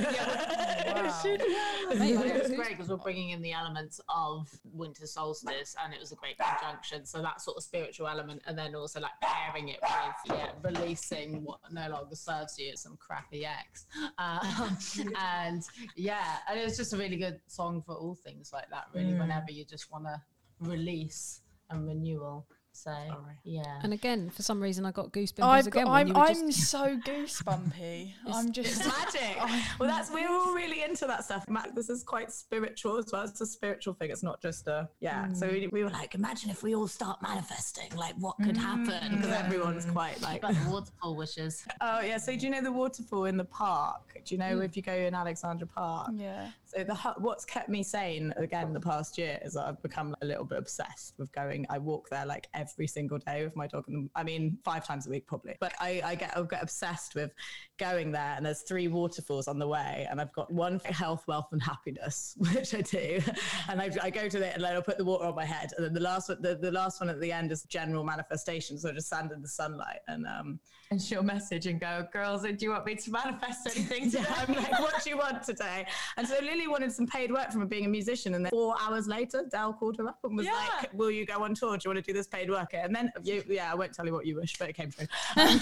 Mate, 1.23 2.15
it 2.15 2.41
was 2.41 2.51
great 2.51 2.69
because 2.69 2.89
we're 2.89 2.97
bringing 2.97 3.29
in 3.29 3.43
the 3.43 3.51
elements 3.51 4.01
of 4.09 4.49
winter 4.73 5.05
solstice, 5.05 5.75
and 5.83 5.93
it 5.93 5.99
was 5.99 6.11
a 6.11 6.15
great 6.15 6.37
conjunction. 6.37 7.05
So 7.05 7.21
that 7.21 7.41
sort 7.41 7.57
of 7.57 7.63
spiritual 7.63 8.07
element, 8.07 8.41
and 8.47 8.57
then 8.57 8.73
also 8.73 8.99
like 8.99 9.11
pairing 9.21 9.69
it 9.69 9.79
with 9.81 10.37
yeah, 10.37 10.49
releasing 10.63 11.43
what 11.43 11.59
no 11.71 11.89
longer 11.89 12.15
serves 12.15 12.57
you, 12.57 12.75
some 12.75 12.97
crappy 12.97 13.45
ex, 13.45 13.85
um, 14.17 14.77
and 15.19 15.63
yeah, 15.95 16.37
and 16.49 16.59
it 16.59 16.65
was 16.65 16.75
just 16.75 16.93
a 16.93 16.97
really 16.97 17.17
good 17.17 17.39
song 17.47 17.83
for 17.85 17.93
all 17.93 18.15
things 18.15 18.51
like 18.51 18.69
that. 18.71 18.85
Really, 18.95 19.13
whenever 19.13 19.51
you 19.51 19.63
just 19.63 19.91
want 19.91 20.05
to 20.05 20.19
release 20.59 21.41
and 21.69 21.87
renewal. 21.87 22.47
So 22.83 22.95
yeah, 23.43 23.79
And 23.83 23.91
again, 23.91 24.29
for 24.29 24.41
some 24.41 24.61
reason, 24.61 24.85
I 24.85 24.91
got 24.91 25.11
goosebumps 25.11 25.43
I've 25.43 25.67
again. 25.67 25.85
Got, 25.85 25.91
I'm, 25.91 26.15
I'm 26.15 26.51
so 26.51 26.97
goosebumpy. 26.97 28.13
I'm 28.25 28.53
just 28.53 28.79
It's 28.79 28.87
magic. 28.87 29.37
well, 29.79 29.89
that's 29.89 30.09
we're 30.09 30.29
all 30.29 30.53
really 30.53 30.83
into 30.83 31.05
that 31.05 31.25
stuff. 31.25 31.43
Ma- 31.49 31.65
This 31.75 31.89
is 31.89 32.03
quite 32.03 32.31
spiritual 32.31 32.97
as 32.97 33.11
well. 33.11 33.23
It's 33.23 33.41
a 33.41 33.45
spiritual 33.45 33.95
thing. 33.95 34.11
It's 34.11 34.23
not 34.23 34.41
just 34.41 34.67
a 34.67 34.87
yeah. 35.01 35.31
So 35.33 35.47
mm. 35.47 35.51
we, 35.51 35.67
we 35.67 35.83
were 35.83 35.89
like, 35.89 36.15
imagine 36.15 36.49
if 36.49 36.63
we 36.63 36.73
all 36.73 36.87
start 36.87 37.21
manifesting. 37.21 37.93
Like, 37.97 38.15
what 38.17 38.37
could 38.37 38.55
mm, 38.55 38.61
happen? 38.61 39.17
Because 39.17 39.31
everyone's 39.31 39.85
quite 39.85 40.21
like, 40.21 40.41
but 40.41 40.55
waterfall 40.67 41.15
wishes. 41.17 41.65
oh 41.81 41.99
yeah. 41.99 42.17
So 42.17 42.33
do 42.33 42.45
you 42.45 42.49
know 42.49 42.61
the 42.61 42.71
waterfall 42.71 43.25
in 43.25 43.35
the 43.35 43.45
park? 43.45 44.21
Do 44.23 44.35
you 44.35 44.39
know 44.39 44.59
mm. 44.59 44.65
if 44.65 44.77
you 44.77 44.83
go 44.83 44.93
in 44.93 45.13
Alexandra 45.13 45.67
Park? 45.67 46.11
yeah. 46.15 46.51
So 46.65 46.83
the 46.83 46.95
what's 47.17 47.45
kept 47.45 47.67
me 47.67 47.81
sane 47.81 48.31
again 48.37 48.73
the 48.73 48.79
past 48.79 49.17
year 49.17 49.39
is 49.43 49.53
that 49.55 49.65
I've 49.65 49.81
become 49.81 50.15
a 50.21 50.25
little 50.25 50.45
bit 50.45 50.59
obsessed 50.59 51.15
with 51.17 51.31
going. 51.31 51.65
I 51.69 51.79
walk 51.79 52.09
there 52.09 52.25
like 52.25 52.47
every 52.53 52.68
single 52.87 53.17
day 53.17 53.43
with 53.43 53.55
my 53.55 53.67
dog. 53.67 53.85
And 53.87 54.09
I 54.15 54.23
mean, 54.23 54.57
five 54.63 54.85
times 54.85 55.07
a 55.07 55.09
week 55.09 55.27
probably. 55.27 55.55
But 55.59 55.73
I, 55.79 56.01
I 56.03 56.15
get 56.15 56.37
I 56.37 56.41
get 56.43 56.63
obsessed 56.63 57.15
with 57.15 57.31
going 57.77 58.11
there. 58.11 58.33
And 58.35 58.45
there's 58.45 58.61
three 58.61 58.87
waterfalls 58.87 59.47
on 59.47 59.59
the 59.59 59.67
way, 59.67 60.07
and 60.09 60.19
I've 60.19 60.33
got 60.33 60.51
one 60.51 60.79
for 60.79 60.93
health, 60.93 61.23
wealth, 61.27 61.47
and 61.51 61.61
happiness, 61.61 62.35
which 62.53 62.73
I 62.73 62.81
do. 62.81 63.21
And 63.69 63.81
I, 63.81 63.89
I 64.01 64.09
go 64.09 64.27
to 64.27 64.45
it, 64.45 64.55
and 64.55 64.63
then 64.63 64.73
I'll 64.73 64.81
put 64.81 64.97
the 64.97 65.05
water 65.05 65.25
on 65.25 65.35
my 65.35 65.45
head, 65.45 65.71
and 65.77 65.85
then 65.85 65.93
the 65.93 65.99
last 65.99 66.29
one, 66.29 66.41
the, 66.41 66.55
the 66.55 66.71
last 66.71 66.99
one 66.99 67.09
at 67.09 67.19
the 67.19 67.31
end 67.31 67.51
is 67.51 67.63
general 67.63 68.03
manifestation. 68.03 68.77
So 68.77 68.89
I 68.89 68.93
just 68.93 69.07
stand 69.07 69.31
in 69.31 69.41
the 69.41 69.47
sunlight 69.47 69.99
and 70.07 70.25
um 70.25 70.59
and 70.91 70.99
she'll 71.01 71.21
message 71.23 71.67
and 71.67 71.79
go, 71.79 72.07
"Girls, 72.11 72.41
do 72.41 72.55
you 72.59 72.71
want 72.71 72.85
me 72.85 72.95
to 72.95 73.11
manifest 73.11 73.67
anything 73.67 74.09
today?" 74.09 74.25
I'm 74.37 74.55
like, 74.55 74.79
what 74.79 75.03
do 75.03 75.09
you 75.09 75.17
want 75.17 75.43
today? 75.43 75.85
And 76.17 76.27
so 76.27 76.35
Lily 76.41 76.67
wanted 76.67 76.91
some 76.91 77.05
paid 77.05 77.31
work 77.31 77.51
from 77.51 77.67
being 77.67 77.85
a 77.85 77.89
musician. 77.89 78.33
And 78.33 78.43
then 78.43 78.49
four 78.49 78.75
hours 78.81 79.07
later, 79.07 79.45
Dell 79.51 79.73
called 79.73 79.97
her 79.97 80.07
up 80.07 80.17
and 80.23 80.35
was 80.35 80.47
Yeah. 80.47 80.53
like, 80.81 80.91
Will 80.93 81.11
you 81.11 81.25
go 81.25 81.43
on 81.43 81.53
tour? 81.53 81.77
Do 81.77 81.81
you 81.89 81.93
want 81.93 82.03
to 82.03 82.11
do 82.11 82.17
this 82.17 82.27
paid 82.27 82.49
work? 82.49 82.73
And 82.73 82.95
then, 82.95 83.11
you, 83.23 83.43
yeah, 83.47 83.71
I 83.71 83.75
won't 83.75 83.93
tell 83.93 84.05
you 84.05 84.13
what 84.13 84.25
you 84.25 84.35
wish, 84.35 84.57
but 84.57 84.69
it 84.69 84.73
came 84.73 84.91
true. 84.91 85.05
Um, 85.37 85.59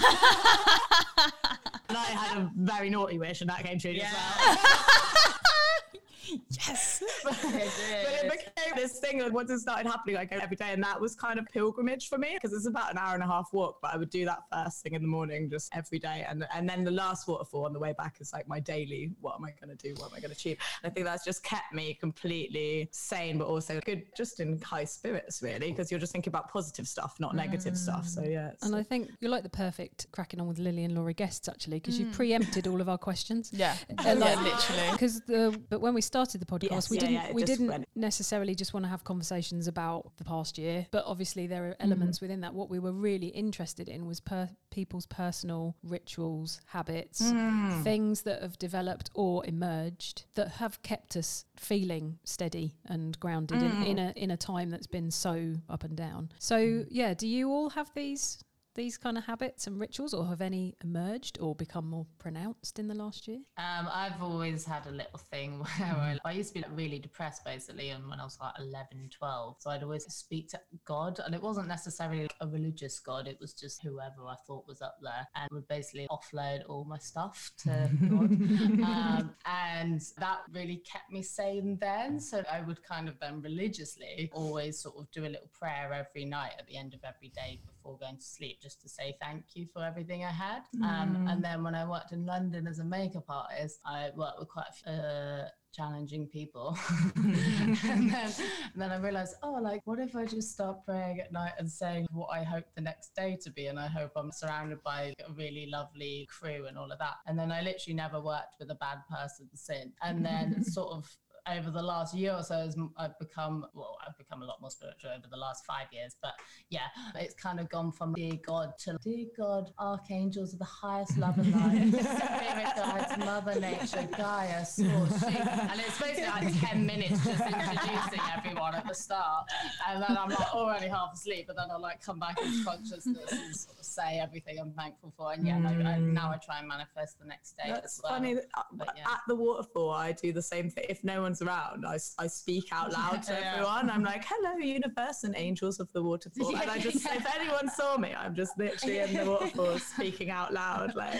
and 1.90 1.96
I 1.98 2.04
had 2.04 2.38
a 2.38 2.50
very 2.54 2.90
naughty 2.90 3.18
wish, 3.18 3.40
and 3.40 3.48
that 3.50 3.64
came 3.64 3.78
true 3.78 3.92
as 3.92 4.12
well. 4.12 4.58
Yes. 6.50 7.02
but 7.24 7.36
it 7.42 8.30
became 8.30 8.74
this 8.76 8.98
thing 8.98 9.22
and 9.22 9.32
once 9.32 9.50
it 9.50 9.60
started 9.60 9.86
happening 9.88 10.16
I 10.16 10.24
go 10.24 10.36
every 10.40 10.56
day 10.56 10.72
and 10.72 10.82
that 10.82 11.00
was 11.00 11.14
kind 11.14 11.38
of 11.38 11.46
pilgrimage 11.46 12.08
for 12.08 12.18
me 12.18 12.30
because 12.34 12.52
it's 12.52 12.66
about 12.66 12.90
an 12.90 12.98
hour 12.98 13.14
and 13.14 13.22
a 13.22 13.26
half 13.26 13.48
walk 13.52 13.78
but 13.82 13.92
I 13.92 13.96
would 13.96 14.10
do 14.10 14.24
that 14.24 14.40
first 14.52 14.82
thing 14.82 14.94
in 14.94 15.02
the 15.02 15.08
morning 15.08 15.50
just 15.50 15.74
every 15.74 15.98
day 15.98 16.24
and 16.28 16.44
and 16.54 16.68
then 16.68 16.84
the 16.84 16.90
last 16.90 17.26
waterfall 17.28 17.64
on 17.64 17.72
the 17.72 17.78
way 17.78 17.94
back 17.96 18.16
is 18.20 18.32
like 18.32 18.48
my 18.48 18.60
daily 18.60 19.12
what 19.20 19.36
am 19.36 19.44
I 19.44 19.52
going 19.60 19.76
to 19.76 19.88
do 19.88 19.94
what 20.00 20.10
am 20.10 20.16
I 20.16 20.20
going 20.20 20.30
to 20.30 20.36
achieve 20.36 20.58
and 20.82 20.90
I 20.90 20.94
think 20.94 21.06
that's 21.06 21.24
just 21.24 21.42
kept 21.42 21.72
me 21.72 21.94
completely 21.94 22.88
sane 22.92 23.38
but 23.38 23.46
also 23.46 23.80
good 23.84 24.04
just 24.16 24.40
in 24.40 24.60
high 24.60 24.84
spirits 24.84 25.42
really 25.42 25.70
because 25.70 25.90
you're 25.90 26.00
just 26.00 26.12
thinking 26.12 26.30
about 26.30 26.50
positive 26.50 26.86
stuff 26.86 27.16
not 27.18 27.34
negative 27.34 27.76
stuff 27.76 28.06
so 28.06 28.22
yeah 28.22 28.52
And 28.62 28.74
I 28.74 28.82
think 28.82 29.10
you're 29.20 29.30
like 29.30 29.42
the 29.42 29.48
perfect 29.48 30.06
cracking 30.12 30.40
on 30.40 30.48
with 30.48 30.58
Lily 30.58 30.84
and 30.84 30.94
Laura 30.94 31.12
guests 31.12 31.48
actually 31.48 31.78
because 31.78 31.98
you 31.98 32.06
preempted 32.06 32.66
all 32.66 32.80
of 32.80 32.88
our 32.88 32.98
questions. 32.98 33.50
Yeah. 33.52 33.74
Uh, 33.98 34.14
like, 34.16 34.36
yeah, 34.36 34.42
literally. 34.42 34.92
Because 34.92 35.20
the 35.22 35.60
but 35.70 35.80
when 35.80 35.94
we 35.94 36.00
started 36.00 36.17
the 36.26 36.46
podcast, 36.46 36.70
Yes, 36.70 36.90
we 36.90 36.96
yeah, 36.96 37.00
didn't 37.00 37.14
yeah, 37.14 37.32
we 37.32 37.42
didn't 37.44 37.68
went- 37.68 37.88
necessarily 37.94 38.54
just 38.54 38.74
want 38.74 38.84
to 38.84 38.88
have 38.90 39.04
conversations 39.04 39.66
about 39.68 40.12
the 40.16 40.24
past 40.24 40.58
year, 40.58 40.86
but 40.90 41.04
obviously 41.06 41.46
there 41.46 41.64
are 41.68 41.76
elements 41.80 42.20
within 42.20 42.40
that. 42.40 42.54
What 42.54 42.68
we 42.70 42.78
were 42.78 42.92
really 42.92 43.28
interested 43.28 43.88
in 43.88 44.06
was 44.06 44.20
per 44.20 44.50
people's 44.70 45.06
personal 45.06 45.74
rituals, 45.82 46.60
habits, 46.66 47.22
Mm. 47.22 47.82
things 47.84 48.22
that 48.22 48.42
have 48.42 48.58
developed 48.58 49.10
or 49.14 49.44
emerged 49.46 50.24
that 50.34 50.48
have 50.52 50.82
kept 50.82 51.16
us 51.16 51.44
feeling 51.56 52.18
steady 52.24 52.74
and 52.84 53.18
grounded 53.20 53.62
in, 53.62 53.70
Mm. 53.70 53.86
in 53.86 53.98
a 53.98 54.12
in 54.16 54.30
a 54.30 54.36
time 54.36 54.70
that's 54.70 54.86
been 54.86 55.10
so 55.10 55.54
up 55.68 55.84
and 55.84 55.96
down. 55.96 56.30
So 56.38 56.56
Mm. 56.58 56.88
yeah, 56.90 57.14
do 57.14 57.26
you 57.26 57.50
all 57.50 57.70
have 57.70 57.92
these? 57.94 58.38
These 58.78 58.96
kind 58.96 59.18
of 59.18 59.24
habits 59.24 59.66
and 59.66 59.80
rituals, 59.80 60.14
or 60.14 60.24
have 60.28 60.40
any 60.40 60.76
emerged 60.84 61.40
or 61.40 61.52
become 61.52 61.90
more 61.90 62.06
pronounced 62.20 62.78
in 62.78 62.86
the 62.86 62.94
last 62.94 63.26
year? 63.26 63.40
Um, 63.56 63.88
I've 63.92 64.22
always 64.22 64.64
had 64.64 64.86
a 64.86 64.92
little 64.92 65.18
thing 65.18 65.58
where 65.78 65.96
I, 65.96 66.16
I 66.24 66.30
used 66.30 66.50
to 66.50 66.54
be 66.54 66.60
like, 66.60 66.76
really 66.76 67.00
depressed 67.00 67.44
basically, 67.44 67.88
and 67.88 68.08
when 68.08 68.20
I 68.20 68.24
was 68.24 68.38
like 68.40 68.52
11, 68.56 69.10
12. 69.18 69.56
So 69.58 69.70
I'd 69.70 69.82
always 69.82 70.04
speak 70.14 70.48
to 70.50 70.60
God, 70.84 71.18
and 71.26 71.34
it 71.34 71.42
wasn't 71.42 71.66
necessarily 71.66 72.20
like 72.20 72.36
a 72.40 72.46
religious 72.46 73.00
God, 73.00 73.26
it 73.26 73.36
was 73.40 73.52
just 73.52 73.82
whoever 73.82 74.28
I 74.28 74.36
thought 74.46 74.64
was 74.68 74.80
up 74.80 74.98
there, 75.02 75.26
and 75.34 75.48
would 75.50 75.66
basically 75.66 76.06
offload 76.08 76.60
all 76.68 76.84
my 76.84 76.98
stuff 76.98 77.50
to 77.64 77.90
God. 78.08 78.38
Um, 78.88 79.34
and 79.44 80.00
that 80.18 80.40
really 80.52 80.76
kept 80.76 81.10
me 81.10 81.22
sane 81.22 81.78
then. 81.80 82.20
So 82.20 82.44
I 82.50 82.60
would 82.60 82.82
kind 82.82 83.08
of 83.08 83.18
then 83.18 83.42
religiously 83.42 84.30
always 84.32 84.78
sort 84.78 84.96
of 84.96 85.10
do 85.10 85.22
a 85.22 85.30
little 85.30 85.50
prayer 85.52 85.92
every 85.92 86.24
night 86.24 86.52
at 86.58 86.66
the 86.66 86.76
end 86.76 86.94
of 86.94 87.00
every 87.04 87.28
day 87.28 87.60
before 87.66 87.98
going 87.98 88.16
to 88.16 88.24
sleep, 88.24 88.60
just 88.68 88.82
to 88.82 88.88
say 88.88 89.16
thank 89.18 89.44
you 89.54 89.66
for 89.72 89.82
everything 89.82 90.26
I 90.26 90.30
had. 90.30 90.60
Um, 90.84 91.26
and 91.26 91.42
then 91.42 91.62
when 91.62 91.74
I 91.74 91.88
worked 91.88 92.12
in 92.12 92.26
London 92.26 92.66
as 92.66 92.80
a 92.80 92.84
makeup 92.84 93.24
artist, 93.30 93.80
I 93.86 94.10
worked 94.14 94.38
with 94.38 94.48
quite 94.48 94.66
a 94.68 94.72
few, 94.74 94.92
uh, 94.92 95.48
challenging 95.72 96.26
people. 96.26 96.76
and, 97.16 98.10
then, 98.10 98.32
and 98.72 98.76
then 98.76 98.90
I 98.90 98.98
realized, 98.98 99.36
oh, 99.42 99.58
like, 99.62 99.80
what 99.86 99.98
if 100.00 100.14
I 100.14 100.26
just 100.26 100.52
start 100.52 100.84
praying 100.84 101.20
at 101.20 101.32
night 101.32 101.52
and 101.58 101.70
saying 101.70 102.08
what 102.12 102.28
I 102.28 102.42
hope 102.42 102.64
the 102.74 102.82
next 102.82 103.14
day 103.14 103.38
to 103.42 103.50
be? 103.50 103.68
And 103.68 103.78
I 103.78 103.86
hope 103.86 104.12
I'm 104.16 104.32
surrounded 104.32 104.82
by 104.82 105.14
a 105.26 105.32
really 105.32 105.66
lovely 105.72 106.28
crew 106.30 106.66
and 106.66 106.76
all 106.76 106.92
of 106.92 106.98
that. 106.98 107.14
And 107.26 107.38
then 107.38 107.50
I 107.50 107.62
literally 107.62 107.96
never 107.96 108.20
worked 108.20 108.56
with 108.58 108.70
a 108.70 108.74
bad 108.74 108.98
person 109.10 109.48
since. 109.54 109.94
And 110.02 110.26
then 110.26 110.62
sort 110.76 110.90
of 110.92 111.08
over 111.56 111.70
the 111.70 111.82
last 111.82 112.14
year 112.14 112.32
or 112.32 112.42
so, 112.42 112.56
as 112.56 112.76
I've 112.96 113.18
become, 113.18 113.66
well, 113.74 113.96
I've 114.06 114.16
become 114.18 114.42
a 114.42 114.44
lot 114.44 114.60
more 114.60 114.70
spiritual 114.70 115.10
over 115.10 115.26
the 115.30 115.36
last 115.36 115.64
five 115.64 115.86
years. 115.92 116.16
But 116.20 116.34
yeah, 116.70 116.86
it's 117.16 117.34
kind 117.34 117.60
of 117.60 117.68
gone 117.68 117.92
from 117.92 118.14
dear 118.14 118.34
God 118.46 118.72
to 118.80 118.98
dear 119.02 119.26
God, 119.36 119.70
archangels 119.78 120.54
are 120.54 120.58
the 120.58 120.64
highest 120.64 121.16
love 121.18 121.38
and 121.38 121.52
light, 121.52 121.88
spirit 122.04 122.68
guides, 122.76 123.18
Mother 123.18 123.60
Nature, 123.60 124.08
Gaia, 124.16 124.64
Source. 124.64 125.20
She, 125.20 125.36
and 125.36 125.80
it's 125.80 126.00
basically 126.00 126.24
like 126.24 126.60
10 126.60 126.86
minutes 126.86 127.24
just 127.24 127.40
introducing 127.44 128.20
everyone 128.36 128.74
at 128.74 128.86
the 128.86 128.94
start. 128.94 129.46
And 129.88 130.02
then 130.02 130.16
I'm 130.16 130.28
like 130.28 130.54
already 130.54 130.88
half 130.88 131.14
asleep, 131.14 131.46
but 131.46 131.56
then 131.56 131.66
I'll 131.70 131.80
like 131.80 132.02
come 132.02 132.18
back 132.18 132.40
into 132.40 132.64
consciousness 132.64 133.32
and 133.32 133.56
sort 133.56 133.78
of 133.78 133.84
say 133.84 134.18
everything 134.20 134.58
I'm 134.60 134.72
thankful 134.72 135.12
for. 135.16 135.32
And 135.32 135.46
yeah, 135.46 135.58
no, 135.58 135.68
I, 135.68 135.98
now 135.98 136.30
I 136.30 136.36
try 136.36 136.58
and 136.58 136.68
manifest 136.68 137.18
the 137.18 137.26
next 137.26 137.56
day. 137.56 137.64
That's 137.68 137.98
as 137.98 138.00
well. 138.02 138.12
funny. 138.12 138.36
Uh, 138.36 138.62
But 138.72 138.90
yeah. 138.96 139.10
At 139.10 139.20
the 139.26 139.34
waterfall, 139.34 139.90
I 139.90 140.12
do 140.12 140.32
the 140.32 140.42
same 140.42 140.70
thing. 140.70 140.84
If 140.88 141.04
no 141.04 141.22
one's 141.22 141.37
around, 141.42 141.86
I, 141.86 141.98
I 142.18 142.26
speak 142.26 142.68
out 142.72 142.92
loud 142.98 143.22
to 143.24 143.32
Yeah. 143.32 143.52
everyone. 143.54 143.90
I'm 143.90 144.02
like, 144.02 144.24
hello, 144.26 144.56
universe 144.58 145.24
and 145.24 145.34
angels 145.36 145.80
of 145.80 145.92
the 145.92 146.02
waterfall. 146.02 146.54
And 146.56 146.70
I 146.70 146.78
just, 146.78 147.04
if 147.06 147.26
anyone 147.34 147.68
saw 147.70 147.96
me, 147.96 148.14
I'm 148.14 148.34
just 148.34 148.58
literally 148.58 148.98
in 149.00 149.14
the 149.14 149.24
waterfall 149.30 149.78
speaking 149.78 150.30
out 150.30 150.52
loud. 150.52 150.94
Like, 150.94 151.14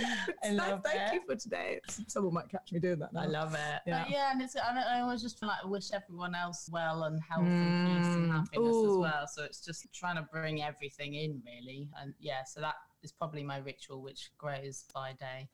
I 0.44 0.50
love 0.50 0.82
thank 0.84 1.14
you 1.14 1.20
for 1.26 1.36
today. 1.36 1.80
Someone 2.06 2.34
might 2.34 2.48
catch 2.48 2.72
me 2.72 2.80
doing 2.80 2.98
that 3.00 3.12
now. 3.12 3.20
I 3.22 3.26
love 3.26 3.54
it. 3.54 3.80
Yeah. 3.86 4.02
But 4.04 4.10
yeah, 4.10 4.32
and 4.32 4.42
it's 4.42 4.54
and 4.54 4.78
I 4.78 5.00
always 5.00 5.22
just 5.22 5.38
feel 5.38 5.48
like 5.48 5.58
I 5.64 5.66
wish 5.66 5.92
everyone 5.92 6.34
else 6.34 6.68
well 6.72 7.04
and 7.04 7.20
health 7.22 7.46
and 7.62 7.74
peace 7.84 8.06
and 8.16 8.28
Mm. 8.28 8.32
happiness 8.32 8.76
as 8.76 8.96
well. 8.96 9.26
So 9.32 9.44
it's 9.44 9.64
just 9.64 9.86
trying 9.94 10.16
to 10.16 10.22
bring 10.32 10.62
everything 10.62 11.14
in 11.14 11.40
really, 11.46 11.88
and 12.00 12.14
yeah, 12.20 12.44
so 12.44 12.60
that 12.60 12.74
is 13.02 13.12
probably 13.12 13.42
my 13.42 13.58
ritual, 13.58 14.02
which 14.02 14.30
grows 14.38 14.84
by 14.94 15.12
day. 15.18 15.48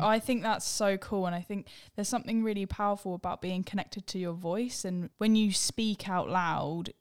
I 0.00 0.18
think 0.18 0.42
that's 0.42 0.66
so 0.66 0.96
cool. 0.96 1.26
And 1.26 1.34
I 1.34 1.40
think 1.40 1.68
there's 1.96 2.08
something 2.08 2.42
really 2.42 2.66
powerful 2.66 3.14
about 3.14 3.40
being 3.40 3.64
connected 3.64 4.06
to 4.08 4.18
your 4.18 4.32
voice. 4.32 4.84
And 4.84 5.10
when 5.18 5.34
you 5.36 5.52
speak 5.52 6.08
out 6.08 6.28
loud, 6.28 6.92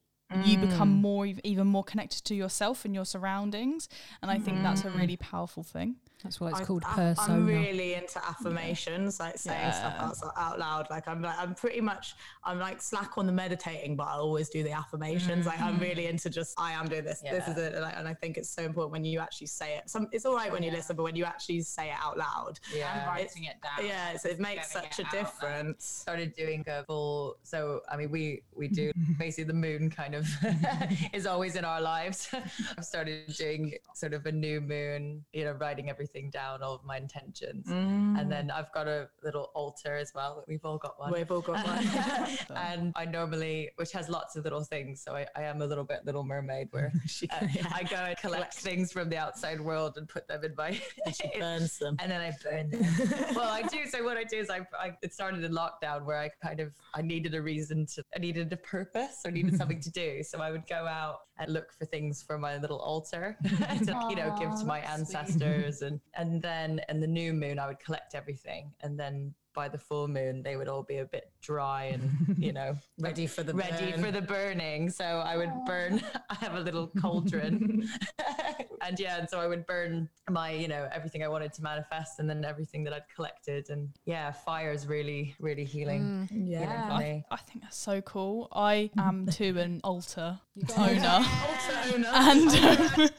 you 0.45 0.57
become 0.57 0.95
mm. 0.95 1.01
more, 1.01 1.27
even 1.43 1.67
more 1.67 1.83
connected 1.83 2.23
to 2.23 2.35
yourself 2.35 2.85
and 2.85 2.95
your 2.95 3.05
surroundings. 3.05 3.89
And 4.21 4.31
I 4.31 4.39
think 4.39 4.63
that's 4.63 4.85
a 4.85 4.89
mm. 4.89 4.97
really 4.97 5.17
powerful 5.17 5.63
thing. 5.63 5.97
That's 6.23 6.39
why 6.39 6.49
it's 6.49 6.61
I- 6.61 6.65
called 6.65 6.83
I- 6.85 6.95
persona. 6.95 7.33
I'm 7.33 7.45
really 7.45 7.93
into 7.95 8.23
affirmations, 8.25 9.19
like 9.19 9.37
saying 9.37 9.71
stuff 9.73 9.93
Yeah. 9.97 10.05
out, 10.07 10.33
out 10.37 10.59
loud. 10.59 10.87
Like 10.89 11.07
I'm 11.07 11.21
like 11.21 11.37
I'm 11.37 11.55
pretty 11.55 11.81
much 11.81 12.15
I'm 12.43 12.59
like 12.59 12.81
slack 12.81 13.17
on 13.17 13.25
the 13.25 13.31
meditating, 13.31 13.95
but 13.95 14.07
I'll 14.07 14.21
always 14.21 14.49
do 14.49 14.63
the 14.63 14.71
affirmations. 14.71 15.45
Like 15.45 15.59
I'm 15.61 15.79
really 15.79 16.03
mm-hmm. 16.03 16.11
into 16.11 16.29
just 16.29 16.59
I 16.59 16.71
am 16.73 16.87
doing 16.87 17.03
this. 17.03 17.21
This 17.21 17.47
is 17.47 17.57
it, 17.57 17.79
like, 17.79 17.95
and 17.97 18.07
I 18.07 18.13
think 18.13 18.37
it's 18.37 18.49
so 18.49 18.63
important 18.63 18.91
when 18.91 19.05
you 19.05 19.19
actually 19.19 19.47
say 19.47 19.77
it. 19.77 19.89
Some 19.89 20.07
it's 20.11 20.25
all 20.25 20.35
right 20.35 20.51
when 20.51 20.63
you 20.63 20.71
listen, 20.71 20.95
but 20.95 21.03
when 21.03 21.15
you 21.15 21.25
actually 21.25 21.61
say 21.61 21.89
it 21.89 21.97
out 22.01 22.17
loud, 22.17 22.59
I'm 22.71 22.77
Yeah. 22.77 23.07
writing 23.07 23.45
it 23.45 23.55
down. 23.61 23.85
yeah, 23.85 24.17
so 24.17 24.29
it 24.29 24.39
makes 24.39 24.71
such 24.71 24.99
it 24.99 25.03
a 25.03 25.05
out 25.07 25.11
there. 25.11 25.21
difference. 25.23 25.85
started 25.85 26.33
doing 26.35 26.63
a 26.67 26.83
full 26.85 27.37
so 27.43 27.81
i 27.89 27.95
mean 27.97 28.09
we 28.11 28.41
we 28.55 28.67
do 28.67 28.91
basically 29.19 29.43
the 29.43 29.53
moon 29.53 29.89
kind 29.89 30.13
of 30.15 30.27
is 31.13 31.25
always 31.25 31.55
in 31.55 31.63
our 31.65 31.81
lives 31.81 32.29
i've 32.77 32.85
started 32.85 33.33
doing 33.37 33.73
sort 33.93 34.13
of 34.13 34.25
a 34.25 34.31
new 34.31 34.59
moon 34.61 35.23
you 35.33 35.43
know 35.45 35.51
writing 35.53 35.89
everything 35.89 36.10
down 36.29 36.61
all 36.61 36.75
of 36.75 36.83
my 36.83 36.97
intentions 36.97 37.67
and 37.67 38.31
then 38.31 38.51
i've 38.51 38.71
got 38.73 38.87
a 38.87 39.07
little 39.23 39.51
altar 39.53 39.95
as 39.95 40.11
well 40.13 40.43
we've 40.47 40.65
all 40.65 40.77
got 40.77 40.99
one 40.99 41.11
We've 41.21 41.31
all 41.31 41.41
got 41.41 41.65
one. 41.65 41.87
and 42.57 42.93
I 42.95 43.05
normally, 43.05 43.69
which 43.75 43.91
has 43.91 44.09
lots 44.09 44.35
of 44.35 44.43
little 44.43 44.63
things, 44.63 45.01
so 45.01 45.15
I, 45.15 45.27
I 45.35 45.43
am 45.43 45.61
a 45.61 45.65
little 45.65 45.83
bit 45.83 46.05
Little 46.05 46.23
Mermaid, 46.23 46.69
where 46.71 46.91
uh, 47.31 47.47
I 47.73 47.83
go 47.83 47.95
and 47.95 48.17
collect 48.17 48.55
things 48.55 48.91
from 48.91 49.09
the 49.09 49.17
outside 49.17 49.61
world 49.61 49.97
and 49.97 50.09
put 50.09 50.27
them 50.27 50.43
in 50.43 50.53
my, 50.57 50.71
she 51.13 51.39
burns 51.39 51.77
them. 51.77 51.95
and 51.99 52.11
then 52.11 52.21
I 52.21 52.33
burn 52.43 52.71
them. 52.71 53.35
well, 53.35 53.49
I 53.49 53.61
do. 53.63 53.85
So 53.87 54.03
what 54.03 54.17
I 54.17 54.23
do 54.23 54.37
is 54.37 54.49
I, 54.49 54.65
I, 54.77 54.91
it 55.03 55.13
started 55.13 55.43
in 55.43 55.51
lockdown 55.51 56.05
where 56.05 56.17
I 56.19 56.29
kind 56.43 56.59
of, 56.59 56.71
I 56.95 57.03
needed 57.03 57.35
a 57.35 57.41
reason 57.41 57.85
to, 57.95 58.03
I 58.15 58.19
needed 58.19 58.51
a 58.51 58.57
purpose, 58.57 59.21
I 59.25 59.29
needed 59.29 59.55
something 59.57 59.79
to 59.81 59.91
do. 59.91 60.23
So 60.23 60.41
I 60.41 60.51
would 60.51 60.67
go 60.67 60.87
out 60.87 61.19
and 61.37 61.53
look 61.53 61.71
for 61.77 61.85
things 61.85 62.23
for 62.23 62.37
my 62.37 62.57
little 62.57 62.79
altar 62.79 63.37
to, 63.43 64.07
you 64.09 64.15
know, 64.15 64.35
give 64.39 64.59
to 64.59 64.65
my 64.65 64.79
ancestors, 64.79 65.81
and 65.81 65.99
and 66.15 66.41
then 66.41 66.81
in 66.89 66.99
the 66.99 67.07
new 67.07 67.33
moon 67.33 67.59
I 67.59 67.67
would 67.67 67.79
collect 67.79 68.15
everything, 68.15 68.71
and 68.81 68.99
then 68.99 69.33
by 69.53 69.67
the 69.67 69.77
full 69.77 70.07
moon 70.07 70.41
they 70.41 70.55
would 70.55 70.69
all 70.69 70.81
be 70.83 70.99
a 70.99 71.05
bit 71.05 71.29
dry 71.41 71.83
and 71.93 72.37
you 72.37 72.53
know 72.53 72.73
Ready 72.99 73.27
for 73.27 73.43
the 73.43 73.53
ready 73.53 73.91
burn. 73.91 74.01
for 74.01 74.09
the 74.11 74.21
burning. 74.21 74.89
So 74.89 75.03
I 75.03 75.35
would 75.35 75.51
burn. 75.65 76.01
I 76.29 76.35
have 76.35 76.55
a 76.55 76.59
little 76.61 76.87
cauldron, 77.01 77.89
and 78.81 78.99
yeah, 78.99 79.17
and 79.19 79.29
so 79.29 79.39
I 79.39 79.47
would 79.47 79.65
burn 79.65 80.07
my, 80.29 80.51
you 80.51 80.67
know, 80.69 80.87
everything 80.93 81.23
I 81.23 81.27
wanted 81.27 81.51
to 81.53 81.61
manifest, 81.63 82.19
and 82.19 82.29
then 82.29 82.45
everything 82.45 82.83
that 82.85 82.93
I'd 82.93 83.03
collected, 83.13 83.69
and 83.69 83.89
yeah, 84.05 84.31
fire 84.31 84.71
is 84.71 84.87
really, 84.87 85.35
really 85.39 85.65
healing. 85.65 86.27
healing 86.31 86.47
Yeah. 86.47 86.87
for 86.87 86.93
I, 86.93 86.99
me. 86.99 87.25
I 87.31 87.37
think 87.37 87.63
that's 87.63 87.77
so 87.77 87.99
cool. 88.01 88.47
I 88.53 88.89
am 88.97 89.25
too 89.27 89.57
an 89.59 89.81
altar 89.83 90.39
owner. 90.77 91.25
Also 91.25 91.95
owner. 91.95 92.09
and 92.13 92.49
um, 92.49 93.09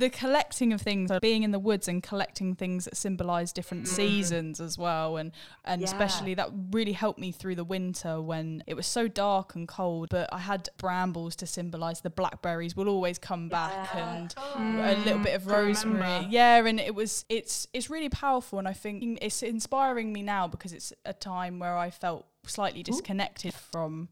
the 0.00 0.10
collecting 0.10 0.72
of 0.72 0.80
things, 0.80 1.10
like 1.10 1.20
being 1.20 1.44
in 1.44 1.52
the 1.52 1.58
woods 1.58 1.86
and 1.86 2.02
collecting 2.02 2.54
things 2.56 2.86
that 2.86 2.96
symbolize 2.96 3.52
different 3.52 3.84
mm. 3.84 3.88
seasons 3.88 4.60
as 4.60 4.76
well, 4.76 5.16
and 5.16 5.30
and 5.64 5.80
Yeah. 5.80 5.86
especially 5.86 6.34
that 6.34 6.50
really 6.72 6.92
helped 6.92 7.20
me 7.20 7.30
through 7.30 7.54
the 7.54 7.64
winter 7.64 8.20
when 8.20 8.64
it 8.66 8.74
was 8.74 8.86
so 8.86 9.06
dark 9.06 9.54
and 9.54 9.68
cold. 9.68 10.08
But 10.08 10.28
I 10.32 10.38
had 10.38 10.68
brambles 10.78 11.36
to 11.36 11.46
symbolize 11.46 12.00
the 12.00 12.10
blackberries 12.10 12.74
will 12.74 12.88
always 12.88 13.18
come 13.18 13.48
back, 13.48 13.94
and 13.94 14.32
hmm. 14.36 14.78
a 14.80 14.94
little 15.04 15.20
bit 15.20 15.34
of 15.34 15.46
rosemary. 15.46 16.26
Yeah, 16.30 16.64
and 16.64 16.80
it 16.80 16.94
was 16.94 17.24
it's 17.28 17.68
it's 17.72 17.88
really 17.88 18.08
powerful, 18.08 18.58
and 18.58 18.66
I 18.66 18.72
think 18.72 19.18
it's 19.22 19.42
inspiring 19.42 20.12
me 20.12 20.22
now 20.22 20.48
because 20.48 20.72
it's 20.72 20.92
a 21.04 21.12
time 21.12 21.58
where 21.58 21.76
I 21.76 21.90
felt 21.90 22.26
slightly 22.46 22.82
disconnected 22.82 23.54
from 23.54 24.08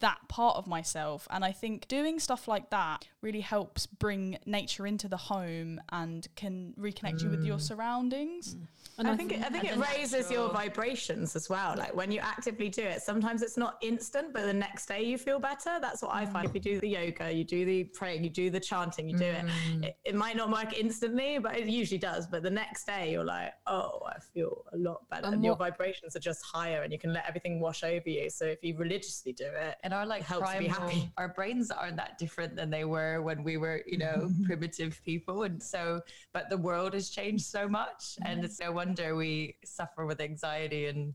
that 0.00 0.18
part 0.28 0.56
of 0.56 0.66
myself 0.66 1.26
and 1.30 1.44
i 1.44 1.52
think 1.52 1.86
doing 1.88 2.18
stuff 2.18 2.48
like 2.48 2.70
that 2.70 3.06
really 3.20 3.40
helps 3.40 3.86
bring 3.86 4.38
nature 4.44 4.86
into 4.86 5.08
the 5.08 5.16
home 5.16 5.80
and 5.90 6.28
can 6.36 6.74
reconnect 6.78 7.22
you 7.22 7.30
with 7.30 7.44
your 7.44 7.56
mm. 7.56 7.62
surroundings 7.62 8.54
mm. 8.54 8.66
And 8.98 9.08
I 9.08 9.16
think 9.16 9.32
it, 9.32 9.42
I 9.42 9.48
think 9.48 9.64
it 9.64 9.76
raises 9.76 10.30
your 10.30 10.50
vibrations 10.50 11.34
as 11.34 11.48
well. 11.48 11.74
Like 11.76 11.94
when 11.94 12.12
you 12.12 12.20
actively 12.20 12.68
do 12.68 12.82
it, 12.82 13.02
sometimes 13.02 13.42
it's 13.42 13.56
not 13.56 13.78
instant, 13.80 14.34
but 14.34 14.44
the 14.44 14.52
next 14.52 14.86
day 14.86 15.02
you 15.02 15.16
feel 15.16 15.38
better. 15.38 15.78
That's 15.80 16.02
what 16.02 16.14
I 16.14 16.26
find. 16.26 16.46
Mm. 16.46 16.50
If 16.50 16.54
you 16.54 16.60
do 16.60 16.80
the 16.80 16.88
yoga, 16.88 17.32
you 17.32 17.44
do 17.44 17.64
the 17.64 17.84
praying, 17.84 18.22
you 18.22 18.30
do 18.30 18.50
the 18.50 18.60
chanting, 18.60 19.08
you 19.08 19.16
do 19.16 19.24
it. 19.24 19.44
it. 19.82 19.96
It 20.04 20.14
might 20.14 20.36
not 20.36 20.50
work 20.50 20.78
instantly, 20.78 21.38
but 21.38 21.56
it 21.56 21.66
usually 21.68 21.98
does. 21.98 22.26
But 22.26 22.42
the 22.42 22.50
next 22.50 22.86
day 22.86 23.12
you're 23.12 23.24
like, 23.24 23.52
oh, 23.66 24.00
I 24.06 24.18
feel 24.20 24.64
a 24.72 24.76
lot 24.76 25.08
better, 25.08 25.24
And 25.24 25.34
and, 25.34 25.44
your 25.44 25.56
vibrations 25.56 26.14
are 26.14 26.20
just 26.20 26.42
higher, 26.44 26.82
and 26.82 26.92
you 26.92 26.98
can 26.98 27.12
let 27.12 27.26
everything 27.26 27.60
wash 27.62 27.82
over 27.84 28.08
you. 28.10 28.28
So 28.28 28.44
if 28.44 28.62
you 28.62 28.76
religiously 28.76 29.32
do 29.32 29.46
it, 29.46 29.76
And 29.82 29.94
our 29.94 30.04
like 30.04 30.22
helps 30.22 30.52
to 30.52 30.58
be 30.58 30.66
happy. 30.66 31.10
our 31.16 31.28
brains 31.28 31.70
aren't 31.70 31.96
that 31.96 32.18
different 32.18 32.56
than 32.56 32.68
they 32.68 32.84
were 32.84 33.22
when 33.22 33.42
we 33.42 33.56
were, 33.56 33.82
you 33.86 33.98
know, 33.98 34.30
primitive 34.44 35.00
people. 35.04 35.44
And 35.44 35.62
so, 35.62 36.00
but 36.34 36.50
the 36.50 36.58
world 36.58 36.92
has 36.94 37.08
changed 37.08 37.46
so 37.46 37.68
much, 37.68 38.16
and 38.26 38.44
it's 38.44 38.60
no 38.60 38.72
wonder 38.72 39.14
we 39.16 39.56
suffer 39.64 40.04
with 40.04 40.20
anxiety 40.20 40.86
and 40.86 41.14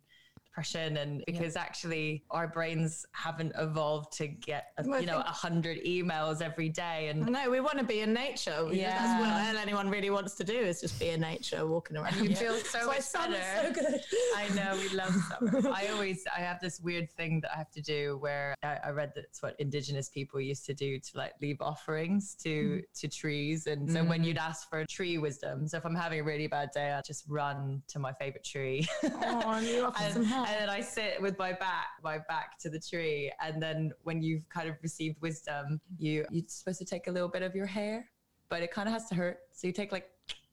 depression, 0.58 0.98
and 0.98 1.24
because 1.28 1.56
actually 1.56 2.24
our 2.32 2.48
brains 2.48 3.06
haven't 3.12 3.54
evolved 3.58 4.12
to 4.18 4.28
get, 4.28 4.72
a, 4.78 4.84
Well, 4.88 5.00
you 5.00 5.06
know, 5.06 5.20
a 5.20 5.24
hundred 5.24 5.84
emails 5.86 6.42
every 6.42 6.70
day, 6.70 7.10
and 7.10 7.28
no, 7.28 7.50
we 7.50 7.60
want 7.60 7.78
to 7.78 7.84
be 7.84 8.00
in 8.00 8.14
nature. 8.14 8.68
Yeah. 8.72 8.98
That's 8.98 9.54
what 9.54 9.62
anyone 9.62 9.90
really 9.90 10.10
wants 10.10 10.36
to 10.36 10.44
do 10.44 10.58
is 10.58 10.82
just 10.82 11.00
be 11.00 11.10
in 11.10 11.22
nature, 11.22 11.66
walking 11.68 11.98
around. 11.98 12.18
you 12.24 12.36
feel 12.36 12.56
so 12.58 12.88
much 12.88 13.14
better. 13.14 13.38
so 13.62 13.72
good. 13.72 14.02
I 14.36 14.50
know 14.56 14.76
we 14.78 14.90
love 14.98 15.14
summer. 15.30 15.70
I 15.74 15.88
always 15.90 16.24
I 16.36 16.40
have 16.40 16.60
this 16.60 16.80
weird 16.80 17.12
thing 17.12 17.40
that 17.42 17.52
I 17.54 17.58
have 17.58 17.72
to 17.72 17.82
do 17.82 18.18
where 18.20 18.56
I, 18.64 18.78
I 18.86 18.90
read 18.90 19.12
that 19.16 19.26
it's 19.26 19.44
what 19.44 19.56
indigenous 19.60 20.10
people 20.10 20.42
used 20.42 20.66
to 20.66 20.74
do 20.74 21.00
to 21.00 21.18
like 21.18 21.34
leave 21.42 21.62
offerings 21.62 22.36
to 22.44 22.78
hmm. 22.78 22.80
to 22.96 23.08
trees. 23.08 23.68
And 23.68 23.92
so 23.92 24.04
when 24.04 24.24
mm. 24.24 24.26
you'd 24.26 24.38
ask 24.38 24.70
for 24.70 24.84
tree 24.86 25.18
wisdom, 25.18 25.68
so 25.68 25.78
if 25.78 25.86
I'm 25.86 25.96
having 25.96 26.20
a 26.20 26.24
really 26.24 26.48
bad 26.48 26.72
day, 26.74 26.92
I 26.92 27.02
just 27.02 27.26
run 27.28 27.82
to 27.90 28.00
my 28.00 28.14
favorite 28.14 28.44
tree. 28.44 28.88
Oh, 29.04 29.54
and 29.54 29.68
you 29.68 29.92
and. 30.02 30.47
And 30.48 30.62
then 30.62 30.70
I 30.70 30.82
sit 30.82 31.22
with 31.22 31.38
my 31.38 31.52
back, 31.54 31.88
my 32.04 32.20
back 32.28 32.58
to 32.60 32.70
the 32.70 32.80
tree. 32.80 33.32
And 33.42 33.62
then 33.62 33.92
when 34.04 34.22
you've 34.22 34.48
kind 34.50 34.70
of 34.70 34.76
received 34.82 35.22
wisdom, 35.22 35.80
you 35.98 36.26
you're 36.32 36.44
supposed 36.48 36.80
to 36.80 36.86
take 36.86 37.08
a 37.08 37.12
little 37.12 37.30
bit 37.30 37.42
of 37.42 37.54
your 37.56 37.66
hair, 37.66 38.10
but 38.50 38.62
it 38.62 38.72
kind 38.72 38.88
of 38.88 38.94
has 38.94 39.08
to 39.10 39.16
hurt. 39.16 39.40
So 39.52 39.68
you 39.68 39.74
take 39.74 39.92
like 39.92 40.10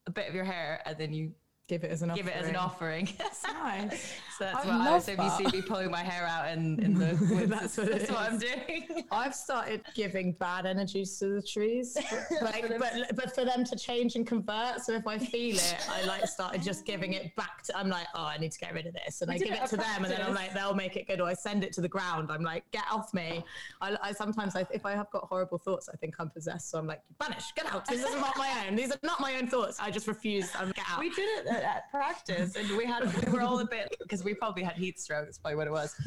a 0.07 0.11
bit 0.11 0.29
of 0.29 0.35
your 0.35 0.45
hair 0.45 0.83
and 0.87 0.99
then 0.99 1.13
you 1.13 1.33
Give 1.67 1.83
it 1.83 1.91
as 1.91 2.03
an 2.03 2.11
offering. 2.11 2.27
give 2.27 2.35
it 2.35 2.37
as 2.37 2.49
an 2.51 2.57
offering. 2.57 3.09
That's 3.17 3.43
Nice. 3.45 4.13
So 4.39 4.45
that's 4.45 4.67
I 4.67 4.79
what 4.79 4.89
I, 4.89 4.99
so 4.99 5.13
you 5.13 5.51
see 5.51 5.57
me 5.57 5.63
pulling 5.63 5.91
my 5.91 6.03
hair 6.03 6.27
out 6.27 6.49
in, 6.49 6.83
in 6.83 6.95
the 6.95 7.07
woods, 7.31 7.51
That's 7.51 7.77
what 7.77 7.91
that's 7.91 8.11
what 8.11 8.33
I'm 8.33 8.39
doing. 8.39 9.05
I've 9.13 9.35
started 9.35 9.83
giving 9.95 10.33
bad 10.33 10.67
energies 10.67 11.19
to 11.21 11.29
the 11.29 11.43
trees, 11.43 11.97
like, 12.43 12.69
but 12.79 13.17
but 13.17 13.35
for 13.35 13.45
them 13.45 13.65
to 13.65 13.77
change 13.77 14.17
and 14.17 14.27
convert. 14.27 14.81
So 14.83 14.93
if 14.95 15.07
I 15.07 15.19
feel 15.19 15.57
it, 15.57 15.77
I 15.89 16.05
like 16.05 16.27
started 16.27 16.63
just 16.63 16.85
giving 16.85 17.13
it 17.13 17.35
back 17.37 17.63
to. 17.65 17.77
I'm 17.77 17.89
like, 17.89 18.07
oh, 18.15 18.25
I 18.25 18.39
need 18.39 18.51
to 18.53 18.59
get 18.59 18.75
rid 18.75 18.87
of 18.87 18.95
this, 18.95 19.23
and 19.23 19.31
I 19.31 19.39
did 19.39 19.49
give 19.49 19.57
it 19.57 19.63
it 19.63 19.69
to 19.71 19.77
them, 19.77 20.05
and 20.05 20.07
then 20.07 20.21
I'm 20.23 20.35
like, 20.35 20.53
they'll 20.53 20.75
make 20.75 20.97
it 20.97 21.07
good, 21.07 21.21
or 21.21 21.29
I 21.29 21.35
send 21.35 21.63
it 21.63 21.73
to 21.75 21.81
the 21.81 21.89
ground. 21.89 22.31
I'm 22.31 22.43
like, 22.43 22.65
get 22.73 22.85
off 22.91 23.15
me. 23.15 23.45
I, 23.81 23.97
I 24.03 24.13
sometimes, 24.13 24.57
I, 24.57 24.67
if 24.73 24.85
I 24.85 24.93
have 24.93 25.11
got 25.11 25.25
horrible 25.25 25.59
thoughts, 25.59 25.89
I 25.93 25.97
think 25.97 26.17
I'm 26.19 26.31
possessed. 26.31 26.71
So 26.71 26.79
I'm 26.79 26.87
like, 26.87 27.03
banish, 27.21 27.45
get 27.55 27.73
out. 27.73 27.87
This 27.87 28.03
is 28.03 28.17
not 28.17 28.37
my 28.37 28.67
own. 28.67 28.75
These 28.75 28.91
are 28.91 28.99
not 29.03 29.21
my 29.21 29.37
own 29.37 29.47
thoughts. 29.47 29.79
I 29.81 29.91
just 29.91 30.09
refuse. 30.09 30.51
I'm 30.59 30.73
get 30.73 30.85
out. 30.91 30.99
We 30.99 31.11
did 31.11 31.29
it 31.39 31.47
at, 31.47 31.63
at 31.63 31.91
practice, 31.91 32.57
and 32.57 32.77
we 32.77 32.85
had 32.85 33.05
we 33.25 33.33
were 33.33 33.43
all 33.43 33.61
a 33.61 33.67
bit 33.67 33.95
because 34.01 34.24
we 34.25 34.35
probably 34.35 34.63
had 34.63 34.77
heat 34.77 34.99
stroke. 34.99 35.27
That's 35.27 35.39
probably 35.39 35.57
what 35.57 35.67
it 35.67 35.73
was. 35.73 35.95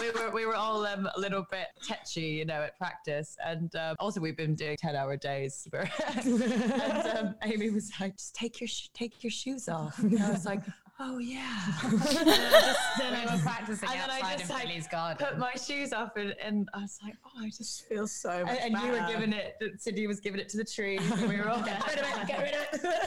We, 0.00 0.10
we 0.10 0.20
were 0.20 0.30
we 0.32 0.44
were 0.46 0.56
all 0.56 0.84
um, 0.86 1.08
a 1.14 1.20
little 1.20 1.46
bit 1.50 1.68
tetchy, 1.86 2.22
you 2.22 2.44
know, 2.44 2.62
at 2.62 2.76
practice, 2.76 3.36
and 3.46 3.74
um, 3.76 3.94
also 4.00 4.20
we've 4.20 4.36
been 4.36 4.54
doing 4.56 4.76
ten 4.78 4.96
hour 4.96 5.16
days. 5.16 5.68
And 6.24 7.06
um, 7.16 7.34
Amy 7.42 7.70
was 7.70 7.92
like, 8.00 8.16
"Just 8.16 8.34
take 8.34 8.60
your 8.60 8.68
sh- 8.68 8.88
take 8.92 9.22
your 9.22 9.30
shoes 9.30 9.68
off." 9.68 9.98
And 10.00 10.20
I 10.20 10.30
was 10.30 10.44
like, 10.44 10.60
"Oh 10.98 11.18
yeah." 11.18 11.62
and 11.82 12.00
then 12.00 12.28
I 12.28 12.60
just, 12.60 12.80
then 12.98 13.14
I 13.14 13.36
were 13.36 13.42
practicing 13.42 13.88
and 13.88 14.00
then 14.00 14.10
I 14.10 14.32
just, 14.32 14.44
in 14.44 14.48
like, 14.50 14.66
Billy's 14.66 14.88
garden. 14.88 15.26
put 15.26 15.38
my 15.38 15.54
shoes 15.54 15.92
off, 15.92 16.16
and, 16.16 16.34
and 16.42 16.68
I 16.74 16.80
was 16.80 16.98
like, 17.02 17.14
"Oh, 17.24 17.44
I 17.44 17.46
just." 17.48 17.86
feel 17.88 18.06
so 18.08 18.44
much 18.44 18.58
And, 18.62 18.74
and 18.74 18.84
you 18.84 18.90
were 18.92 19.06
giving 19.08 19.32
it. 19.32 19.56
Cindy 19.78 20.06
was 20.06 20.18
giving 20.20 20.40
it 20.40 20.48
to 20.50 20.56
the 20.56 20.64
tree. 20.64 20.96
And 20.98 21.28
we 21.28 21.36
were 21.36 21.48
all 21.48 21.62
Get 21.62 21.86
rid 21.86 21.98
of 21.98 22.04
it. 22.22 22.26
Get 22.26 22.40
rid 22.40 22.54
of 22.54 22.84
it. 22.84 22.98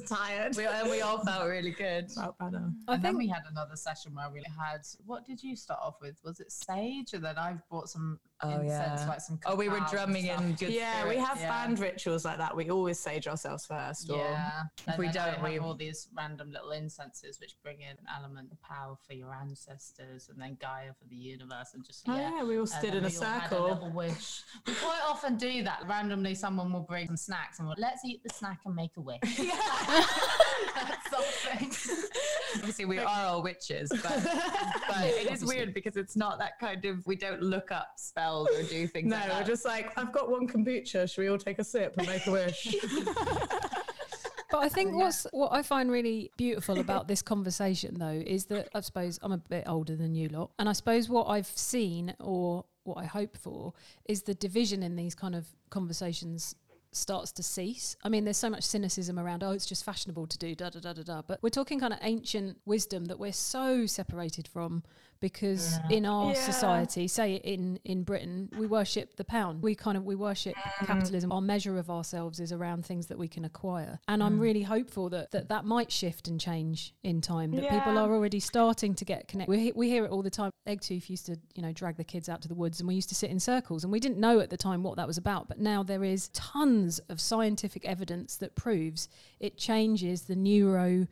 Just 0.00 0.08
tired. 0.08 0.56
we, 0.56 0.66
and 0.66 0.90
we 0.90 1.00
all 1.00 1.18
felt 1.24 1.46
really 1.46 1.70
good. 1.70 2.10
Felt 2.10 2.38
better. 2.38 2.70
I 2.88 2.94
and 2.94 3.04
then 3.04 3.12
think 3.12 3.18
we 3.18 3.28
had 3.28 3.42
another 3.50 3.76
session 3.76 4.14
where 4.14 4.30
we 4.30 4.42
had 4.58 4.80
what 5.06 5.26
did 5.26 5.42
you 5.42 5.56
start 5.56 5.80
off 5.82 5.96
with? 6.00 6.16
Was 6.24 6.40
it 6.40 6.50
sage? 6.52 7.12
And 7.12 7.24
then 7.24 7.36
I've 7.38 7.66
brought 7.68 7.88
some 7.88 8.18
Oh, 8.42 8.50
incense, 8.60 9.00
yeah. 9.02 9.06
like 9.08 9.20
some 9.20 9.38
Oh, 9.46 9.54
we 9.54 9.68
were 9.68 9.76
cacao 9.78 9.84
and 9.84 10.12
drumming 10.12 10.26
in 10.26 10.52
good 10.54 10.70
Yeah, 10.70 11.08
we 11.08 11.16
have 11.16 11.38
yeah. 11.40 11.48
band 11.48 11.78
rituals 11.78 12.24
like 12.24 12.36
that. 12.38 12.54
We 12.54 12.68
always 12.68 12.98
sage 12.98 13.26
ourselves 13.28 13.64
first. 13.64 14.10
Or, 14.10 14.18
Yeah, 14.18 14.62
and 14.88 14.98
we 14.98 15.06
then 15.06 15.14
don't, 15.14 15.34
have 15.36 15.42
we- 15.42 15.58
all 15.60 15.74
these 15.74 16.08
random 16.16 16.50
little 16.50 16.72
incenses 16.72 17.38
which 17.40 17.54
bring 17.62 17.80
in 17.80 17.90
an 17.92 18.06
element 18.18 18.50
of 18.52 18.60
power 18.60 18.96
for 19.06 19.14
your 19.14 19.32
ancestors, 19.32 20.28
and 20.28 20.38
then 20.40 20.58
Gaia 20.60 20.92
for 21.00 21.06
the 21.08 21.14
universe, 21.16 21.70
and 21.74 21.84
just 21.86 22.04
Oh, 22.08 22.16
yeah. 22.16 22.36
yeah, 22.38 22.42
we 22.44 22.58
all 22.58 22.66
stood 22.66 22.90
then 22.92 22.96
in 22.98 23.04
a 23.04 23.08
we 23.08 23.16
all 23.16 23.22
had 23.24 23.42
circle. 23.50 23.68
little 23.68 23.90
wish. 23.92 24.42
We 24.66 24.74
quite 24.74 25.00
often 25.08 25.36
do 25.36 25.62
that. 25.62 25.84
Randomly, 25.88 26.34
someone 26.34 26.72
will 26.72 26.80
bring 26.80 27.06
some 27.06 27.16
snacks, 27.16 27.60
and 27.60 27.68
we'll 27.68 27.76
let's 27.78 28.04
eat 28.04 28.22
the 28.24 28.34
snack 28.34 28.60
and 28.66 28.74
make 28.74 28.90
a 28.96 29.00
wish. 29.00 29.20
That's 30.74 31.10
something. 31.10 31.70
Obviously, 32.56 32.84
we 32.84 32.98
are 32.98 33.26
all 33.26 33.42
witches, 33.42 33.90
but, 33.90 34.02
but 34.88 35.04
it 35.04 35.30
is 35.30 35.44
weird 35.44 35.72
because 35.74 35.96
it's 35.96 36.16
not 36.16 36.38
that 36.40 36.58
kind 36.58 36.84
of. 36.84 37.06
We 37.06 37.16
don't 37.16 37.40
look 37.42 37.70
up 37.72 37.88
spells 37.96 38.23
or 38.32 38.62
do 38.62 38.86
things. 38.86 39.10
No, 39.10 39.16
like 39.16 39.28
we're 39.28 39.34
that. 39.34 39.46
just 39.46 39.64
like, 39.64 39.96
I've 39.98 40.12
got 40.12 40.30
one 40.30 40.48
kombucha. 40.48 41.10
Should 41.10 41.20
we 41.20 41.28
all 41.28 41.38
take 41.38 41.58
a 41.58 41.64
sip 41.64 41.94
and 41.98 42.06
make 42.06 42.26
a 42.26 42.32
wish? 42.32 42.74
But 44.54 44.62
I 44.62 44.68
think 44.68 44.94
what's 44.94 45.26
what 45.32 45.52
I 45.52 45.62
find 45.62 45.90
really 45.90 46.30
beautiful 46.36 46.78
about 46.78 47.08
this 47.08 47.22
conversation 47.22 47.98
though 47.98 48.22
is 48.24 48.44
that 48.46 48.68
I 48.72 48.82
suppose 48.82 49.18
I'm 49.20 49.32
a 49.32 49.38
bit 49.38 49.64
older 49.66 49.96
than 49.96 50.14
you 50.14 50.28
lot, 50.28 50.52
and 50.60 50.68
I 50.68 50.72
suppose 50.74 51.08
what 51.08 51.24
I've 51.24 51.48
seen 51.48 52.14
or 52.20 52.64
what 52.84 52.98
I 52.98 53.04
hope 53.04 53.36
for 53.36 53.72
is 54.04 54.22
the 54.22 54.34
division 54.34 54.84
in 54.84 54.94
these 54.94 55.16
kind 55.16 55.34
of 55.34 55.48
conversations 55.70 56.54
starts 56.92 57.32
to 57.32 57.42
cease. 57.42 57.96
I 58.04 58.08
mean, 58.08 58.24
there's 58.24 58.36
so 58.36 58.48
much 58.48 58.62
cynicism 58.62 59.18
around, 59.18 59.42
oh, 59.42 59.50
it's 59.50 59.66
just 59.66 59.84
fashionable 59.84 60.28
to 60.28 60.38
do 60.38 60.54
da 60.54 60.70
da 60.70 60.78
da 60.78 60.92
da 60.92 61.02
da. 61.02 61.22
But 61.22 61.42
we're 61.42 61.50
talking 61.50 61.80
kind 61.80 61.92
of 61.92 61.98
ancient 62.02 62.58
wisdom 62.64 63.06
that 63.06 63.18
we're 63.18 63.32
so 63.32 63.86
separated 63.86 64.46
from 64.46 64.84
because 65.24 65.78
in 65.88 66.04
our 66.04 66.32
Yeah. 66.32 66.44
society, 66.44 67.08
say 67.08 67.36
in 67.36 67.80
in 67.82 68.02
Britain, 68.02 68.50
we 68.58 68.66
worship 68.66 69.16
the 69.16 69.24
pound. 69.24 69.62
We 69.62 69.74
kind 69.74 69.96
of 69.96 70.04
we 70.04 70.14
worship 70.14 70.54
mm. 70.54 70.86
capitalism. 70.86 71.32
Our 71.32 71.40
measure 71.40 71.78
of 71.78 71.88
ourselves 71.88 72.40
is 72.40 72.52
around 72.52 72.84
things 72.84 73.06
that 73.06 73.16
we 73.16 73.26
can 73.26 73.42
acquire. 73.46 74.00
And 74.06 74.22
I'm 74.22 74.36
mm. 74.36 74.42
really 74.42 74.64
hopeful 74.64 75.08
that 75.08 75.30
that, 75.30 75.48
that 75.48 75.64
might 75.64 75.90
shift 75.90 76.28
and 76.28 76.38
change 76.38 76.94
in 77.02 77.22
time. 77.22 77.52
That 77.52 77.70
people 77.70 77.96
are 77.96 78.12
already 78.12 78.38
starting 78.38 78.94
to 78.96 79.04
get 79.06 79.26
connected. 79.26 79.50
We, 79.50 79.72
we 79.72 79.88
hear 79.88 80.04
it 80.04 80.10
all 80.10 80.22
the 80.22 80.36
time. 80.42 80.50
Eggtooth 80.68 81.08
used 81.08 81.24
to, 81.26 81.38
you 81.54 81.62
know, 81.62 81.72
drag 81.72 81.96
the 81.96 82.04
kids 82.04 82.28
out 82.28 82.42
to 82.42 82.48
the 82.48 82.54
woods 82.54 82.80
and 82.80 82.86
we 82.86 82.94
used 82.94 83.08
to 83.08 83.14
sit 83.14 83.30
in 83.30 83.40
circles 83.40 83.82
and 83.82 83.90
we 83.90 84.00
didn't 84.00 84.18
know 84.18 84.40
at 84.40 84.50
the 84.50 84.58
time 84.58 84.82
what 84.82 84.96
that 84.96 85.06
was 85.06 85.16
about. 85.16 85.48
But 85.48 85.58
now 85.58 85.82
there 85.82 86.04
is 86.04 86.28
tons 86.28 86.98
of 87.08 87.18
scientific 87.18 87.86
evidence 87.86 88.36
that 88.36 88.54
proves 88.54 89.08
it 89.40 89.56
changes 89.56 90.22
the 90.22 90.36
neuro 90.36 91.06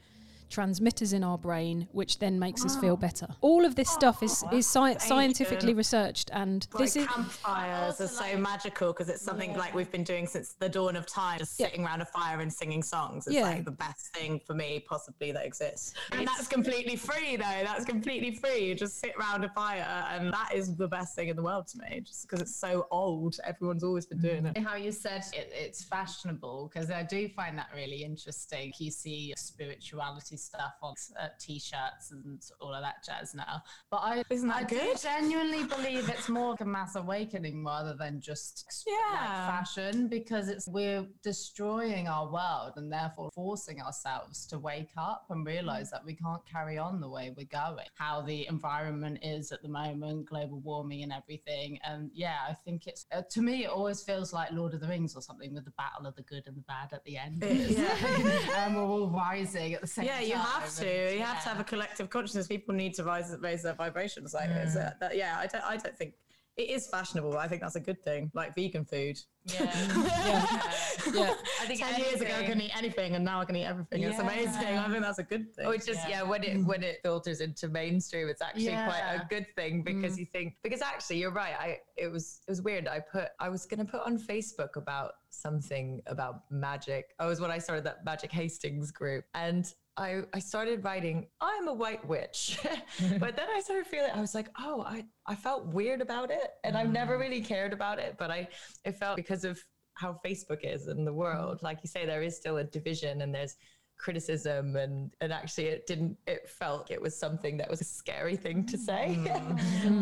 transmitters 0.53 1.13
in 1.13 1.25
our 1.25 1.39
brain, 1.39 1.89
which 1.93 2.19
then 2.19 2.39
makes 2.39 2.65
us 2.65 2.77
feel 2.77 2.97
better. 2.97 3.27
All 3.41 3.65
of 3.65 3.75
this 3.75 3.89
oh, 3.91 3.99
stuff 3.99 4.23
is 4.23 4.45
is 4.53 4.67
sci- 4.67 4.99
scientifically 4.99 5.75
researched, 5.75 6.31
and 6.33 6.67
this 6.79 6.95
like 6.95 7.05
is 7.05 7.13
campfires 7.13 8.01
are 8.01 8.07
so 8.07 8.37
magical 8.37 8.93
because 8.93 9.09
it's 9.09 9.23
something 9.23 9.57
like 9.57 9.75
we've 9.75 9.91
been 9.91 10.05
doing 10.05 10.27
since 10.27 10.53
the 10.59 10.69
dawn 10.69 10.95
of 10.95 11.07
time, 11.07 11.39
just 11.39 11.59
Yeah. 11.59 11.67
sitting 11.67 11.85
around 11.85 12.03
a 12.03 12.05
fire 12.05 12.41
and 12.41 12.53
singing 12.53 12.83
songs. 12.83 13.27
It's 13.27 13.35
Yeah. 13.35 13.43
like 13.45 13.65
the 13.65 13.71
best 13.71 14.15
thing 14.15 14.41
for 14.47 14.55
me, 14.55 14.81
possibly 14.87 15.33
that 15.33 15.45
exists. 15.45 15.95
And 16.13 16.27
that's 16.27 16.47
completely 16.49 16.97
free, 16.97 17.37
though. 17.37 17.63
That's 17.65 17.85
completely 17.85 18.35
free. 18.35 18.67
You 18.69 18.75
just 18.75 19.01
sit 19.01 19.15
around 19.19 19.45
a 19.45 19.49
fire, 19.49 20.07
and 20.11 20.33
that 20.33 20.51
is 20.55 20.77
the 20.77 20.89
best 20.89 21.15
thing 21.17 21.29
in 21.29 21.37
the 21.37 21.43
world 21.43 21.67
to 21.69 21.79
me, 21.79 22.01
just 22.01 22.29
because 22.29 22.43
it's 22.43 22.55
so 22.57 22.87
old. 22.91 23.39
Everyone's 23.45 23.83
always 23.85 24.07
been 24.07 24.21
doing 24.21 24.45
it. 24.47 24.55
Mm. 24.55 24.65
How 24.65 24.77
you 24.77 24.93
said 24.93 25.25
it, 25.33 25.51
it's 25.55 25.83
fashionable 25.83 26.71
because 26.73 26.91
I 26.91 27.03
do 27.03 27.29
find 27.31 27.57
that 27.59 27.69
really 27.75 28.05
interesting. 28.05 28.73
You 28.79 28.91
see 28.91 29.33
spirituality 29.37 30.37
stuff 30.43 30.75
on 30.83 30.95
uh, 31.21 31.29
t-shirts 31.39 32.11
and 32.13 32.41
all 32.61 32.75
of 32.75 32.83
that 32.83 33.05
jazz 33.05 33.35
now. 33.35 33.63
But 33.91 33.99
I, 33.99 34.23
Isn't 34.31 34.49
that 34.49 34.57
I 34.57 34.65
good? 34.65 35.01
genuinely 35.01 35.65
believe 35.65 36.09
it's 36.09 36.29
more 36.29 36.51
like 36.51 36.61
a 36.61 36.65
mass 36.65 36.97
awakening 36.97 37.65
rather 37.65 37.95
than 37.95 38.21
just 38.21 38.65
like, 38.87 38.97
Yeah. 38.97 39.47
fashion 39.47 40.09
because 40.09 40.49
it's 40.49 40.67
we're 40.69 41.07
destroying 41.23 42.09
our 42.09 42.31
world 42.31 42.73
and 42.77 42.93
therefore 42.93 43.31
forcing 43.35 43.81
ourselves 43.81 44.47
to 44.47 44.59
wake 44.59 44.91
up 44.97 45.27
and 45.31 45.47
realize 45.47 45.91
that 45.91 46.05
we 46.05 46.15
can't 46.15 46.45
carry 46.47 46.79
on 46.79 47.01
the 47.01 47.09
way 47.09 47.35
we're 47.37 47.47
going. 47.47 47.87
How 47.95 48.21
the 48.23 48.47
environment 48.49 49.19
is 49.23 49.53
at 49.53 49.63
the 49.63 49.69
moment, 49.69 50.27
global 50.29 50.61
warming 50.61 51.03
and 51.03 51.13
everything. 51.13 51.79
And 51.85 52.11
yeah, 52.15 52.39
I 52.49 52.55
think 52.55 52.87
it's 52.87 53.07
uh, 53.13 53.23
to 53.31 53.43
me 53.43 53.65
it 53.65 53.71
always 53.71 54.03
feels 54.03 54.33
like 54.33 54.51
Lord 54.53 54.75
of 54.75 54.81
the 54.81 54.89
Rings 54.89 55.15
or 55.17 55.23
something 55.23 55.53
with 55.55 55.65
the 55.65 55.73
battle 55.73 56.07
of 56.07 56.15
the 56.17 56.23
good 56.23 56.45
and 56.47 56.57
the 56.57 56.61
bad 56.63 56.93
at 56.93 57.05
the 57.05 57.17
end. 57.17 57.43
Yeah. 57.43 58.57
and 58.59 58.75
we're 58.77 58.83
all 58.83 59.09
rising 59.11 59.75
at 59.75 59.81
the 59.81 59.87
same 59.87 60.07
Yeah, 60.07 60.19
time. 60.19 60.27
You 60.33 60.39
have 60.39 60.77
to. 60.77 61.15
You 61.15 61.23
have 61.23 61.43
to 61.43 61.49
have 61.49 61.61
a 61.61 61.65
collective 61.65 62.11
consciousness. 62.11 62.47
People 62.47 62.75
need 62.75 62.95
to 62.95 63.05
rise 63.05 63.35
raise 63.41 63.63
their 63.63 63.75
vibrations. 63.75 64.35
Like, 64.35 64.51
a, 64.51 64.67
mm. 64.67 64.99
that, 65.01 65.17
yeah, 65.17 65.37
I 65.39 65.47
don't. 65.47 65.65
I 65.65 65.77
don't 65.77 65.97
think 65.97 66.15
it 66.57 66.69
is 66.69 66.87
fashionable. 66.87 67.31
But 67.31 67.39
I 67.39 67.49
think 67.49 67.63
that's 67.63 67.77
a 67.77 67.81
good 67.81 68.03
thing. 68.05 68.31
Like 68.35 68.55
vegan 68.55 68.85
food. 68.85 69.19
Yeah. 69.47 69.73
Yeah. 71.13 71.35
I 71.61 71.67
think 71.67 71.81
Ten 71.81 72.01
years 72.01 72.21
ago, 72.21 72.33
I 72.39 72.43
couldn't 72.43 72.61
eat 72.61 72.77
anything, 72.77 73.17
and 73.17 73.25
now 73.25 73.41
I 73.41 73.45
can 73.45 73.57
eat 73.57 73.65
everything. 73.65 74.03
It's 74.03 74.19
amazing. 74.19 74.79
I 74.79 74.89
think 74.89 75.03
that's 75.03 75.19
a 75.19 75.25
good 75.25 75.53
thing. 75.55 75.71
It's 75.73 75.85
just 75.85 76.09
yeah. 76.09 76.23
when 76.23 76.45
it 76.45 76.57
mm. 76.57 76.65
when 76.65 76.83
it 76.85 77.01
filters 77.03 77.41
into 77.41 77.69
mainstream, 77.69 78.29
it's 78.29 78.41
actually 78.41 78.69
quite 78.69 79.03
a 79.21 79.27
good 79.29 79.47
thing 79.57 79.83
because 79.83 80.15
mm. 80.15 80.21
you 80.21 80.27
think 80.27 80.55
because 80.63 80.81
actually 80.81 81.19
you're 81.19 81.33
right. 81.33 81.55
I 81.59 81.79
it 81.97 82.09
was 82.09 82.41
it 82.47 82.51
was 82.51 82.63
weird. 82.63 82.87
I 82.87 83.01
put 83.01 83.29
I 83.41 83.49
was 83.49 83.67
gonna 83.67 83.85
put 83.85 84.01
on 84.07 84.17
Facebook 84.19 84.77
about 84.77 85.13
something 85.31 86.01
about 86.07 86.43
magic. 86.51 87.07
Oh, 87.19 87.27
it 87.27 87.31
was 87.31 87.41
when 87.41 87.51
I 87.51 87.59
started 87.59 87.85
that 87.85 88.05
Magic 88.05 88.31
Hastings 88.31 88.93
group, 88.93 89.25
and 89.35 89.73
I 89.97 90.23
I 90.33 90.39
started 90.39 90.85
writing 90.85 91.27
I'm 91.41 91.69
a 91.69 91.73
white 91.73 92.07
witch, 92.07 92.59
but 93.19 93.37
then 93.37 93.47
I 93.55 93.61
started 93.61 93.87
feeling 93.87 94.11
I 94.15 94.21
was 94.21 94.35
like 94.35 94.49
oh 94.59 94.83
I 94.83 95.05
I 95.27 95.35
felt 95.35 95.67
weird 95.67 96.01
about 96.01 96.31
it, 96.31 96.49
and 96.65 96.77
I've 96.77 96.91
never 96.91 97.17
mm. 97.17 97.21
really 97.21 97.41
cared 97.43 97.73
about 97.73 97.99
it, 97.99 98.17
but 98.19 98.31
I 98.31 98.49
it 98.85 98.99
felt 98.99 99.17
because 99.17 99.45
of 99.45 99.61
how 99.95 100.19
Facebook 100.25 100.61
is 100.63 100.89
in 100.89 101.05
the 101.05 101.13
world. 101.13 101.63
Like 101.63 101.79
you 101.83 101.89
say, 101.89 102.07
there 102.07 102.23
is 102.23 102.37
still 102.37 102.57
a 102.59 102.65
division, 102.65 103.21
and 103.21 103.35
there's 103.35 103.57
criticism 104.03 104.75
and 104.77 105.15
and 105.21 105.33
actually 105.33 105.67
it 105.67 105.87
didn't 105.87 106.17
it 106.27 106.49
felt 106.49 106.91
it 106.91 107.01
was 107.01 107.17
something 107.17 107.57
that 107.57 107.71
was 107.71 107.81
a 107.81 107.85
scary 107.85 108.37
thing 108.37 108.67
to 108.67 108.77
say. 108.77 109.17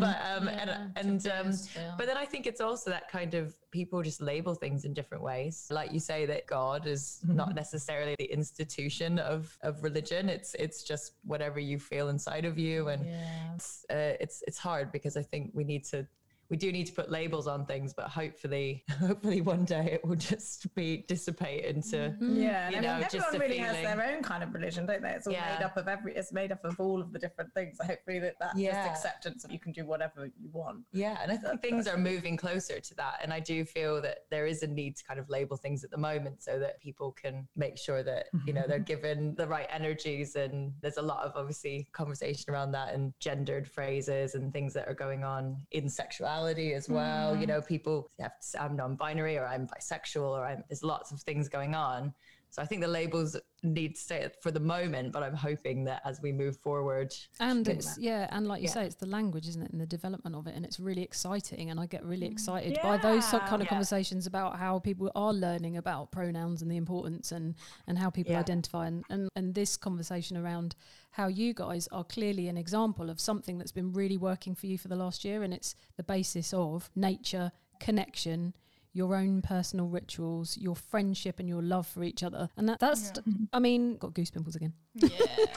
But 0.01 0.18
um 0.32 0.46
Yeah, 0.48 0.88
and 0.96 0.96
and 0.96 1.26
um 1.28 1.53
but 1.98 2.07
then 2.07 2.16
i 2.16 2.24
think 2.24 2.46
it's 2.46 2.61
also 2.61 2.90
that 2.90 3.11
kind 3.11 3.34
of 3.34 3.55
people 3.70 4.03
just 4.03 4.20
label 4.20 4.55
things 4.55 4.84
in 4.84 4.92
different 4.94 5.22
ways. 5.22 5.66
Like 5.70 5.92
you 5.92 6.01
say 6.01 6.26
that 6.26 6.46
god 6.46 6.86
is 6.86 7.20
not 7.26 7.55
necessarily 7.55 8.16
the 8.18 8.30
institution 8.32 9.18
of 9.18 9.57
of 9.62 9.82
religion. 9.82 10.28
It's 10.28 10.55
it's 10.55 10.82
just 10.82 11.12
whatever 11.24 11.61
you 11.61 11.78
feel 11.78 12.09
inside 12.09 12.44
of 12.44 12.59
you 12.59 12.88
and 12.88 13.05
yeah. 13.05 13.55
it's 13.55 13.84
uh, 13.90 14.16
it's 14.24 14.42
it's 14.46 14.59
hard 14.59 14.90
because 14.92 15.16
i 15.16 15.22
think 15.22 15.51
we 15.55 15.64
need 15.64 15.84
to 15.84 16.07
we 16.51 16.57
do 16.57 16.72
need 16.72 16.86
to 16.86 16.92
put 16.92 17.11
labels 17.11 17.46
on 17.46 17.64
things 17.64 17.92
but 17.92 18.09
hopefully 18.09 18.84
hopefully 19.01 19.40
one 19.40 19.64
day 19.64 19.90
it 19.92 20.05
will 20.05 20.16
just 20.16 20.72
be 20.74 21.05
dissipate 21.09 21.64
into 21.64 21.96
mm-hmm. 21.96 22.40
Yeah, 22.40 22.66
and 22.66 22.84
you 22.84 22.90
I 22.90 22.92
mean, 22.92 23.01
know, 23.01 23.09
just 23.11 23.26
everyone 23.26 23.34
a 23.34 23.38
really 23.38 23.59
has 23.59 23.76
their 23.76 24.14
own 24.14 24.22
kind 24.22 24.42
of 24.42 24.55
religion, 24.55 24.86
don't 24.86 25.03
they? 25.03 25.11
It's 25.11 25.26
all 25.26 25.32
Yeah. 25.32 25.57
made 25.57 25.64
up 25.64 25.76
of 25.76 25.88
every. 25.88 26.14
It's 26.14 26.32
made 26.32 26.53
up 26.53 26.64
of 26.64 26.78
all 26.80 27.01
of 27.01 27.12
the 27.12 27.18
different 27.18 27.53
things. 27.55 27.76
So 27.78 27.84
hopefully 27.84 28.18
that 28.20 28.38
that 28.40 28.57
Yeah. 28.57 28.88
just 28.88 29.05
acceptance 29.05 29.42
that 29.42 29.53
you 29.53 29.59
can 29.59 29.72
do 29.72 29.84
whatever 29.84 30.26
you 30.26 30.51
want. 30.53 30.84
Yeah, 30.92 31.18
and 31.22 31.30
I 31.32 31.36
think 31.36 31.61
things 31.61 31.86
are 31.86 31.96
moving 31.96 32.36
closer 32.36 32.80
to 32.80 32.94
that. 32.96 33.20
And 33.22 33.32
I 33.32 33.40
do 33.40 33.64
feel 33.64 34.01
that 34.03 34.20
there 34.30 34.46
is 34.46 34.62
a 34.62 34.66
need 34.66 34.96
to 34.96 35.05
kind 35.05 35.20
of 35.20 35.28
label 35.28 35.57
things 35.57 35.84
at 35.84 35.90
the 35.90 35.98
moment 35.98 36.42
so 36.42 36.59
that 36.59 36.80
people 36.80 37.12
can 37.12 37.46
make 37.57 37.78
sure 37.78 38.03
that, 38.03 38.26
you 38.46 38.53
know, 38.53 38.64
they're 38.66 38.78
mm-hmm. 38.78 38.84
given 38.84 39.34
the 39.34 39.46
right 39.46 39.68
energies. 39.70 40.36
And 40.36 40.72
there's 40.80 40.96
a 40.96 41.03
lot 41.03 41.24
of 41.24 41.32
obviously 41.36 41.88
conversation 41.92 42.53
around 42.53 42.72
that 42.72 42.94
and 42.94 43.12
gendered 43.20 43.68
phrases 43.68 44.34
and 44.34 44.53
things 44.53 44.72
that 44.74 44.88
are 44.88 44.94
going 44.94 45.24
on 45.24 45.57
in 45.72 45.88
sexuality 45.88 46.39
as 46.74 46.88
well. 46.88 47.34
You 47.34 47.43
mm-hmm. 47.43 47.51
know, 47.51 47.61
people 47.61 48.11
have 48.20 48.32
I'm 48.59 48.76
non 48.76 48.97
binary 48.97 49.36
or 49.36 49.47
I'm 49.47 49.66
bisexual 49.66 50.30
or 50.30 50.45
I'm, 50.45 50.64
there's 50.68 50.82
lots 50.82 51.12
of 51.12 51.20
things 51.20 51.49
going 51.49 51.74
on. 51.74 52.14
So 52.53 52.61
I 52.61 52.66
think 52.66 52.80
the 52.82 52.88
labels 52.88 53.36
need 53.62 53.94
to 53.94 54.01
stay 54.01 54.28
for 54.42 54.51
the 54.51 54.59
moment, 54.59 55.12
but 55.12 55.22
I'm 55.22 55.36
hoping 55.36 55.84
that 55.84 56.03
as 56.05 56.20
we 56.20 56.32
move 56.32 56.57
forward, 56.57 57.14
And 57.38 57.66
it's 57.68 57.94
that. 57.94 58.03
yeah, 58.03 58.26
and 58.32 58.48
like 58.48 58.61
you 58.61 58.66
Yeah. 58.66 58.74
say, 58.74 58.86
it's 58.86 58.96
the 58.96 59.07
language, 59.07 59.46
isn't 59.46 59.62
it, 59.62 59.70
and 59.70 59.80
the 59.80 59.86
development 59.86 60.34
of 60.34 60.48
it, 60.48 60.57
and 60.57 60.64
it's 60.64 60.80
really 60.80 61.03
exciting. 61.03 61.70
And 61.70 61.78
I 61.78 61.86
get 61.86 62.05
really 62.05 62.26
mm. 62.28 62.32
excited 62.32 62.76
by 62.82 62.96
those 62.96 63.24
sort- 63.30 63.46
kind 63.46 63.62
of 63.62 63.66
Yeah. 63.66 63.70
conversations 63.70 64.26
about 64.26 64.59
how 64.59 64.80
people 64.80 65.12
are 65.14 65.32
learning 65.32 65.76
about 65.76 66.11
pronouns 66.11 66.61
and 66.61 66.70
the 66.70 66.76
importance 66.76 67.30
and 67.30 67.55
and 67.86 67.98
how 67.98 68.11
people 68.11 68.32
Yeah. 68.32 68.40
identify, 68.40 68.86
and, 68.88 69.05
and 69.09 69.28
and 69.36 69.55
this 69.55 69.76
conversation 69.76 70.36
around 70.36 70.74
how 71.12 71.28
you 71.28 71.55
guys 71.55 71.86
are 71.92 72.05
clearly 72.05 72.48
an 72.48 72.57
example 72.57 73.11
of 73.11 73.20
something 73.20 73.59
that's 73.59 73.72
been 73.72 73.92
really 73.92 74.16
working 74.16 74.57
for 74.57 74.66
you 74.66 74.76
for 74.76 74.88
the 74.88 74.96
last 74.96 75.24
year, 75.24 75.44
and 75.44 75.55
it's 75.55 75.76
the 75.96 76.03
basis 76.03 76.53
of 76.53 76.90
nature, 76.96 77.53
connection. 77.78 78.55
Your 78.93 79.14
own 79.14 79.41
personal 79.41 79.86
rituals, 79.86 80.57
your 80.57 80.74
friendship, 80.74 81.38
and 81.38 81.49
your 81.49 81.62
love 81.62 81.86
for 81.86 82.03
each 82.03 82.22
other, 82.24 82.49
and 82.57 82.68
that, 82.68 82.80
that's. 82.80 83.12
I 83.53 83.61
mean, 83.61 83.97
got 83.97 84.14
goose 84.14 84.30
pimples 84.30 84.57
again. 84.57 84.72
Yeah. 84.95 85.09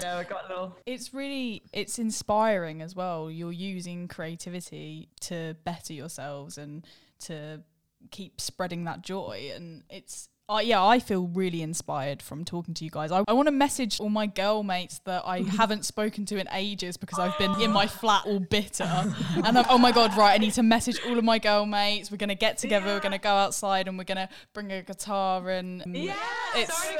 yeah, 0.00 0.18
I 0.18 0.26
got 0.28 0.46
a 0.46 0.48
little. 0.48 0.76
it's 0.86 1.14
really 1.14 1.62
it's 1.72 1.98
inspiring 1.98 2.82
as 2.82 2.94
well 2.94 3.30
you're 3.30 3.52
using 3.52 4.08
creativity 4.08 5.08
to 5.20 5.56
better 5.64 5.92
yourselves 5.92 6.58
and 6.58 6.86
to 7.20 7.62
keep 8.10 8.40
spreading 8.40 8.84
that 8.84 9.02
joy 9.02 9.50
and 9.54 9.82
it's 9.88 10.28
uh, 10.48 10.60
yeah, 10.62 10.84
I 10.84 11.00
feel 11.00 11.26
really 11.26 11.60
inspired 11.60 12.22
from 12.22 12.44
talking 12.44 12.72
to 12.74 12.84
you 12.84 12.90
guys. 12.90 13.10
I, 13.10 13.24
I 13.26 13.32
want 13.32 13.48
to 13.48 13.52
message 13.52 13.98
all 13.98 14.08
my 14.08 14.26
girl 14.26 14.62
mates 14.62 15.00
that 15.04 15.22
I 15.26 15.42
haven't 15.58 15.84
spoken 15.84 16.24
to 16.26 16.38
in 16.38 16.46
ages 16.52 16.96
because 16.96 17.18
I've 17.18 17.36
been 17.36 17.60
in 17.60 17.72
my 17.80 17.86
flat 17.88 18.26
all 18.26 18.38
bitter. 18.38 18.84
And 18.84 19.58
I'm, 19.58 19.64
oh 19.68 19.78
my 19.78 19.90
God, 19.90 20.16
right, 20.16 20.34
I 20.34 20.38
need 20.38 20.52
to 20.52 20.62
message 20.62 21.00
all 21.06 21.18
of 21.18 21.24
my 21.24 21.38
girl 21.40 21.66
mates. 21.66 22.10
We're 22.12 22.16
going 22.18 22.28
to 22.28 22.36
get 22.36 22.58
together, 22.58 22.86
we're 22.86 23.00
going 23.00 23.10
to 23.12 23.18
go 23.18 23.30
outside 23.34 23.88
and 23.88 23.98
we're 23.98 24.04
going 24.04 24.18
to 24.18 24.28
bring 24.54 24.70
a 24.70 24.82
guitar 24.82 25.50
and 25.50 25.82
Yeah, 25.86 26.14
It's- 26.56 26.72
sorry, 26.72 26.96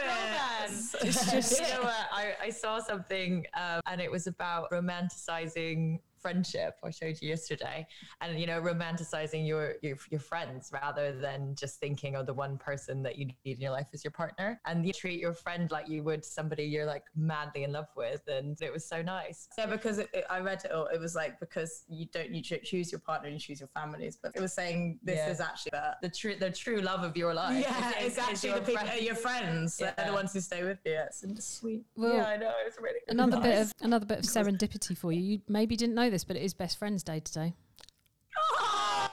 it's 1.08 1.30
just- 1.30 1.60
you 1.60 1.68
know 1.68 1.82
what? 1.82 1.94
I, 2.12 2.34
I 2.42 2.50
saw 2.50 2.80
something 2.80 3.46
um, 3.54 3.80
and 3.86 4.00
it 4.00 4.10
was 4.10 4.26
about 4.26 4.70
romanticizing 4.72 6.00
friendship. 6.20 6.74
I 6.84 6.90
showed 6.90 7.16
you 7.20 7.28
yesterday, 7.28 7.86
and 8.20 8.38
you 8.38 8.46
know, 8.46 8.60
romanticizing 8.60 9.46
your, 9.46 9.74
your 9.82 9.96
your 10.10 10.20
friends 10.20 10.70
rather 10.72 11.12
than 11.18 11.54
just 11.54 11.80
thinking 11.80 12.14
of 12.16 12.26
the 12.26 12.34
one 12.34 12.58
person 12.58 13.02
that 13.02 13.18
you 13.18 13.26
need 13.26 13.36
in 13.56 13.60
your 13.60 13.72
life 13.72 13.86
as 13.92 14.04
your 14.04 14.10
partner, 14.10 14.60
and 14.66 14.86
you 14.86 14.92
treat 14.92 15.20
your 15.20 15.32
friend 15.34 15.70
like 15.70 15.88
you 15.88 16.02
would 16.02 16.24
somebody 16.24 16.64
you're 16.64 16.86
like 16.86 17.04
madly 17.16 17.64
in 17.64 17.72
love 17.72 17.88
with, 17.96 18.22
and 18.28 18.60
it 18.60 18.72
was 18.72 18.86
so 18.88 19.02
nice. 19.02 19.48
Yeah, 19.58 19.66
because 19.66 19.98
it, 19.98 20.08
it, 20.12 20.24
I 20.30 20.40
read 20.40 20.62
it 20.64 20.72
all. 20.72 20.86
It 20.86 21.00
was 21.00 21.14
like 21.14 21.38
because 21.40 21.84
you 21.88 22.06
don't 22.12 22.30
you 22.34 22.42
choose 22.42 22.90
your 22.92 23.00
partner, 23.00 23.28
you 23.28 23.38
choose 23.38 23.60
your 23.60 23.68
families. 23.68 24.18
But 24.22 24.32
it 24.34 24.40
was 24.40 24.52
saying 24.52 24.98
this 25.02 25.16
Yeah. 25.16 25.30
is 25.30 25.40
actually 25.40 25.70
the 25.72 25.96
The 26.02 26.08
true 26.10 26.34
the 26.36 26.50
true 26.50 26.80
love 26.80 27.02
of 27.02 27.16
your 27.16 27.34
life. 27.34 27.60
yeah, 27.62 27.90
is- 27.90 27.96
is- 27.96 28.06
it's 28.06 28.18
actually 28.18 28.48
your 28.50 28.60
the 28.60 28.66
people, 28.66 28.86
friend. 28.86 29.02
your 29.02 29.14
friends. 29.14 29.76
They're 29.76 29.94
the 30.06 30.12
ones 30.12 30.32
who 30.32 30.40
stay 30.40 30.62
with 30.64 30.78
you. 30.84 30.98
It's 31.06 31.24
sweet. 31.44 31.84
Well, 31.96 32.16
yeah, 32.16 32.26
I 32.26 32.36
know. 32.36 32.52
It's 32.66 32.78
really 32.78 33.00
good 33.06 33.14
another 33.14 33.40
bit 33.40 33.58
of 33.62 33.72
another 33.82 34.06
bit 34.06 34.18
of 34.18 34.24
serendipity 34.36 34.96
for 34.96 35.12
you. 35.12 35.20
You 35.20 35.40
maybe 35.48 35.76
didn't 35.76 35.94
know 35.94 36.05
this, 36.10 36.24
but 36.24 36.36
it 36.36 36.42
is 36.42 36.54
Best 36.54 36.78
Friends 36.78 37.02
Day 37.02 37.20
today. 37.20 37.54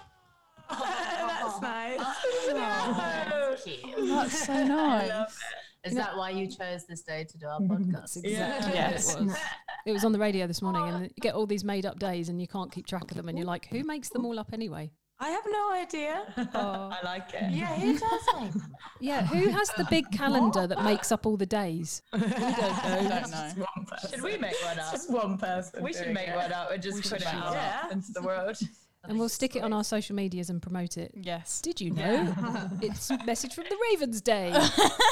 That's 0.70 1.62
nice. 1.62 2.00
That's 2.48 3.64
cute. 3.64 4.10
that's 4.10 4.46
so 4.46 4.64
nice. 4.64 5.38
Is 5.84 5.96
that 5.96 6.16
why 6.18 6.30
you 6.30 6.48
chose 6.48 6.86
this 6.88 7.02
day 7.02 7.26
to 7.26 7.38
do 7.38 7.46
our 7.46 7.60
mm-hmm. 7.60 7.92
podcast? 7.94 8.24
Exactly 8.24 8.74
Yes. 8.74 9.14
what 9.14 9.22
it 9.22 9.26
was. 9.26 9.38
It 9.86 9.92
was 9.92 10.06
on 10.06 10.14
the 10.14 10.20
radio 10.20 10.48
this 10.48 10.62
morning, 10.62 10.88
and 10.88 11.04
you 11.04 11.22
get 11.22 11.36
all 11.36 11.46
these 11.46 11.66
made 11.66 11.86
up 11.86 12.00
days, 12.00 12.30
and 12.30 12.40
you 12.40 12.48
can't 12.48 12.72
keep 12.72 12.88
track 12.88 13.12
of 13.12 13.18
them, 13.18 13.28
and 13.28 13.38
you're 13.38 13.48
like, 13.48 13.68
who 13.68 13.84
makes 13.84 14.10
them 14.10 14.26
all 14.26 14.40
up 14.40 14.54
anyway? 14.54 14.92
I 15.24 15.30
have 15.30 15.44
no 15.50 15.72
idea. 15.72 16.24
I 16.54 17.00
like 17.04 17.34
it. 17.34 17.52
Yeah, 17.52 17.76
who 17.76 17.98
does 17.98 18.22
make 18.42 18.52
them? 18.52 18.76
Yeah, 19.00 19.26
who 19.26 19.50
has 19.50 19.70
the 19.78 19.86
big 19.90 20.12
calendar 20.12 20.68
that 20.68 20.84
makes 20.84 21.12
up 21.14 21.26
all 21.26 21.38
the 21.38 21.46
days? 21.46 22.02
we 22.14 22.20
don't 22.20 22.32
know. 22.32 23.52
Just 23.52 23.58
one 23.58 23.86
person. 23.88 24.10
Should 24.12 24.22
we 24.22 24.38
make 24.38 24.56
one 24.66 24.80
up? 24.80 24.92
Just 24.92 25.10
one 25.12 25.38
person. 25.38 25.84
We 25.84 25.94
should 25.94 26.14
make 26.14 26.28
it. 26.28 26.36
one 26.36 26.52
up 26.52 26.72
and 26.72 26.84
just 26.84 27.10
put 27.10 27.22
it 27.22 27.28
out 27.28 27.54
Yeah. 27.54 27.90
into 27.92 28.12
the 28.12 28.22
world. 28.22 28.58
And 29.06 29.18
we'll 29.20 29.30
stick 29.30 29.56
it 29.56 29.64
on 29.64 29.72
our 29.74 29.84
social 29.84 30.16
medias 30.16 30.50
and 30.50 30.62
promote 30.62 30.98
it. 30.98 31.12
Yes. 31.16 31.62
Did 31.62 31.80
you 31.82 31.92
know? 31.92 32.34
it's 32.82 33.10
a 33.10 33.24
message 33.26 33.54
from 33.54 33.66
the 33.70 33.78
Ravens 33.92 34.22
Day. 34.22 34.54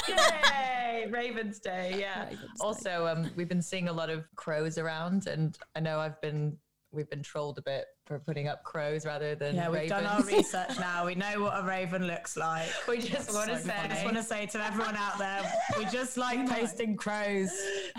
Yay! 0.08 1.08
Ravens 1.10 1.60
Day, 1.60 1.98
yeah. 2.00 2.24
Ravens 2.26 2.40
Day. 2.42 2.48
also, 2.62 3.08
um, 3.08 3.30
we've 3.36 3.50
been 3.50 3.62
seeing 3.62 3.88
a 3.90 3.94
lot 3.94 4.10
of 4.10 4.24
crows 4.36 4.78
around, 4.78 5.28
and 5.28 5.58
I 5.76 5.80
know 5.80 6.00
I've 6.00 6.20
been 6.22 6.58
we've 6.94 7.10
been 7.10 7.24
trolled 7.24 7.58
a 7.58 7.62
bit 7.62 7.86
for 8.06 8.20
putting 8.20 8.48
up 8.48 8.64
crows 8.64 9.06
rather 9.06 9.36
than 9.36 9.56
Yeah, 9.56 9.70
we've 9.70 9.88
done 9.88 10.06
our 10.06 10.22
research 10.24 10.72
now. 10.80 11.06
We 11.06 11.16
know 11.16 11.42
what 11.42 11.60
a 11.60 11.64
raven 11.66 12.08
looks 12.08 12.36
like. 12.36 12.68
we 12.88 12.98
just 12.98 13.34
want 13.34 13.50
to 13.52 13.60
So 13.60 13.72
I 13.72 13.88
just 13.88 14.00
say 14.00 14.06
want 14.06 14.18
to 14.18 14.24
say 14.24 14.46
to 14.48 14.66
everyone 14.66 14.96
out 14.96 15.18
there, 15.20 15.42
we 15.78 15.86
just 15.86 16.18
like 16.18 16.48
posting 16.50 16.96
crows. 16.98 17.52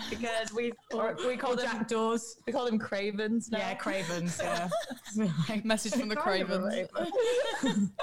because 0.09 0.53
we 0.53 0.71
or 0.93 1.15
we 1.25 1.37
call 1.37 1.55
them 1.55 1.65
jackdaws. 1.65 2.35
we 2.45 2.53
call 2.53 2.65
them 2.65 2.77
cravens 2.77 3.49
now. 3.49 3.59
Yeah, 3.59 3.73
cravens. 3.75 4.39
Yeah. 4.41 4.69
Message 5.63 5.93
from 5.93 6.09
the 6.09 6.15
Cravens. 6.15 6.87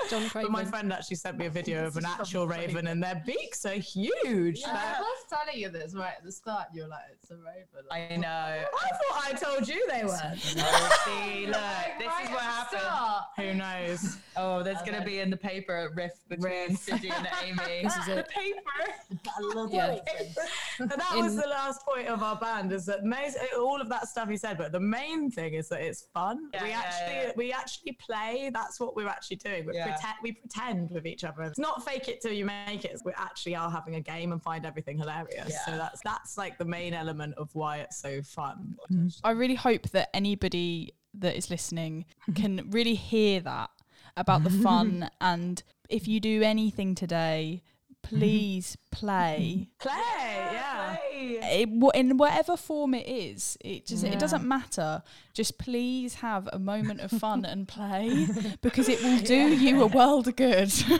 John 0.08 0.30
But 0.32 0.50
my 0.50 0.64
friend 0.64 0.92
actually 0.92 1.16
sent 1.16 1.36
me 1.38 1.46
a 1.46 1.50
video 1.50 1.86
of 1.86 1.96
an 1.96 2.04
actual 2.06 2.46
raven, 2.46 2.86
and 2.86 3.02
their 3.02 3.22
beaks 3.26 3.64
are 3.66 3.70
huge. 3.74 4.60
Yeah, 4.60 4.72
They're- 4.72 4.96
I 4.96 5.00
was 5.00 5.24
telling 5.28 5.60
you 5.60 5.68
this 5.68 5.94
right 5.94 6.14
at 6.16 6.24
the 6.24 6.32
start. 6.32 6.68
you're 6.72 6.88
like, 6.88 7.00
it's 7.20 7.30
a 7.30 7.36
raven. 7.36 7.86
I 7.90 8.16
know. 8.16 8.28
I 8.28 8.88
thought 8.88 9.24
I 9.26 9.32
told 9.32 9.68
you 9.68 9.86
they 9.88 10.04
were. 10.04 10.16
See, 10.36 11.46
look, 11.46 11.56
this 11.98 12.08
Right 12.08 12.24
is 12.24 12.30
what 12.30 12.40
happened. 12.40 12.80
start. 12.82 13.24
Who 13.36 13.54
knows? 13.54 14.16
Oh, 14.36 14.62
there's 14.62 14.80
gonna 14.82 15.04
be 15.04 15.20
in 15.20 15.30
the 15.30 15.36
paper 15.36 15.76
a 15.76 15.94
rift 15.94 16.28
between 16.28 16.52
Rift. 16.70 16.78
Sidi 16.82 17.10
and 17.10 17.28
Amy. 17.44 17.82
This 17.82 17.96
is 17.96 18.08
it. 18.08 18.28
paper. 18.28 18.92
I 19.26 19.40
love 19.54 19.72
Yeah. 19.72 19.88
ravens. 19.88 20.38
And 20.78 20.90
that 20.90 21.12
In- 21.16 21.24
was 21.24 21.36
the 21.36 21.46
last 21.48 21.84
point 21.84 22.08
of 22.08 22.22
our 22.22 22.36
band. 22.36 22.72
Is 22.72 22.86
that 22.86 23.04
most 23.04 23.36
all 23.58 23.80
of 23.80 23.88
that 23.88 24.08
stuff 24.08 24.28
you 24.30 24.36
said, 24.36 24.56
but 24.58 24.72
the 24.72 24.80
main 24.80 25.30
thing 25.30 25.54
is 25.54 25.68
that 25.68 25.80
it's 25.80 26.02
fun. 26.14 26.48
Yeah, 26.54 26.62
we 26.62 26.68
yeah, 26.70 26.78
actually 26.78 27.14
yeah. 27.16 27.32
we 27.36 27.52
actually 27.52 27.92
play. 27.92 28.50
That's 28.52 28.78
what 28.80 28.96
we're 28.96 29.08
actually 29.08 29.36
doing. 29.36 29.66
We 29.66 29.74
Yeah. 29.74 29.92
pretend 29.92 30.14
we 30.22 30.32
pretend 30.32 30.90
with 30.90 31.06
each 31.06 31.24
other. 31.24 31.42
It's 31.42 31.58
not 31.58 31.84
fake 31.84 32.08
it 32.08 32.20
till 32.20 32.32
you 32.32 32.44
make 32.46 32.84
it. 32.84 33.00
We 33.04 33.12
actually 33.16 33.56
are 33.56 33.70
having 33.70 33.96
a 33.96 34.00
game 34.00 34.32
and 34.32 34.42
find 34.42 34.64
everything 34.64 34.98
hilarious. 34.98 35.54
So 35.64 35.72
that's 35.76 36.00
that's 36.04 36.38
like 36.38 36.58
the 36.58 36.64
main 36.64 36.94
element 36.94 37.34
of 37.36 37.48
why 37.54 37.78
it's 37.78 37.96
so 37.98 38.22
fun. 38.22 38.76
Mm. 38.92 39.20
I 39.24 39.30
really 39.32 39.54
hope 39.54 39.88
that 39.90 40.08
anybody 40.14 40.94
that 41.14 41.36
is 41.36 41.50
listening 41.50 42.04
can 42.34 42.68
really 42.70 42.94
hear 42.94 43.40
that 43.40 43.70
about 44.16 44.44
the 44.44 44.50
fun. 44.50 45.10
And 45.20 45.62
if 45.88 46.06
you 46.08 46.20
do 46.20 46.42
anything 46.42 46.94
today, 46.94 47.62
mm-hmm. 48.04 48.18
please 48.18 48.76
play 48.90 49.68
Play, 49.78 49.92
yeah. 49.96 50.96
it, 51.12 51.68
in 51.94 52.16
whatever 52.16 52.56
form 52.56 52.94
it 52.94 53.06
is. 53.08 53.56
It 53.60 53.86
just 53.86 54.04
Yeah. 54.04 54.12
it 54.12 54.18
doesn't 54.18 54.44
matter. 54.46 55.02
Just 55.32 55.58
please 55.58 56.14
have 56.14 56.48
a 56.52 56.58
moment 56.58 57.00
of 57.00 57.10
fun 57.12 57.44
and 57.44 57.66
play 57.66 58.26
because 58.62 58.88
it 58.88 59.02
will 59.02 59.20
do 59.20 59.34
you 59.34 59.82
a 59.82 59.86
world 59.86 60.28
of 60.28 60.36
good. 60.36 60.72
yeah, 60.88 60.98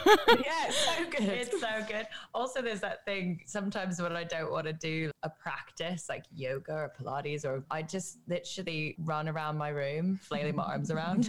it's 0.69 0.77
so 0.77 1.05
good. 1.11 1.29
It's 1.29 1.61
so 1.61 1.69
good. 1.89 2.07
Also, 2.35 2.63
there's 2.63 2.81
that 2.81 3.05
thing 3.05 3.41
sometimes 3.47 4.01
when 4.01 4.17
I 4.17 4.25
don't 4.25 4.51
want 4.51 4.67
to 4.67 4.73
do 4.73 5.11
a 5.23 5.29
practice 5.31 6.09
like 6.09 6.25
yoga 6.35 6.73
or 6.73 6.93
Pilates, 6.99 7.45
or 7.45 7.65
I 7.71 7.83
just 7.83 8.19
literally 8.29 8.95
run 9.01 9.29
around 9.29 9.59
my 9.59 9.69
room, 9.71 10.19
flailing 10.23 10.57
my 10.57 10.63
arms 10.65 10.91
around. 10.91 11.27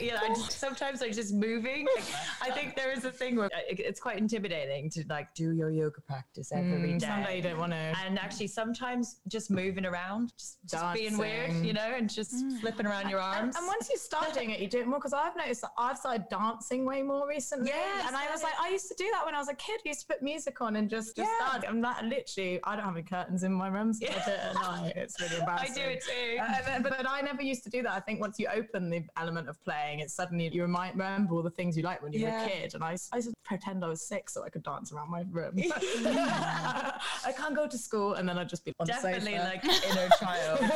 you 0.00 0.10
know, 0.12 0.18
I 0.22 0.28
just, 0.28 0.52
sometimes 0.52 1.02
I'm 1.02 1.12
just 1.12 1.32
moving. 1.34 1.86
Like, 1.94 2.04
I 2.42 2.50
think 2.50 2.74
there 2.74 2.90
is 2.90 3.04
a 3.04 3.12
thing 3.12 3.36
where 3.36 3.50
it- 3.68 3.78
it's 3.80 4.00
quite 4.00 4.18
intimidating 4.18 4.90
to 4.90 5.04
like 5.08 5.32
do 5.34 5.52
your 5.58 5.70
yoga 5.70 6.00
practice 6.00 6.52
every 6.52 6.94
Mm, 6.94 6.98
day. 7.00 7.06
Someday 7.06 7.36
you 7.36 7.42
don't 7.42 7.58
want 7.58 7.72
to. 7.72 7.76
And 8.04 8.18
actually, 8.18 8.46
sometimes 8.46 9.20
just 9.26 9.50
moving 9.50 9.84
around, 9.84 10.32
just, 10.38 10.58
just 10.70 10.94
being 10.94 11.18
weird, 11.18 11.52
you 11.64 11.72
know, 11.72 11.92
and 11.96 12.08
just 12.08 12.32
flipping 12.60 12.86
around 12.86 13.10
your 13.10 13.20
arms. 13.20 13.56
and 13.56 13.66
once 13.66 13.90
you 13.90 13.96
start 13.98 14.32
doing 14.32 14.50
it, 14.50 14.60
you 14.60 14.68
do 14.68 14.78
it 14.80 14.86
more 14.86 14.98
because 15.00 15.12
I've 15.12 15.36
noticed 15.36 15.62
that 15.62 15.72
I've 15.76 15.98
started 15.98 16.28
dancing 16.30 16.84
way 16.84 17.02
more 17.02 17.28
recently. 17.28 17.68
Yes, 17.68 18.06
and 18.06 18.16
I 18.16 18.30
was 18.30 18.42
like, 18.42 18.54
I 18.60 18.68
used 18.70 18.88
to 18.88 18.94
do 18.94 19.08
that 19.12 19.26
when 19.26 19.34
I 19.34 19.38
was 19.38 19.48
a 19.48 19.54
kid. 19.54 19.80
I 19.84 19.88
used 19.88 20.02
to 20.02 20.06
put 20.06 20.22
music 20.22 20.60
on 20.60 20.76
and 20.76 20.88
just, 20.88 21.16
just 21.16 21.28
Yeah. 21.40 21.46
start. 21.48 21.64
I'm 21.68 21.80
not 21.80 22.04
literally, 22.04 22.60
I 22.64 22.76
don't 22.76 22.84
have 22.84 22.94
any 22.96 23.02
curtains 23.02 23.42
in 23.42 23.52
my 23.52 23.68
room, 23.68 23.92
so 23.92 24.06
I 24.06 24.10
do 24.10 24.14
it 24.30 24.40
at 24.40 24.54
night. 24.54 24.92
It's 24.96 25.20
really 25.20 25.40
I 25.46 25.68
do 25.68 25.80
it 25.80 26.02
too. 26.04 26.38
Uh, 26.40 26.80
but, 26.82 26.96
but 26.98 27.08
I 27.08 27.20
never 27.20 27.42
used 27.42 27.64
to 27.64 27.70
do 27.70 27.82
that. 27.82 27.92
I 27.92 28.00
think 28.00 28.20
once 28.20 28.38
you 28.38 28.46
open 28.54 28.90
the 28.90 29.02
element 29.16 29.48
of 29.48 29.62
playing, 29.64 30.00
it's 30.00 30.14
suddenly 30.14 30.48
you 30.52 30.62
remind, 30.62 30.92
remember 30.96 31.34
all 31.34 31.42
the 31.42 31.50
things 31.50 31.76
you 31.76 31.82
liked 31.82 32.02
when 32.02 32.12
you 32.12 32.24
were 32.24 32.30
a 32.30 32.48
kid. 32.48 32.74
And 32.74 32.84
I, 32.84 32.96
I 33.12 33.16
used 33.16 33.28
to 33.28 33.34
pretend 33.44 33.84
I 33.84 33.88
was 33.88 34.02
six 34.02 34.34
so 34.34 34.44
I 34.44 34.48
could 34.50 34.62
dance 34.62 34.92
around 34.92 35.10
my 35.10 35.24
room. 35.30 35.47
I 35.56 37.32
can't 37.36 37.54
go 37.54 37.66
to 37.66 37.78
school, 37.78 38.14
and 38.14 38.28
then 38.28 38.38
I'd 38.38 38.48
just 38.48 38.64
be 38.64 38.72
on 38.78 38.86
Definitely 38.86 39.36
the 39.36 39.44
like 39.44 39.64
inner 39.64 40.08
child. 40.18 40.60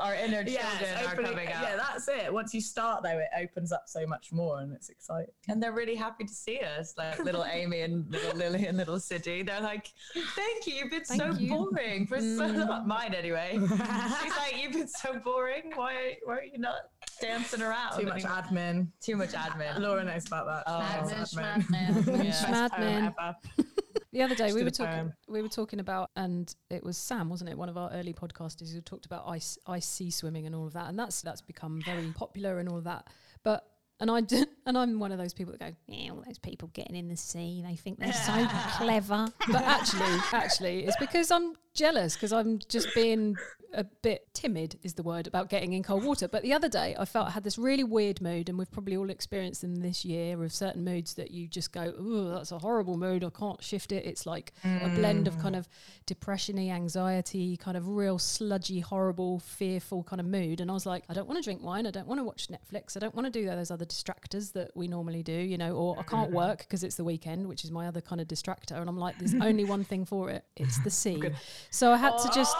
Our 0.00 0.14
inner 0.14 0.44
children 0.44 0.56
Yeah, 0.80 1.12
are 1.12 1.16
coming 1.16 1.48
out. 1.48 1.62
yeah, 1.62 1.76
that's 1.76 2.06
it. 2.08 2.32
Once 2.32 2.54
you 2.54 2.60
start 2.60 3.02
though, 3.02 3.18
it 3.18 3.28
opens 3.38 3.72
up 3.72 3.84
so 3.86 4.06
much 4.06 4.32
more, 4.32 4.60
and 4.60 4.72
it's 4.72 4.88
exciting. 4.88 5.32
and 5.48 5.62
they're 5.62 5.72
really 5.72 5.96
happy 5.96 6.24
to 6.24 6.32
see 6.32 6.60
us, 6.60 6.94
like 6.96 7.18
little 7.18 7.44
Amy 7.50 7.80
and 7.80 8.06
little 8.10 8.36
Lily 8.36 8.66
and 8.66 8.78
little 8.78 9.00
City. 9.00 9.42
They're 9.42 9.60
like, 9.60 9.88
"Thank 10.14 10.66
you, 10.66 10.74
you've 10.74 10.90
been 10.90 11.04
so 11.04 11.32
you. 11.32 11.50
boring 11.50 12.06
for 12.06 12.18
so 12.18 12.24
mm. 12.24 12.54
not 12.54 12.86
mine 12.86 13.14
anyway." 13.14 13.58
She's 13.58 14.36
like, 14.36 14.56
"You've 14.62 14.72
been 14.72 14.88
so 14.88 15.18
boring. 15.18 15.72
Why, 15.74 16.16
why 16.24 16.34
are 16.36 16.44
you 16.44 16.58
not 16.58 16.76
dancing 17.20 17.62
around?" 17.62 17.98
Too 17.98 18.06
much 18.06 18.24
anymore?" 18.24 18.42
admin. 18.42 18.88
Too 19.00 19.16
much 19.16 19.30
admin. 19.32 19.78
Laura 19.78 20.04
knows 20.04 20.26
about 20.26 20.46
that. 20.46 20.64
Oh. 20.66 21.06
Lots 21.16 21.32
of 21.32 21.38
Admin, 21.38 21.94
admin. 21.94 22.16
Yeah. 22.16 22.22
Best 22.22 22.44
Schmadmin. 22.44 23.34
The 24.10 24.22
other 24.22 24.34
day 24.34 24.52
we 24.52 24.64
were 24.64 24.70
talking 24.70 24.94
poem. 24.94 25.12
we 25.28 25.42
were 25.42 25.48
talking 25.48 25.80
about 25.80 26.10
and 26.16 26.52
it 26.70 26.82
was 26.82 26.96
Sam, 26.96 27.28
wasn't 27.28 27.50
it? 27.50 27.58
One 27.58 27.68
of 27.68 27.76
our 27.76 27.90
early 27.92 28.14
podcasters 28.14 28.72
who 28.72 28.80
talked 28.80 29.04
about 29.04 29.24
ice 29.28 29.58
ice 29.66 29.86
sea 29.86 30.10
swimming 30.10 30.46
and 30.46 30.54
all 30.54 30.66
of 30.66 30.72
that. 30.72 30.88
And 30.88 30.98
that's 30.98 31.20
that's 31.20 31.42
become 31.42 31.80
very 31.84 32.10
popular 32.12 32.58
and 32.58 32.68
all 32.68 32.78
of 32.78 32.84
that. 32.84 33.06
But 33.42 33.64
and 34.00 34.10
I 34.10 34.20
did, 34.22 34.48
and 34.66 34.78
I'm 34.78 34.98
one 34.98 35.12
of 35.12 35.18
those 35.18 35.34
people 35.34 35.52
that 35.52 35.60
go, 35.60 35.76
yeah, 35.86 36.10
all 36.10 36.22
those 36.24 36.38
people 36.38 36.68
getting 36.72 36.96
in 36.96 37.08
the 37.08 37.16
sea, 37.16 37.62
they 37.66 37.76
think 37.76 37.98
they're 37.98 38.12
so 38.12 38.46
clever. 38.76 39.26
But 39.50 39.62
actually, 39.62 40.16
actually, 40.32 40.84
it's 40.86 40.96
because 40.96 41.30
I'm 41.30 41.54
jealous 41.78 42.14
because 42.14 42.32
I'm 42.32 42.58
just 42.68 42.94
being 42.94 43.36
a 43.74 43.84
bit 43.84 44.26
timid 44.32 44.78
is 44.82 44.94
the 44.94 45.02
word 45.02 45.26
about 45.26 45.50
getting 45.50 45.72
in 45.72 45.82
cold 45.82 46.02
water. 46.04 46.26
But 46.26 46.42
the 46.42 46.52
other 46.52 46.68
day, 46.68 46.96
I 46.98 47.04
felt 47.04 47.28
I 47.28 47.30
had 47.30 47.44
this 47.44 47.58
really 47.58 47.84
weird 47.84 48.20
mood, 48.20 48.48
and 48.48 48.58
we've 48.58 48.70
probably 48.70 48.96
all 48.96 49.10
experienced 49.10 49.60
them 49.60 49.76
this 49.76 50.04
year 50.04 50.42
of 50.42 50.52
certain 50.52 50.84
moods 50.84 51.14
that 51.14 51.30
you 51.30 51.46
just 51.46 51.72
go, 51.72 51.92
oh, 51.98 52.30
that's 52.30 52.52
a 52.52 52.58
horrible 52.58 52.96
mood. 52.96 53.24
I 53.24 53.30
can't 53.30 53.62
shift 53.62 53.92
it. 53.92 54.06
It's 54.06 54.26
like 54.26 54.52
a 54.64 54.88
blend 54.94 55.28
of 55.28 55.38
kind 55.38 55.54
mm. 55.54 55.58
of 55.58 55.68
depression-y, 56.06 56.68
anxiety, 56.68 57.56
kind 57.56 57.76
of 57.76 57.88
real 57.88 58.18
sludgy, 58.18 58.80
horrible, 58.80 59.40
fearful 59.40 60.02
kind 60.02 60.20
of 60.20 60.26
mood. 60.26 60.60
And 60.60 60.70
I 60.70 60.74
was 60.74 60.86
like, 60.86 61.04
I 61.08 61.14
don't 61.14 61.28
want 61.28 61.38
to 61.38 61.44
drink 61.44 61.62
wine. 61.62 61.86
I 61.86 61.90
don't 61.90 62.06
want 62.06 62.20
to 62.20 62.24
watch 62.24 62.48
Netflix. 62.48 62.96
I 62.96 63.00
don't 63.00 63.14
want 63.14 63.26
to 63.26 63.30
do 63.30 63.46
those 63.46 63.70
other 63.70 63.84
distractors 63.84 64.52
that 64.52 64.70
we 64.74 64.88
normally 64.88 65.22
do, 65.22 65.32
you 65.32 65.58
know, 65.58 65.74
or 65.74 65.98
I 65.98 66.02
can't 66.02 66.30
mm. 66.30 66.34
work 66.34 66.58
because 66.58 66.82
it's 66.82 66.96
the 66.96 67.04
weekend, 67.04 67.46
which 67.46 67.64
is 67.64 67.70
my 67.70 67.86
other 67.86 68.00
kind 68.00 68.20
of 68.20 68.28
distractor. 68.28 68.80
And 68.80 68.88
I'm 68.88 68.98
like, 68.98 69.18
there's 69.18 69.34
only 69.34 69.64
one 69.64 69.84
thing 69.84 70.04
for 70.04 70.30
it. 70.30 70.44
It's 70.56 70.78
the 70.82 70.90
sea. 70.90 71.22
So 71.70 71.92
I 71.92 71.96
had 71.96 72.16
to 72.18 72.28
just, 72.34 72.56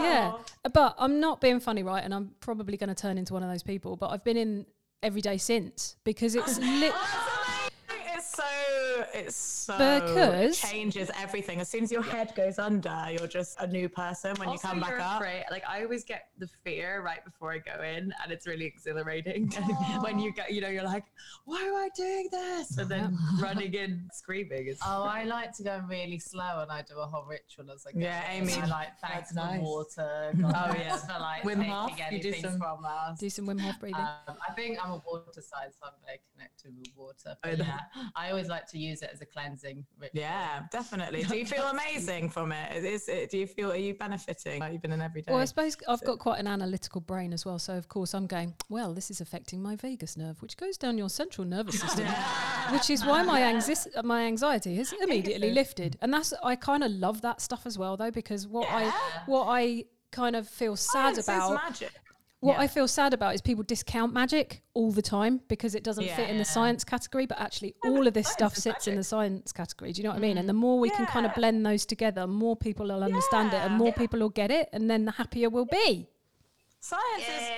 yeah. 0.00 0.32
Oh. 0.34 0.44
But 0.72 0.94
I'm 0.98 1.20
not 1.20 1.40
being 1.40 1.60
funny, 1.60 1.82
right? 1.82 2.02
And 2.02 2.14
I'm 2.14 2.30
probably 2.40 2.76
going 2.76 2.88
to 2.88 2.94
turn 2.94 3.18
into 3.18 3.32
one 3.32 3.42
of 3.42 3.50
those 3.50 3.62
people. 3.62 3.96
But 3.96 4.10
I've 4.10 4.24
been 4.24 4.36
in 4.36 4.66
every 5.02 5.20
day 5.20 5.36
since 5.36 5.96
because 6.04 6.34
it's 6.34 6.58
oh, 6.62 6.62
lit. 6.62 6.94
It's 9.14 9.36
so 9.36 9.74
Because- 9.74 10.58
it 10.62 10.66
changes 10.68 11.10
everything. 11.16 11.60
As 11.60 11.68
soon 11.68 11.84
as 11.84 11.92
your 11.92 12.02
head 12.02 12.34
goes 12.34 12.58
under, 12.58 13.06
you're 13.10 13.28
just 13.28 13.60
a 13.60 13.66
new 13.66 13.88
person 13.88 14.34
when 14.38 14.48
Also, 14.48 14.66
you 14.68 14.72
come 14.72 14.80
back 14.80 14.90
you're 14.90 15.00
up. 15.00 15.20
afraid- 15.20 15.44
Like 15.50 15.64
I 15.68 15.82
always 15.84 16.04
get 16.04 16.28
the 16.38 16.48
fear 16.64 17.00
right 17.02 17.24
before 17.24 17.52
I 17.52 17.58
go 17.58 17.82
in, 17.82 18.12
and 18.22 18.32
it's 18.32 18.46
really 18.46 18.64
exhilarating. 18.66 19.50
when 20.00 20.18
you 20.18 20.32
go, 20.32 20.42
you 20.48 20.60
know, 20.60 20.68
you're 20.68 20.82
like, 20.84 21.04
"Why 21.44 21.60
am 21.62 21.74
I 21.76 21.88
doing 21.96 22.28
this?" 22.30 22.76
And 22.76 22.90
then 22.90 23.16
running 23.40 23.72
in 23.74 24.08
screaming 24.12 24.66
is. 24.66 24.78
Oh, 24.84 25.04
I 25.04 25.24
like 25.24 25.52
to 25.58 25.62
go 25.62 25.80
really 25.88 26.18
slow 26.18 26.60
and 26.62 26.70
I 26.72 26.82
do 26.82 26.96
a 26.98 27.06
whole 27.06 27.24
ritual 27.24 27.70
as 27.70 27.86
I 27.86 27.92
go. 27.92 28.00
Yeah. 28.00 28.24
Amy. 28.30 28.52
I 28.54 28.66
like 28.66 28.88
thanks 29.00 29.28
for 29.30 29.36
nice. 29.36 29.60
water. 29.60 30.32
Oh, 30.44 30.50
God, 30.52 30.76
yeah. 30.78 30.96
for 30.96 31.18
like 31.20 31.42
Wim 31.42 31.56
taking 31.56 31.70
Hof, 31.70 32.12
you 32.12 32.20
do 32.20 32.34
some- 32.34 32.58
from 32.58 32.84
us. 32.84 33.18
Do 33.18 33.30
some 33.30 33.46
Wim 33.46 33.60
Hof 33.60 33.78
breathing. 33.78 34.00
Um, 34.00 34.36
I 34.48 34.52
think 34.54 34.78
I'm 34.84 34.90
a 34.92 35.02
water 35.06 35.40
sign, 35.40 35.70
so 35.70 35.86
I'm 35.86 35.92
very 36.04 36.20
connected 36.32 36.72
with 36.76 36.88
water. 36.96 37.36
But 37.42 37.60
Oh, 37.60 37.64
yeah, 37.64 37.80
I 38.16 38.30
always 38.30 38.48
like 38.48 38.66
to 38.70 38.78
use 38.78 39.02
it 39.04 39.10
as 39.12 39.20
a 39.20 39.26
cleansing 39.26 39.84
ritual. 39.98 40.20
Yeah, 40.20 40.62
definitely. 40.70 41.22
Do 41.24 41.36
you 41.36 41.46
feel 41.46 41.64
amazing 41.64 42.30
from 42.30 42.52
it? 42.52 42.84
Is 42.84 43.08
it? 43.08 43.30
Do 43.30 43.38
you 43.38 43.46
feel? 43.46 43.70
Are 43.72 43.76
you 43.76 43.94
benefiting? 43.94 44.60
Like 44.60 44.72
you've 44.72 44.82
been 44.82 44.92
in 44.92 45.02
every 45.02 45.22
day. 45.22 45.32
Well, 45.32 45.40
I 45.40 45.44
suppose 45.44 45.76
I've 45.88 46.02
got 46.04 46.18
quite 46.18 46.40
an 46.40 46.46
analytical 46.46 47.00
brain 47.00 47.32
as 47.32 47.44
well. 47.44 47.58
So, 47.58 47.76
of 47.76 47.88
course, 47.88 48.14
I'm 48.14 48.26
going, 48.26 48.54
well, 48.68 48.94
this 48.94 49.10
is 49.10 49.20
affecting 49.20 49.62
my 49.62 49.76
vagus 49.76 50.16
nerve, 50.16 50.40
which 50.42 50.56
goes 50.56 50.76
down 50.76 50.98
your 50.98 51.08
central 51.08 51.46
nervous 51.46 51.80
system, 51.80 52.06
which 52.70 52.90
is 52.90 53.04
why 53.04 53.22
my, 53.22 53.40
anxi- 53.40 54.02
my 54.04 54.24
anxiety 54.24 54.76
has 54.76 54.92
immediately 55.02 55.52
lifted. 55.52 55.98
And 56.00 56.12
that's, 56.12 56.32
I 56.42 56.56
kind 56.56 56.82
of 56.82 56.90
love 56.92 57.20
that 57.22 57.40
stuff 57.40 57.66
as 57.66 57.78
well, 57.78 57.96
though, 57.96 58.10
because 58.10 58.46
what 58.46 58.68
I, 58.70 58.90
what 59.26 59.46
I 59.48 59.84
kind 60.12 60.36
of 60.36 60.48
feel 60.48 60.76
sad 60.76 60.92
Science 61.16 61.18
is 61.18 61.28
about, 61.28 61.54
magic. 61.54 61.92
What 62.44 62.56
Yeah. 62.56 62.60
I 62.64 62.66
feel 62.66 62.86
sad 62.86 63.14
about 63.14 63.34
is 63.34 63.40
people 63.40 63.64
discount 63.64 64.12
magic 64.12 64.62
all 64.74 64.90
the 64.92 65.00
time 65.02 65.40
because 65.48 65.74
it 65.74 65.82
doesn't 65.82 66.08
fit 66.10 66.28
in 66.28 66.36
the 66.38 66.44
science 66.44 66.84
category, 66.84 67.26
but 67.26 67.40
actually 67.40 67.74
all 67.84 68.06
of 68.06 68.12
this 68.12 68.28
stuff 68.28 68.54
sits 68.54 68.86
in 68.86 68.96
the 68.96 69.04
science 69.04 69.50
category. 69.52 69.92
Do 69.92 69.98
you 70.00 70.04
know 70.04 70.10
what 70.10 70.18
I 70.18 70.28
mean? 70.28 70.36
And 70.38 70.48
the 70.48 70.52
more 70.52 70.78
we 70.78 70.90
can 70.90 71.06
kind 71.06 71.24
of 71.24 71.34
blend 71.34 71.64
those 71.64 71.86
together, 71.86 72.26
more 72.26 72.56
people 72.56 72.86
will 72.88 73.02
understand 73.02 73.48
it 73.54 73.60
and 73.64 73.72
Yeah. 73.72 73.78
more 73.78 73.92
people 73.92 74.18
will 74.20 74.28
get 74.42 74.50
it, 74.50 74.68
and 74.74 74.90
then 74.90 75.04
the 75.06 75.12
happier 75.12 75.48
we'll 75.48 75.64
be. 75.64 76.08
Science 76.84 77.22
is. 77.22 77.48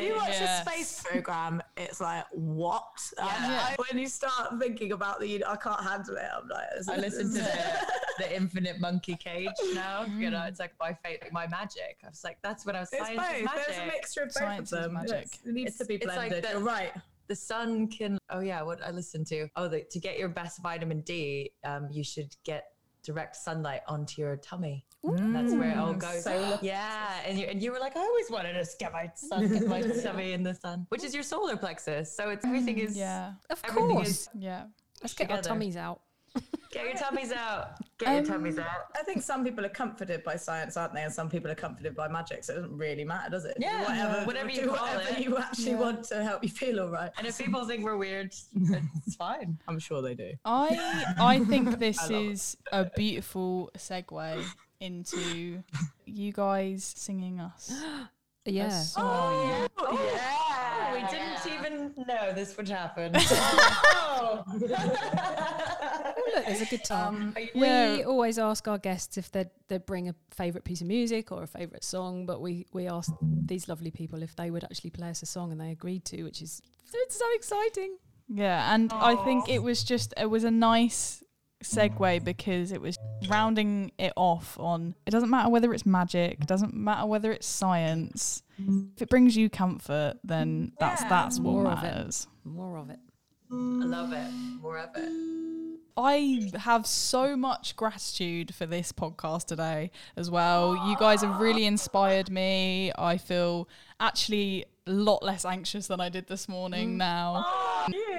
If 0.00 0.04
you 0.08 0.16
watch 0.16 0.28
Yes. 0.30 0.66
a 0.66 0.68
space 0.70 1.02
program, 1.04 1.62
it's 1.76 2.00
like 2.00 2.24
what? 2.32 2.98
And 3.16 3.28
Yeah. 3.52 3.66
I- 3.68 3.76
when 3.78 3.96
you 4.00 4.08
start 4.08 4.58
thinking 4.58 4.90
about 4.90 5.20
the, 5.20 5.28
uni- 5.28 5.44
I 5.44 5.54
can't 5.54 5.80
handle 5.80 6.16
it. 6.16 6.28
I'm 6.36 6.48
like, 6.48 6.66
I 6.88 6.96
listen 6.96 7.28
to 7.32 7.38
the, 7.42 7.86
the 8.18 8.34
Infinite 8.34 8.80
Monkey 8.80 9.14
Cage 9.14 9.50
now. 9.74 10.04
You 10.06 10.30
know, 10.30 10.42
it's 10.48 10.58
like 10.58 10.72
my 10.80 10.92
fate, 10.94 11.22
my 11.30 11.46
magic. 11.46 11.98
I 12.04 12.08
was 12.08 12.24
like, 12.24 12.38
that's 12.42 12.66
what 12.66 12.74
I 12.74 12.80
was. 12.80 12.88
It's 12.92 13.06
Science 13.06 13.22
is 13.36 13.42
both. 13.46 13.54
There's 13.54 13.76
a 13.76 13.80
magic. 13.82 13.92
mixture 13.94 14.20
of 14.22 14.28
both 14.28 14.34
Science 14.34 14.72
of 14.72 14.82
them. 14.82 14.92
magic. 14.94 15.10
It's- 15.26 15.38
It 15.46 15.52
needs 15.52 15.68
It's- 15.74 15.78
to 15.78 15.84
be 15.84 15.94
it's 15.94 16.06
like 16.06 16.16
blended. 16.30 16.42
the- 16.44 16.48
You're 16.50 16.60
right. 16.60 16.92
the 17.28 17.36
sun 17.36 17.86
can. 17.86 18.18
Oh 18.30 18.40
yeah, 18.40 18.62
what 18.62 18.82
I 18.84 18.90
listened 18.90 19.28
to. 19.28 19.48
Oh, 19.54 19.68
the, 19.68 19.82
to 19.92 20.00
get 20.00 20.18
your 20.18 20.28
best 20.28 20.60
vitamin 20.60 21.02
D, 21.02 21.52
um, 21.62 21.86
you 21.92 22.02
should 22.02 22.34
get 22.44 22.64
direct 23.02 23.36
sunlight 23.36 23.82
onto 23.88 24.22
your 24.22 24.36
tummy. 24.36 24.84
And 25.04 25.34
that's 25.34 25.52
where 25.52 25.70
it 25.70 25.76
all 25.78 25.94
Mm, 25.94 25.98
goes. 25.98 26.22
solar 26.22 26.58
yeah, 26.62 27.20
and 27.26 27.36
you 27.36 27.46
and 27.46 27.60
you 27.60 27.72
were 27.72 27.80
like, 27.80 27.96
I 27.96 28.00
always 28.00 28.30
wanted 28.30 28.52
to 28.52 28.64
get 28.78 28.92
my 28.92 29.10
sun, 29.16 29.48
get 29.48 29.66
my 29.66 29.80
tummy 30.02 30.32
in 30.32 30.44
the 30.44 30.54
sun, 30.54 30.86
which 30.90 31.02
is 31.02 31.12
your 31.12 31.24
solar 31.24 31.56
plexus. 31.56 32.14
So 32.16 32.30
it's 32.30 32.44
everything 32.44 32.78
is 32.78 32.96
Yeah. 32.96 33.32
Of 33.50 33.60
course. 33.64 34.08
is- 34.08 34.28
Yeah. 34.38 34.66
Let's 35.02 35.14
get 35.14 35.30
our 35.32 35.42
tummies 35.42 35.76
out. 35.76 36.02
Get 36.70 36.86
your 36.86 36.94
tummies 36.94 37.32
out. 37.32 37.76
Get 37.98 38.08
your 38.08 38.18
um, 38.20 38.24
tummies 38.24 38.58
out. 38.58 38.86
I 38.98 39.02
think 39.02 39.20
some 39.22 39.44
people 39.44 39.64
are 39.66 39.68
comforted 39.68 40.24
by 40.24 40.36
science, 40.36 40.76
aren't 40.78 40.94
they? 40.94 41.02
And 41.02 41.12
some 41.12 41.28
people 41.28 41.50
are 41.50 41.54
comforted 41.54 41.94
by 41.94 42.08
magic. 42.08 42.44
So 42.44 42.54
it 42.54 42.56
doesn't 42.56 42.76
really 42.78 43.04
matter, 43.04 43.28
does 43.30 43.44
it? 43.44 43.58
Yeah, 43.60 43.82
whatever, 43.82 44.24
whatever 44.24 44.48
you 44.50 44.62
do 44.62 44.68
call 44.68 44.86
whatever 44.86 45.18
it. 45.18 45.24
you 45.24 45.36
actually 45.36 45.72
Yeah. 45.72 45.78
want 45.80 46.04
to 46.04 46.24
help 46.24 46.42
you 46.42 46.48
feel 46.48 46.80
all 46.80 46.88
right. 46.88 47.10
And 47.18 47.26
if 47.26 47.36
people 47.36 47.66
think 47.66 47.84
we're 47.84 47.98
weird, 47.98 48.32
it's 49.06 49.14
fine. 49.16 49.58
I'm 49.68 49.78
sure 49.78 50.00
they 50.00 50.14
do. 50.14 50.32
I 50.46 51.04
I 51.20 51.40
think 51.40 51.78
this 51.84 51.98
I 52.00 52.04
love 52.06 52.12
it. 52.12 52.26
is 52.32 52.56
a 52.72 52.84
beautiful 52.96 53.70
segue 53.76 54.42
into 54.80 55.62
you 56.06 56.32
guys 56.32 56.92
singing 56.96 57.38
us. 57.38 57.70
a 58.46 58.50
Yeah. 58.50 58.70
song. 58.70 59.04
Oh, 59.04 59.46
yeah. 59.46 59.68
Oh, 59.78 59.90
we 59.90 59.96
didn't 61.44 61.58
even 61.64 62.06
know 62.06 62.32
this 62.32 62.56
would 62.56 62.68
happen. 62.68 63.14
Oh, 64.24 64.44
look, 66.34 66.46
there's 66.46 66.60
a 66.60 66.66
guitar. 66.66 67.08
Um, 67.08 67.34
Yeah. 67.54 67.96
We 67.96 68.04
always 68.04 68.38
ask 68.38 68.68
our 68.68 68.78
guests 68.78 69.16
if 69.18 69.30
they'd, 69.32 69.50
they'd 69.68 69.84
bring 69.84 70.08
a 70.08 70.14
favourite 70.30 70.64
piece 70.64 70.80
of 70.80 70.86
music 70.86 71.32
or 71.32 71.42
a 71.42 71.46
favourite 71.46 71.82
song, 71.82 72.24
but 72.26 72.40
we, 72.40 72.66
we 72.72 72.86
asked 72.88 73.10
these 73.20 73.68
lovely 73.68 73.90
people 73.90 74.22
if 74.22 74.36
they 74.36 74.50
would 74.50 74.64
actually 74.64 74.90
play 74.90 75.10
us 75.10 75.22
a 75.22 75.26
song 75.26 75.50
and 75.50 75.60
they 75.60 75.70
agreed 75.70 76.04
to, 76.06 76.22
which 76.22 76.40
is 76.42 76.62
it's 76.94 77.18
so 77.18 77.24
exciting. 77.34 77.96
Yeah, 78.28 78.74
and 78.74 78.92
I 78.92 79.16
think 79.24 79.48
it 79.48 79.62
was 79.62 79.82
just 79.82 80.14
it 80.16 80.26
was 80.26 80.44
a 80.44 80.50
nice 80.50 81.22
segue 81.62 82.24
because 82.24 82.72
it 82.72 82.80
was 82.80 82.98
rounding 83.28 83.92
it 83.98 84.12
off 84.16 84.58
on 84.58 84.94
it 85.06 85.10
doesn't 85.10 85.30
matter 85.30 85.48
whether 85.48 85.72
it's 85.72 85.86
magic, 85.86 86.40
doesn't 86.46 86.74
matter 86.74 87.06
whether 87.06 87.32
it's 87.32 87.46
science. 87.46 88.42
If 88.96 89.02
it 89.02 89.08
brings 89.08 89.36
you 89.36 89.50
comfort, 89.50 90.14
then 90.22 90.72
that's 90.78 91.02
Yeah. 91.02 91.08
that's 91.08 91.40
what 91.40 91.52
More 91.52 91.66
of 91.72 91.82
it. 91.82 92.26
More 92.44 92.78
of 92.78 92.90
it. 92.90 93.00
I 93.50 93.54
love 93.54 94.12
it. 94.12 94.30
More 94.60 94.78
of 94.78 94.90
it. 94.94 95.12
I 95.96 96.50
have 96.58 96.86
so 96.86 97.36
much 97.36 97.76
gratitude 97.76 98.54
for 98.54 98.64
this 98.64 98.92
podcast 98.92 99.46
today 99.46 99.90
as 100.16 100.30
well. 100.30 100.88
You 100.88 100.96
guys 100.96 101.20
have 101.22 101.38
really 101.38 101.66
inspired 101.66 102.30
me. 102.30 102.92
I 102.96 103.18
feel 103.18 103.68
actually 104.00 104.64
a 104.86 104.90
lot 104.90 105.22
less 105.22 105.44
anxious 105.44 105.86
than 105.88 106.00
I 106.00 106.08
did 106.08 106.28
this 106.28 106.48
morning 106.48 106.94
mm. 106.94 106.96
now. 106.96 107.44
Oh, 107.46 107.71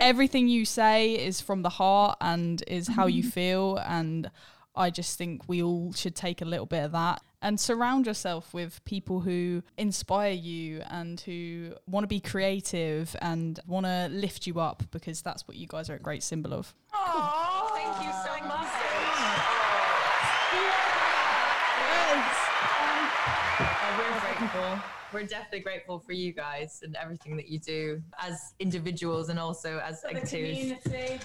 Everything 0.03 0.47
you 0.49 0.65
say 0.65 1.13
is 1.13 1.39
from 1.39 1.61
the 1.61 1.69
heart 1.69 2.17
and 2.19 2.61
is 2.67 2.87
how 2.87 3.07
you 3.07 3.23
mm-hmm. 3.23 3.29
feel. 3.29 3.77
And 3.77 4.29
I 4.75 4.89
just 4.89 5.17
think 5.17 5.47
we 5.47 5.63
all 5.63 5.93
should 5.93 6.15
take 6.15 6.41
a 6.41 6.45
little 6.45 6.65
bit 6.65 6.83
of 6.83 6.91
that 6.91 7.21
and 7.41 7.59
surround 7.59 8.05
yourself 8.05 8.53
with 8.53 8.83
people 8.85 9.19
who 9.19 9.63
inspire 9.77 10.31
you 10.31 10.81
and 10.89 11.19
who 11.21 11.73
want 11.87 12.03
to 12.03 12.07
be 12.07 12.19
creative 12.19 13.15
and 13.21 13.59
want 13.67 13.85
to 13.85 14.07
lift 14.11 14.47
you 14.47 14.59
up 14.59 14.83
because 14.91 15.21
that's 15.21 15.47
what 15.47 15.57
you 15.57 15.67
guys 15.67 15.89
are 15.89 15.95
a 15.95 15.99
great 15.99 16.23
symbol 16.23 16.53
of. 16.53 16.73
Thank 16.91 17.42
grateful. 24.47 24.79
We're 25.13 25.23
definitely 25.27 25.59
grateful 25.59 25.99
for 25.99 26.11
you 26.13 26.33
guys 26.33 26.79
and 26.83 26.95
everything 26.95 27.37
that 27.37 27.47
you 27.47 27.59
do 27.59 28.01
as 28.17 28.55
individuals 28.59 29.29
and 29.29 29.37
also 29.37 29.77
as 29.77 30.01
like 30.03 30.27
twos. 30.27 30.73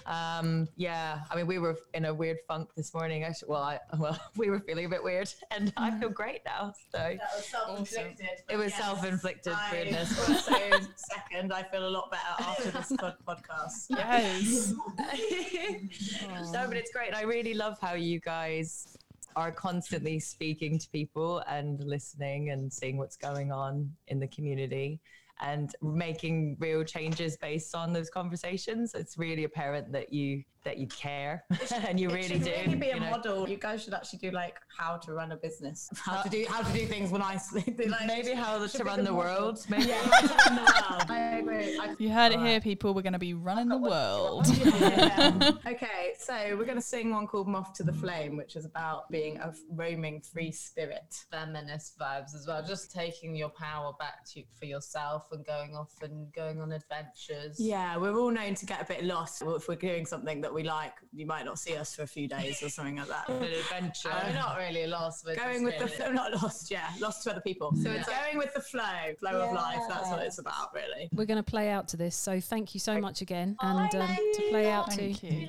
Um, 0.05 0.69
yeah, 0.77 1.21
I 1.31 1.37
mean, 1.37 1.47
we 1.47 1.59
were 1.59 1.75
in 1.95 2.05
a 2.05 2.13
weird 2.13 2.37
funk 2.47 2.69
this 2.77 2.93
morning. 2.93 3.25
Actually, 3.25 3.49
well, 3.49 3.63
I 3.63 3.79
well, 3.99 4.21
we 4.37 4.51
were 4.51 4.61
feeling 4.61 4.85
a 4.85 4.89
bit 4.91 5.03
weird, 5.03 5.33
and 5.51 5.73
I 5.79 5.91
feel 5.99 6.11
great 6.11 6.43
now. 6.45 6.75
So 6.93 6.99
That 6.99 7.21
was 7.35 7.47
self-inflicted. 7.47 8.29
it 8.51 8.57
was 8.59 8.75
self-inflicted 8.75 9.55
I 9.55 9.71
weirdness. 9.73 10.29
will 10.29 10.35
say 10.37 10.71
second, 10.97 11.51
I 11.53 11.63
feel 11.63 11.89
a 11.89 11.89
lot 11.89 12.11
better 12.11 12.43
after 12.51 12.71
this 12.71 12.93
pod- 12.99 13.17
podcast. 13.27 13.87
Yes. 13.89 14.75
no, 16.53 16.67
but 16.69 16.77
it's 16.77 16.93
great. 16.93 17.15
I 17.15 17.23
really 17.23 17.55
love 17.55 17.79
how 17.81 17.95
you 17.95 18.21
guys 18.21 18.99
are 19.39 19.53
constantly 19.53 20.19
speaking 20.19 20.81
to 20.81 20.89
people 20.91 21.45
and 21.49 21.79
listening 21.85 22.51
and 22.51 22.73
seeing 22.73 22.97
what's 22.97 23.17
going 23.17 23.53
on 23.53 23.89
in 24.09 24.19
the 24.19 24.27
community 24.27 25.01
and 25.41 25.77
making 25.81 26.57
real 26.59 26.83
changes 26.83 27.37
based 27.37 27.73
on 27.73 27.93
those 27.93 28.11
conversations. 28.11 28.95
It's 28.95 29.17
really 29.17 29.45
apparent 29.45 29.93
that 29.93 30.13
you 30.13 30.43
that 30.69 30.77
you 30.77 30.87
care 30.89 31.45
and 31.89 31.99
you 31.99 32.11
really 32.11 32.39
do. 32.39 32.51
really 32.51 32.75
be 32.75 32.91
a 32.91 32.95
you 32.95 33.01
know. 33.01 33.11
model. 33.11 33.49
You 33.49 33.57
guys 33.57 33.83
should 33.83 33.95
actually 33.95 34.19
do 34.19 34.31
like 34.33 34.57
how 34.69 34.99
to 34.99 35.15
run 35.15 35.33
a 35.33 35.37
business, 35.37 35.89
how 35.97 36.21
to 36.21 36.29
do 36.29 36.45
how 36.47 36.61
to 36.61 36.73
do 36.79 36.85
things 36.85 37.11
nicely. 37.11 37.63
Do, 37.79 37.85
like, 37.85 38.07
Maybe 38.07 38.33
how 38.33 38.65
should 38.67 38.79
to 38.79 38.85
run 38.85 38.99
the 38.99 39.07
the 39.07 39.15
world. 39.15 39.65
Maybe. 39.69 39.87
Yeah, 39.87 40.09
run 40.11 40.25
the 40.27 40.61
world. 40.61 41.05
I 41.09 41.39
agree. 41.39 41.79
I 41.79 41.95
You 41.99 42.11
heard 42.11 42.33
it 42.33 42.41
here, 42.41 42.61
people. 42.61 42.93
We're 42.93 43.03
going 43.03 43.13
to 43.15 43.19
be 43.19 43.35
running 43.35 43.69
the 43.69 43.79
world. 43.79 44.47
Yeah. 44.49 45.53
okay, 45.67 46.13
so 46.19 46.35
we're 46.57 46.65
going 46.65 46.77
to 46.77 46.83
sing 46.83 47.11
one 47.11 47.27
called 47.27 47.49
Moth 47.49 47.73
to 47.75 47.83
the 47.83 47.93
Flame, 47.93 48.37
which 48.37 48.57
is 48.57 48.65
about 48.65 49.09
being 49.11 49.39
a 49.39 49.55
roaming 49.71 50.21
free 50.21 50.53
spirit. 50.53 51.25
feminist 51.31 51.99
vibes 51.99 52.35
as 52.35 52.47
well. 52.47 52.63
Just 52.63 52.91
taking 52.91 53.35
your 53.35 53.51
power 53.51 53.93
back 53.99 54.25
to 54.33 54.43
for 54.59 54.67
yourself 54.67 55.29
and 55.33 55.47
going 55.47 55.75
off 55.75 55.93
and 56.03 56.33
going 56.33 56.61
on 56.61 56.73
adventures. 56.73 57.59
Yeah, 57.59 57.97
we're 57.97 58.17
all 58.19 58.31
known 58.31 58.55
to 58.57 58.67
get 58.67 58.83
a 58.83 58.85
bit 58.85 59.05
lost. 59.05 59.43
If 59.47 59.69
we're 59.69 59.77
doing 59.77 60.05
something 60.07 60.41
that 60.41 60.53
we 60.59 60.65
like, 60.65 60.95
you 61.13 61.25
might 61.25 61.45
not 61.45 61.57
see 61.57 61.77
us 61.77 61.95
for 61.95 62.03
a 62.03 62.07
few 62.07 62.27
days 62.27 62.61
or 62.65 62.69
something 62.69 62.97
like 62.97 63.07
that. 63.07 63.29
An 63.29 63.45
adventure. 63.45 64.11
I'm 64.11 64.35
not 64.35 64.57
really 64.59 64.89
lost. 64.89 65.25
We're 65.25 65.37
Going 65.37 65.63
just 65.63 65.65
with 65.65 65.79
the 65.79 65.85
really- 65.85 65.97
flow, 65.97 66.11
not 66.13 66.33
lost, 66.43 66.69
yeah, 66.69 66.89
lost 67.01 67.23
to 67.23 67.31
other 67.31 67.41
people. 67.41 67.73
So 67.81 67.91
it's 67.93 68.09
going 68.09 68.37
with 68.37 68.53
the 68.55 68.61
flow, 68.61 68.83
flow 69.21 69.41
of 69.43 69.53
life. 69.53 69.79
That's 69.89 70.09
what 70.11 70.19
it's 70.21 70.39
about, 70.39 70.75
really. 70.75 71.09
We're 71.15 71.27
going 71.27 71.37
to 71.43 71.49
play 71.49 71.69
out 71.71 71.87
to 71.89 71.97
this. 71.97 72.17
So 72.17 72.41
thank 72.41 72.75
you 72.75 72.81
so 72.81 73.01
much 73.01 73.21
again. 73.23 73.57
And 73.61 73.95
um, 73.95 74.09
to 74.35 74.43
play 74.51 74.69
out 74.69 74.91
to 74.91 74.97
Thank 74.97 75.23
you. 75.23 75.49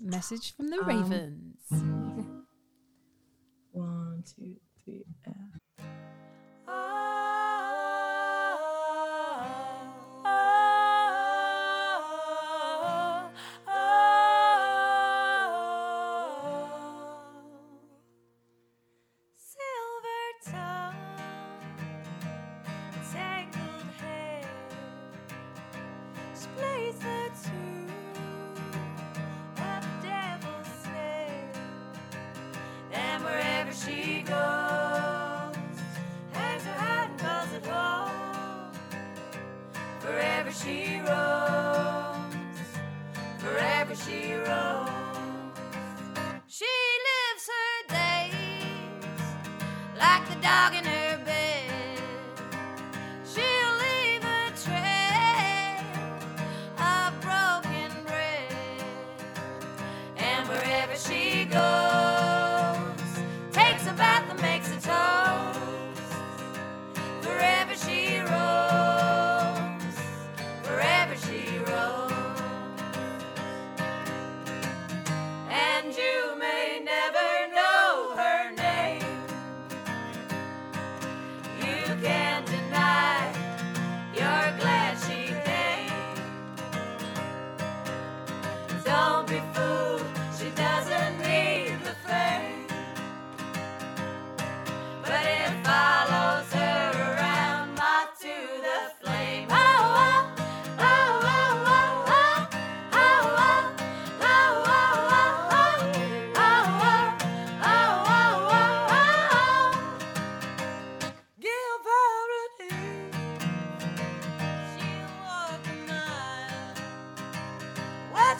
Message 0.00 0.54
from 0.56 0.68
the 0.68 0.78
Um, 0.78 0.86
Ravens. 0.86 1.56
One, 3.72 4.22
two, 4.36 4.54
three. 4.84 5.04
Yeah. 5.26 5.86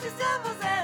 fizemos 0.01 0.57
é 0.63 0.80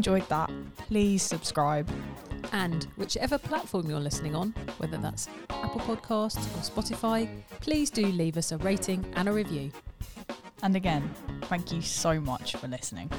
enjoyed 0.00 0.26
that, 0.30 0.50
please 0.78 1.22
subscribe. 1.22 1.86
And 2.52 2.84
whichever 2.96 3.36
platform 3.36 3.90
you're 3.90 4.00
listening 4.00 4.34
on, 4.34 4.54
whether 4.78 4.96
that's 4.96 5.28
Apple 5.50 5.82
Podcasts 5.82 6.42
or 6.56 6.62
Spotify, 6.62 7.28
please 7.60 7.90
do 7.90 8.06
leave 8.06 8.38
us 8.38 8.50
a 8.50 8.56
rating 8.56 9.04
and 9.16 9.28
a 9.28 9.32
review. 9.32 9.70
And 10.62 10.74
again, 10.74 11.10
thank 11.42 11.70
you 11.70 11.82
so 11.82 12.18
much 12.18 12.56
for 12.56 12.66
listening. 12.66 13.10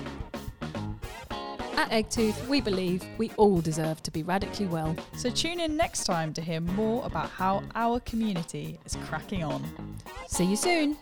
At 1.78 1.92
Eggtooth, 1.92 2.48
we 2.48 2.62
believe 2.62 3.06
we 3.20 3.30
all 3.38 3.62
deserve 3.62 4.02
to 4.02 4.10
be 4.10 4.24
radically 4.24 4.66
well. 4.66 4.96
So 5.16 5.30
tune 5.30 5.60
in 5.60 5.78
next 5.78 6.06
time 6.06 6.34
to 6.34 6.42
hear 6.42 6.62
more 6.62 7.06
about 7.06 7.30
how 7.30 7.62
our 7.76 8.00
community 8.00 8.80
is 8.88 8.98
cracking 9.06 9.44
on. 9.44 9.64
See 10.28 10.46
you 10.46 10.56
soon. 10.56 10.98